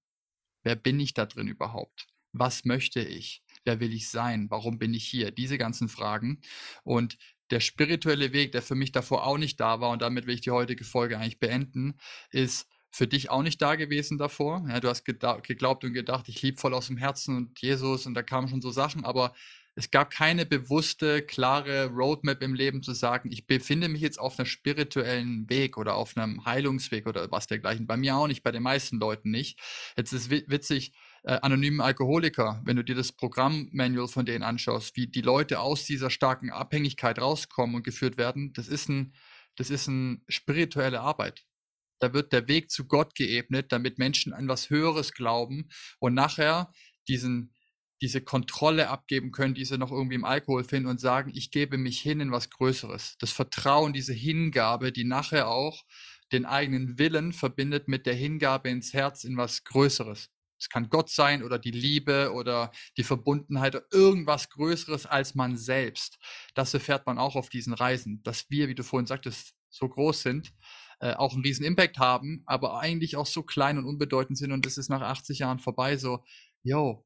[0.62, 2.10] Wer bin ich da drin überhaupt?
[2.32, 3.44] Was möchte ich?
[3.64, 4.52] Wer will ich sein?
[4.52, 5.32] Warum bin ich hier?
[5.32, 6.42] Diese ganzen Fragen.
[6.84, 7.18] Und
[7.52, 10.42] der spirituelle Weg, der für mich davor auch nicht da war, und damit will ich
[10.42, 11.98] die heutige Folge eigentlich beenden,
[12.32, 14.66] ist für dich auch nicht da gewesen davor.
[14.68, 18.16] Ja, du hast geglaubt und gedacht, ich liebe voll aus dem Herzen und Jesus und
[18.16, 19.34] da kamen schon so Sachen, aber
[19.76, 24.38] es gab keine bewusste, klare Roadmap im Leben zu sagen, ich befinde mich jetzt auf
[24.38, 27.88] einem spirituellen Weg oder auf einem Heilungsweg oder was dergleichen.
[27.88, 29.60] Bei mir auch nicht, bei den meisten Leuten nicht.
[29.96, 30.92] Jetzt ist witzig,
[31.24, 35.86] äh, anonymen Alkoholiker, wenn du dir das Programmmanual von denen anschaust, wie die Leute aus
[35.86, 39.14] dieser starken Abhängigkeit rauskommen und geführt werden, das ist ein,
[39.56, 41.46] das ist eine spirituelle Arbeit.
[42.00, 45.70] Da wird der Weg zu Gott geebnet, damit Menschen an was Höheres glauben
[46.00, 46.72] und nachher
[47.08, 47.54] diesen,
[48.02, 51.78] diese Kontrolle abgeben können, die sie noch irgendwie im Alkohol finden und sagen, ich gebe
[51.78, 53.18] mich hin in was Größeres.
[53.20, 55.84] Das Vertrauen, diese Hingabe, die nachher auch
[56.32, 60.30] den eigenen Willen verbindet mit der Hingabe ins Herz in was Größeres.
[60.60, 65.58] Es kann Gott sein oder die Liebe oder die Verbundenheit oder irgendwas Größeres als man
[65.58, 66.20] selbst.
[66.54, 70.22] Das erfährt man auch auf diesen Reisen, dass wir, wie du vorhin sagtest, so groß
[70.22, 70.54] sind,
[71.00, 74.66] äh, auch einen riesen Impact haben, aber eigentlich auch so klein und unbedeutend sind und
[74.66, 76.24] das ist nach 80 Jahren vorbei, so,
[76.64, 77.06] yo,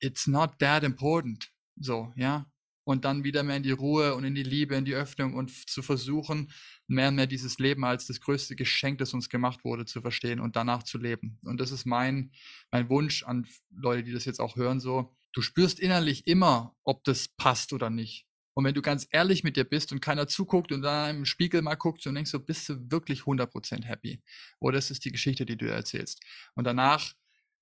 [0.00, 1.50] it's not that important.
[1.76, 2.46] So, ja
[2.90, 5.50] und dann wieder mehr in die Ruhe und in die Liebe, in die Öffnung und
[5.70, 6.50] zu versuchen,
[6.88, 10.40] mehr und mehr dieses Leben als das größte Geschenk, das uns gemacht wurde, zu verstehen
[10.40, 11.38] und danach zu leben.
[11.44, 12.32] Und das ist mein,
[12.72, 17.04] mein Wunsch an Leute, die das jetzt auch hören, so, du spürst innerlich immer, ob
[17.04, 18.26] das passt oder nicht.
[18.54, 21.62] Und wenn du ganz ehrlich mit dir bist und keiner zuguckt und dann im Spiegel
[21.62, 24.20] mal guckst und denkst so, bist du wirklich 100% happy?
[24.58, 26.20] Oder ist es die Geschichte, die du erzählst?
[26.56, 27.12] Und danach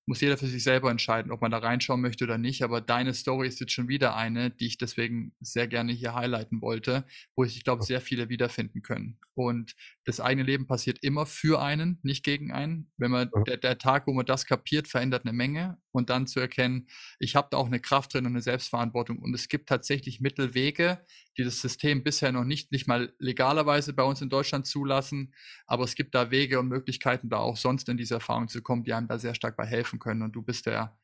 [0.09, 2.63] muss jeder für sich selber entscheiden, ob man da reinschauen möchte oder nicht.
[2.63, 6.63] Aber deine Story ist jetzt schon wieder eine, die ich deswegen sehr gerne hier highlighten
[6.63, 7.05] wollte,
[7.35, 9.19] wo ich, ich glaube, sehr viele wiederfinden können.
[9.35, 9.75] Und
[10.05, 12.91] das eigene Leben passiert immer für einen, nicht gegen einen.
[12.97, 16.39] Wenn man der, der Tag, wo man das kapiert, verändert eine Menge und dann zu
[16.39, 16.87] erkennen,
[17.19, 21.05] ich habe da auch eine Kraft drin und eine Selbstverantwortung und es gibt tatsächlich Mittelwege,
[21.39, 25.33] die das System bisher noch nicht nicht mal legalerweise bei uns in Deutschland zulassen,
[25.65, 28.83] aber es gibt da Wege und Möglichkeiten, da auch sonst in diese Erfahrung zu kommen,
[28.83, 30.21] die einem da sehr stark bei helfen können.
[30.21, 30.97] Und du bist der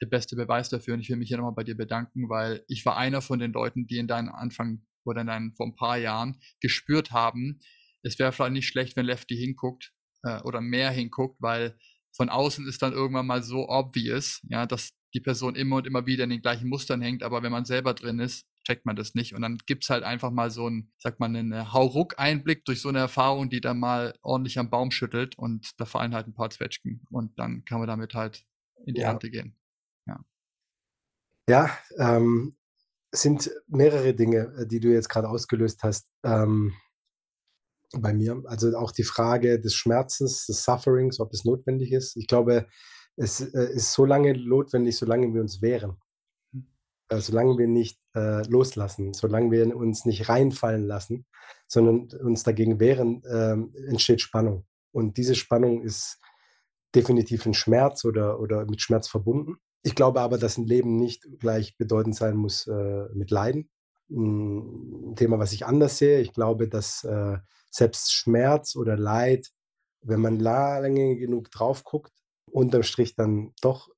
[0.00, 0.94] der beste Beweis dafür.
[0.94, 3.52] Und ich will mich hier nochmal bei dir bedanken, weil ich war einer von den
[3.52, 7.58] Leuten, die in deinen Anfang oder in deinen vor ein paar Jahren gespürt haben,
[8.02, 9.92] es wäre vielleicht nicht schlecht, wenn Lefty hinguckt
[10.22, 11.76] äh, oder mehr hinguckt, weil
[12.16, 16.06] von außen ist dann irgendwann mal so obvious, ja, dass die Person immer und immer
[16.06, 19.14] wieder in den gleichen Mustern hängt, aber wenn man selber drin ist, checkt man das
[19.14, 19.34] nicht.
[19.34, 22.98] Und dann gibt's halt einfach mal so einen, sagt man, einen Hauruck-Einblick durch so eine
[22.98, 27.00] Erfahrung, die dann mal ordentlich am Baum schüttelt und da fallen halt ein paar Zwetschgen
[27.10, 28.44] und dann kann man damit halt
[28.84, 29.08] in die Ja.
[29.08, 29.54] Ernte gehen.
[31.48, 32.58] Ja, ähm,
[33.10, 36.74] es sind mehrere Dinge, äh, die du jetzt gerade ausgelöst hast, ähm,
[37.98, 38.42] bei mir.
[38.44, 42.16] Also auch die Frage des Schmerzes, des Sufferings, ob es notwendig ist.
[42.18, 42.66] Ich glaube,
[43.16, 45.96] es äh, ist so lange notwendig, solange wir uns wehren.
[47.08, 51.26] Äh, solange wir nicht äh, loslassen, solange wir uns nicht reinfallen lassen,
[51.66, 54.66] sondern uns dagegen wehren, ähm, entsteht Spannung.
[54.92, 56.18] Und diese Spannung ist
[56.94, 59.56] definitiv ein Schmerz oder, oder mit Schmerz verbunden.
[59.82, 63.70] Ich glaube aber, dass ein Leben nicht gleich bedeutend sein muss äh, mit Leiden.
[64.10, 66.20] Ein Thema, was ich anders sehe.
[66.20, 67.38] Ich glaube, dass äh,
[67.70, 69.48] selbst Schmerz oder Leid,
[70.00, 72.12] wenn man lange genug drauf guckt,
[72.50, 73.88] unterm Strich dann doch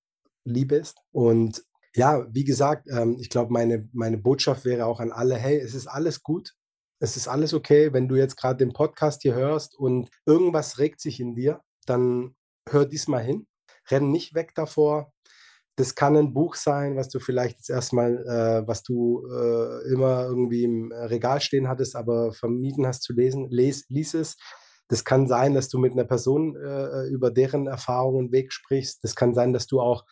[0.45, 0.99] Liebe ist.
[1.12, 5.58] Und ja, wie gesagt, ähm, ich glaube, meine, meine Botschaft wäre auch an alle, hey,
[5.58, 6.54] es ist alles gut.
[7.02, 11.00] Es ist alles okay, wenn du jetzt gerade den Podcast hier hörst und irgendwas regt
[11.00, 12.34] sich in dir, dann
[12.68, 13.46] hör diesmal hin.
[13.90, 15.12] Renn nicht weg davor.
[15.76, 20.24] Das kann ein Buch sein, was du vielleicht jetzt erstmal, äh, was du äh, immer
[20.26, 23.48] irgendwie im Regal stehen hattest, aber vermieden hast zu lesen.
[23.48, 24.36] Les, lies es.
[24.88, 29.02] Das kann sein, dass du mit einer Person äh, über deren Erfahrungen und Weg sprichst.
[29.02, 30.04] Das kann sein, dass du auch,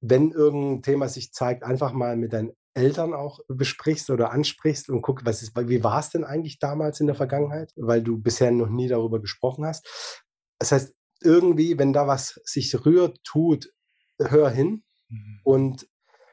[0.00, 5.00] wenn irgendein Thema sich zeigt, einfach mal mit deinen Eltern auch besprichst oder ansprichst und
[5.00, 8.50] guck, was ist, wie war es denn eigentlich damals in der Vergangenheit, weil du bisher
[8.50, 10.22] noch nie darüber gesprochen hast.
[10.58, 13.72] Das heißt, irgendwie, wenn da was sich rührt, tut,
[14.18, 14.84] hör hin.
[15.08, 15.40] Mhm.
[15.42, 15.88] Und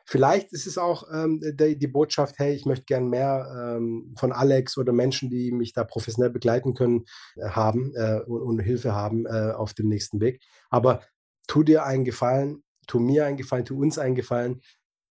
[0.05, 4.33] vielleicht ist es auch ähm, die, die Botschaft, hey, ich möchte gern mehr ähm, von
[4.33, 7.05] Alex oder Menschen, die mich da professionell begleiten können,
[7.37, 10.41] äh, haben äh, und, und Hilfe haben äh, auf dem nächsten Weg.
[10.69, 11.01] Aber
[11.47, 14.61] tu dir einen Gefallen, tu mir einen Gefallen, tu uns einen Gefallen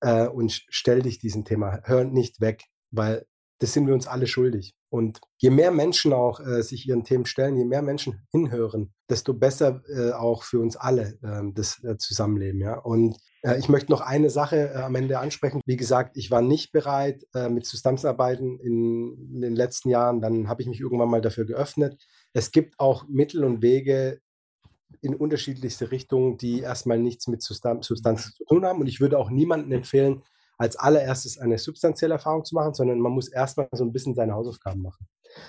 [0.00, 1.80] äh, und stell dich diesem Thema.
[1.84, 3.26] Hör nicht weg, weil
[3.62, 4.74] das sind wir uns alle schuldig.
[4.90, 9.34] Und je mehr Menschen auch äh, sich ihren Themen stellen, je mehr Menschen hinhören, desto
[9.34, 12.60] besser äh, auch für uns alle ähm, das äh, Zusammenleben.
[12.60, 12.78] Ja?
[12.78, 15.60] Und äh, ich möchte noch eine Sache äh, am Ende ansprechen.
[15.64, 20.20] Wie gesagt, ich war nicht bereit, äh, mit zusammenzuarbeiten in, in den letzten Jahren.
[20.20, 22.04] Dann habe ich mich irgendwann mal dafür geöffnet.
[22.32, 24.20] Es gibt auch Mittel und Wege
[25.01, 28.81] in unterschiedlichste Richtungen, die erstmal nichts mit Substanz, zu tun haben.
[28.81, 30.23] Und ich würde auch niemandem empfehlen,
[30.59, 34.35] als allererstes eine substanzielle Erfahrung zu machen, sondern man muss erstmal so ein bisschen seine
[34.35, 35.06] Hausaufgaben machen.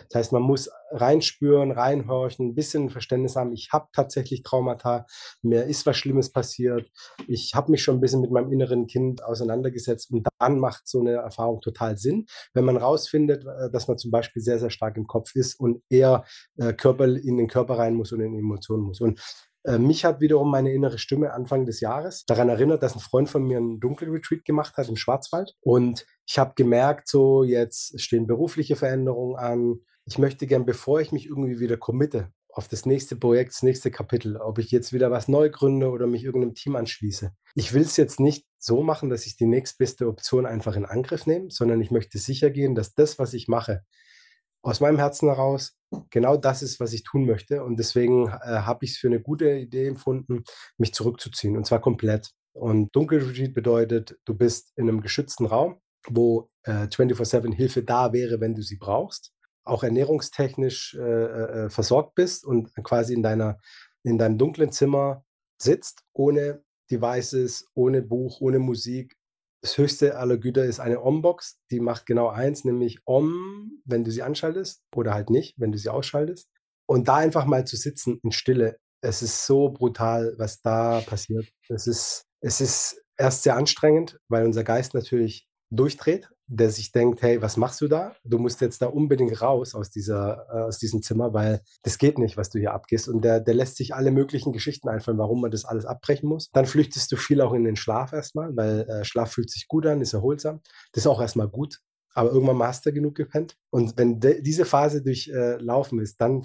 [0.10, 3.53] Das heißt, man muss reinspüren, reinhorchen, ein bisschen Verständnis haben.
[3.53, 5.05] Ich habe tatsächlich Traumata,
[5.41, 6.89] mir ist was Schlimmes passiert.
[7.27, 10.99] Ich habe mich schon ein bisschen mit meinem inneren Kind auseinandergesetzt und dann macht so
[10.99, 14.97] eine Erfahrung total Sinn, wenn man rausfindet, äh, dass man zum Beispiel sehr, sehr stark
[14.97, 16.23] im Kopf ist und eher
[16.57, 19.01] äh, Körper in den Körper rein muss und in Emotionen muss.
[19.01, 19.19] Und
[19.65, 23.44] mich hat wiederum meine innere Stimme Anfang des Jahres daran erinnert, dass ein Freund von
[23.44, 25.56] mir einen Dunkelretreat gemacht hat im Schwarzwald.
[25.61, 29.76] Und ich habe gemerkt, so jetzt stehen berufliche Veränderungen an.
[30.06, 33.90] Ich möchte gern, bevor ich mich irgendwie wieder committe auf das nächste Projekt, das nächste
[33.90, 37.31] Kapitel, ob ich jetzt wieder was neu gründe oder mich irgendeinem Team anschließe.
[37.56, 41.26] Ich will es jetzt nicht so machen, dass ich die nächstbeste Option einfach in Angriff
[41.26, 43.84] nehme, sondern ich möchte sicher gehen, dass das, was ich mache,
[44.61, 45.76] aus meinem Herzen heraus
[46.10, 47.64] genau das ist, was ich tun möchte.
[47.64, 50.44] Und deswegen äh, habe ich es für eine gute Idee empfunden,
[50.78, 52.32] mich zurückzuziehen und zwar komplett.
[52.53, 58.40] Und Dunkelretreat bedeutet, du bist in einem geschützten Raum, wo äh, 24-7 Hilfe da wäre,
[58.40, 59.32] wenn du sie brauchst,
[59.64, 63.57] auch ernährungstechnisch äh, äh, versorgt bist und quasi in, deiner,
[64.03, 65.24] in deinem dunklen Zimmer
[65.57, 69.15] sitzt, ohne Devices, ohne Buch, ohne Musik,
[69.64, 74.11] das höchste aller Güter ist eine Om-Box, die macht genau eins, nämlich Om, wenn du
[74.11, 76.49] sie anschaltest oder halt nicht, wenn du sie ausschaltest.
[76.85, 81.48] Und da einfach mal zu sitzen in Stille, es ist so brutal, was da passiert.
[81.69, 87.21] Es ist, es ist erst sehr anstrengend, weil unser Geist natürlich durchdreht, der sich denkt,
[87.21, 88.15] hey, was machst du da?
[88.23, 92.17] Du musst jetzt da unbedingt raus aus, dieser, äh, aus diesem Zimmer, weil das geht
[92.19, 93.07] nicht, was du hier abgehst.
[93.07, 96.49] Und der, der lässt sich alle möglichen Geschichten einfallen, warum man das alles abbrechen muss.
[96.51, 99.85] Dann flüchtest du viel auch in den Schlaf erstmal, weil äh, Schlaf fühlt sich gut
[99.85, 100.61] an, ist erholsam.
[100.91, 101.80] Das ist auch erstmal gut.
[102.13, 103.57] Aber irgendwann hast du genug gepennt.
[103.71, 106.43] Und wenn diese Phase durchlaufen äh, ist, dann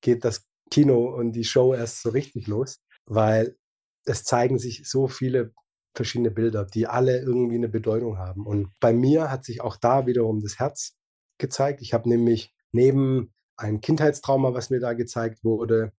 [0.00, 3.56] geht das Kino und die Show erst so richtig los, weil
[4.04, 5.52] es zeigen sich so viele
[5.94, 8.46] verschiedene Bilder, die alle irgendwie eine Bedeutung haben.
[8.46, 10.96] Und bei mir hat sich auch da wiederum das Herz
[11.38, 11.82] gezeigt.
[11.82, 15.92] Ich habe nämlich neben ein Kindheitstrauma, was mir da gezeigt wurde,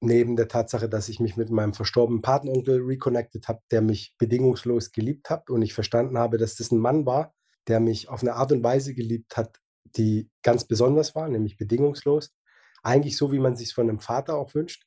[0.00, 4.92] neben der Tatsache, dass ich mich mit meinem verstorbenen Patenonkel reconnected habe, der mich bedingungslos
[4.92, 7.34] geliebt hat und ich verstanden habe, dass das ein Mann war,
[7.68, 9.60] der mich auf eine Art und Weise geliebt hat,
[9.96, 12.34] die ganz besonders war, nämlich bedingungslos.
[12.82, 14.84] Eigentlich so, wie man sich von einem Vater auch wünscht.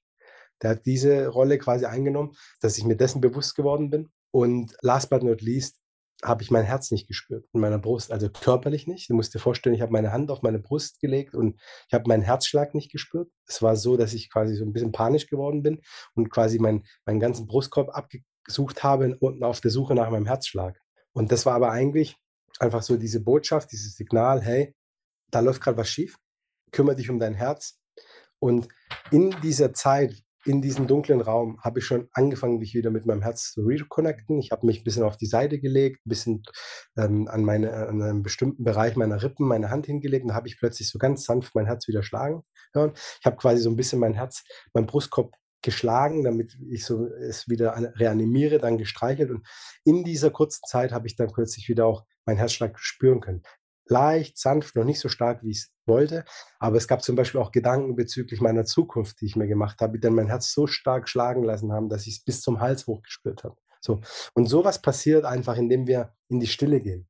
[0.62, 4.10] Der hat diese Rolle quasi eingenommen, dass ich mir dessen bewusst geworden bin.
[4.36, 5.80] Und last but not least
[6.22, 9.10] habe ich mein Herz nicht gespürt in meiner Brust, also körperlich nicht.
[9.10, 11.58] Du musst dir vorstellen, ich habe meine Hand auf meine Brust gelegt und
[11.88, 13.32] ich habe meinen Herzschlag nicht gespürt.
[13.48, 15.82] Es war so, dass ich quasi so ein bisschen panisch geworden bin
[16.16, 20.82] und quasi mein, meinen ganzen Brustkorb abgesucht habe und auf der Suche nach meinem Herzschlag.
[21.14, 22.18] Und das war aber eigentlich
[22.60, 24.76] einfach so diese Botschaft, dieses Signal, hey,
[25.32, 26.18] da läuft gerade was schief,
[26.74, 27.80] kümmere dich um dein Herz.
[28.40, 28.68] Und
[29.12, 33.24] in dieser Zeit, in diesem dunklen Raum habe ich schon angefangen, mich wieder mit meinem
[33.24, 34.40] Herz zu reconnecten.
[34.40, 36.44] Ich habe mich ein bisschen auf die Seite gelegt, ein bisschen
[36.98, 40.58] ähm, an, meine, an einem bestimmten Bereich meiner Rippen meine Hand hingelegt und habe ich
[40.60, 42.42] plötzlich so ganz sanft mein Herz wieder schlagen
[42.74, 42.92] hören.
[43.20, 44.44] Ich habe quasi so ein bisschen mein Herz,
[44.74, 49.48] mein Brustkorb geschlagen, damit ich so es wieder reanimiere, dann gestreichelt und
[49.84, 53.42] in dieser kurzen Zeit habe ich dann plötzlich wieder auch meinen Herzschlag spüren können
[53.88, 56.26] leicht, sanft, noch nicht so stark, wie ich es wollte.
[56.60, 59.94] Aber es gab zum Beispiel auch Gedanken bezüglich meiner Zukunft, die ich mir gemacht habe,
[59.94, 62.88] die dann mein Herz so stark schlagen lassen haben, dass ich es bis zum Hals
[62.88, 63.56] hochgespürt habe.
[63.82, 64.02] So.
[64.34, 67.08] Und sowas passiert einfach, indem wir in die Stille gehen.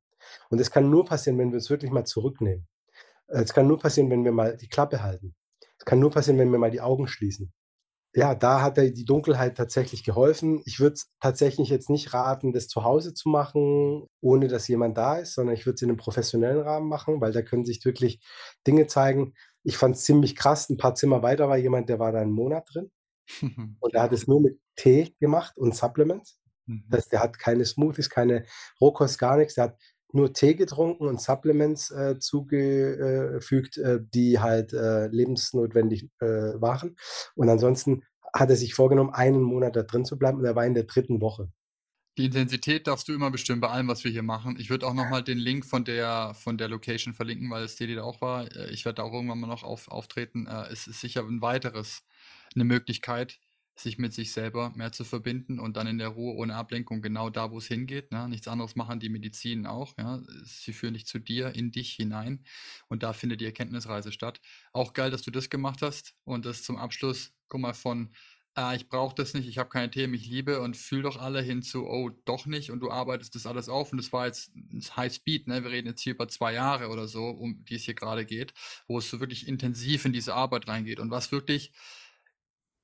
[0.49, 2.67] Und es kann nur passieren, wenn wir uns wirklich mal zurücknehmen.
[3.27, 5.35] Es kann nur passieren, wenn wir mal die Klappe halten.
[5.77, 7.53] Es kann nur passieren, wenn wir mal die Augen schließen
[8.15, 10.61] ja, da hat die Dunkelheit tatsächlich geholfen.
[10.65, 15.17] Ich würde tatsächlich jetzt nicht raten, das zu Hause zu machen, ohne dass jemand da
[15.17, 18.21] ist, sondern ich würde es in einem professionellen Rahmen machen, weil da können sich wirklich
[18.65, 19.33] Dinge zeigen.
[19.63, 20.69] Ich fand es ziemlich krass.
[20.69, 22.89] Ein paar Zimmer weiter war jemand, der war da einen Monat drin.
[23.81, 26.39] und der hat es nur mit Tee gemacht und Supplements.
[26.67, 26.85] Mhm.
[26.87, 28.45] Das heißt, der hat keine Smoothies, keine
[28.79, 29.55] Rohkost, gar nichts.
[29.55, 29.77] Der hat
[30.15, 36.95] nur Tee getrunken und Supplements äh, zugefügt, äh, die halt äh, lebensnotwendig äh, waren.
[37.35, 40.65] Und ansonsten hat er sich vorgenommen, einen Monat da drin zu bleiben und er war
[40.65, 41.49] in der dritten Woche.
[42.17, 44.55] Die Intensität darfst du immer bestimmen bei allem, was wir hier machen.
[44.57, 47.95] Ich würde auch nochmal den Link von der, von der Location verlinken, weil es Steady
[47.95, 48.49] da auch war.
[48.55, 50.47] Äh, ich werde da auch irgendwann mal noch auf, auftreten.
[50.47, 52.03] Äh, es ist sicher ein weiteres,
[52.55, 53.39] eine Möglichkeit,
[53.75, 57.29] sich mit sich selber mehr zu verbinden und dann in der Ruhe ohne Ablenkung genau
[57.29, 58.11] da, wo es hingeht.
[58.11, 58.29] Ne?
[58.29, 59.97] Nichts anderes machen die Medizinen auch.
[59.97, 60.21] Ja?
[60.43, 62.45] Sie führen dich zu dir, in dich hinein
[62.87, 64.39] und da findet die Erkenntnisreise statt.
[64.71, 68.11] Auch geil, dass du das gemacht hast und das zum Abschluss, guck mal, von
[68.55, 71.41] ah, ich brauche das nicht, ich habe keine Themen, ich liebe und fühl doch alle
[71.41, 74.51] hin zu, oh, doch nicht und du arbeitest das alles auf und das war jetzt
[74.95, 75.63] High Speed, ne?
[75.63, 78.53] wir reden jetzt hier über zwei Jahre oder so, um die es hier gerade geht,
[78.87, 81.73] wo es so wirklich intensiv in diese Arbeit reingeht und was wirklich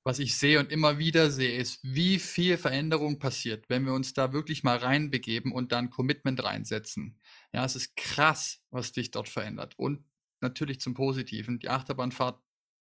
[0.03, 4.13] was ich sehe und immer wieder sehe, ist, wie viel Veränderung passiert, wenn wir uns
[4.13, 7.19] da wirklich mal reinbegeben und dann Commitment reinsetzen.
[7.53, 9.77] Ja, es ist krass, was dich dort verändert.
[9.77, 10.03] Und
[10.41, 11.59] natürlich zum Positiven.
[11.59, 12.41] Die Achterbahnfahrt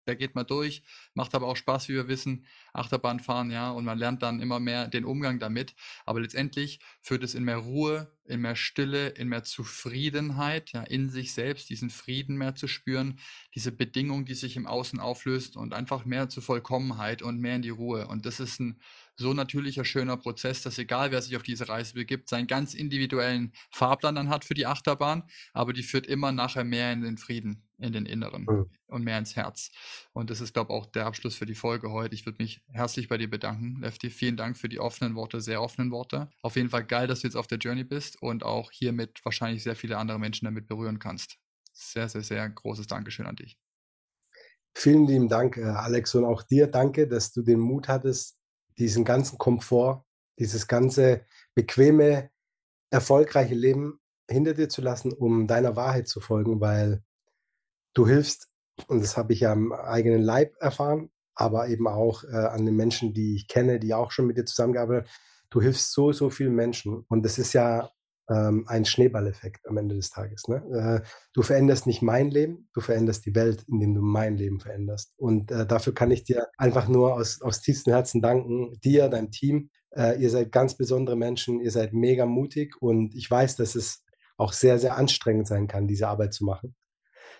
[0.05, 0.83] da geht man durch,
[1.13, 4.59] macht aber auch Spaß, wie wir wissen, Achterbahn fahren, ja, und man lernt dann immer
[4.59, 5.75] mehr den Umgang damit.
[6.05, 11.09] Aber letztendlich führt es in mehr Ruhe, in mehr Stille, in mehr Zufriedenheit, ja, in
[11.09, 13.19] sich selbst, diesen Frieden mehr zu spüren,
[13.53, 17.61] diese Bedingung, die sich im Außen auflöst und einfach mehr zur Vollkommenheit und mehr in
[17.61, 18.07] die Ruhe.
[18.07, 18.81] Und das ist ein
[19.15, 23.53] so natürlicher, schöner Prozess, dass egal wer sich auf diese Reise begibt, seinen ganz individuellen
[23.71, 25.23] Fahrplan dann hat für die Achterbahn,
[25.53, 28.69] aber die führt immer nachher mehr in den Frieden in den Inneren mhm.
[28.87, 29.71] und mehr ins Herz.
[30.13, 32.15] Und das ist, glaube ich, auch der Abschluss für die Folge heute.
[32.15, 34.09] Ich würde mich herzlich bei dir bedanken, Lefty.
[34.09, 36.29] Vielen Dank für die offenen Worte, sehr offenen Worte.
[36.41, 39.63] Auf jeden Fall geil, dass du jetzt auf der Journey bist und auch hiermit wahrscheinlich
[39.63, 41.37] sehr viele andere Menschen damit berühren kannst.
[41.73, 43.57] Sehr, sehr, sehr großes Dankeschön an dich.
[44.77, 48.37] Vielen lieben Dank, äh, Alex, und auch dir danke, dass du den Mut hattest,
[48.77, 50.03] diesen ganzen Komfort,
[50.37, 52.29] dieses ganze bequeme,
[52.91, 53.99] erfolgreiche Leben
[54.29, 57.03] hinter dir zu lassen, um deiner Wahrheit zu folgen, weil
[57.95, 58.49] du hilfst,
[58.87, 62.75] und das habe ich ja am eigenen Leib erfahren, aber eben auch äh, an den
[62.75, 65.15] Menschen, die ich kenne, die auch schon mit dir zusammengearbeitet haben.
[65.49, 67.05] Du hilfst so, so vielen Menschen.
[67.07, 67.89] Und das ist ja
[68.29, 70.47] ähm, ein Schneeballeffekt am Ende des Tages.
[70.47, 71.01] Ne?
[71.03, 75.13] Äh, du veränderst nicht mein Leben, du veränderst die Welt, indem du mein Leben veränderst.
[75.17, 79.31] Und äh, dafür kann ich dir einfach nur aus, aus tiefstem Herzen danken, dir, deinem
[79.31, 79.69] Team.
[79.91, 84.03] Äh, ihr seid ganz besondere Menschen, ihr seid mega mutig und ich weiß, dass es
[84.37, 86.75] auch sehr, sehr anstrengend sein kann, diese Arbeit zu machen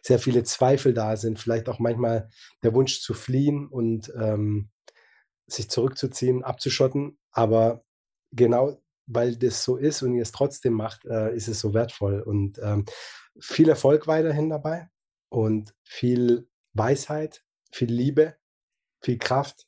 [0.06, 2.30] sehr viele Zweifel da sind, vielleicht auch manchmal
[2.64, 4.69] der Wunsch zu fliehen und ähm,
[5.48, 7.18] sich zurückzuziehen, abzuschotten.
[7.32, 7.84] Aber
[8.32, 8.77] genau
[9.07, 12.22] weil das so ist und ihr es trotzdem macht, äh, ist es so wertvoll.
[12.22, 12.86] Und ähm,
[13.40, 14.90] viel Erfolg weiterhin dabei
[15.30, 18.36] und viel Weisheit, viel Liebe,
[19.02, 19.68] viel Kraft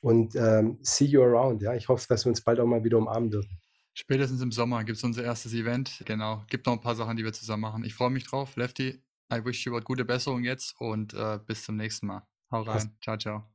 [0.00, 1.62] und ähm, see you around.
[1.62, 3.60] Ja, ich hoffe, dass wir uns bald auch mal wieder umarmen dürfen.
[3.94, 6.02] Spätestens im Sommer gibt es unser erstes Event.
[6.06, 6.42] Genau.
[6.48, 7.84] Gibt noch ein paar Sachen, die wir zusammen machen.
[7.84, 8.56] Ich freue mich drauf.
[8.56, 9.02] Lefty,
[9.32, 12.26] I wish you what gute Besserung jetzt und äh, bis zum nächsten Mal.
[12.50, 12.96] Hau rein.
[13.00, 13.51] Ciao, ciao.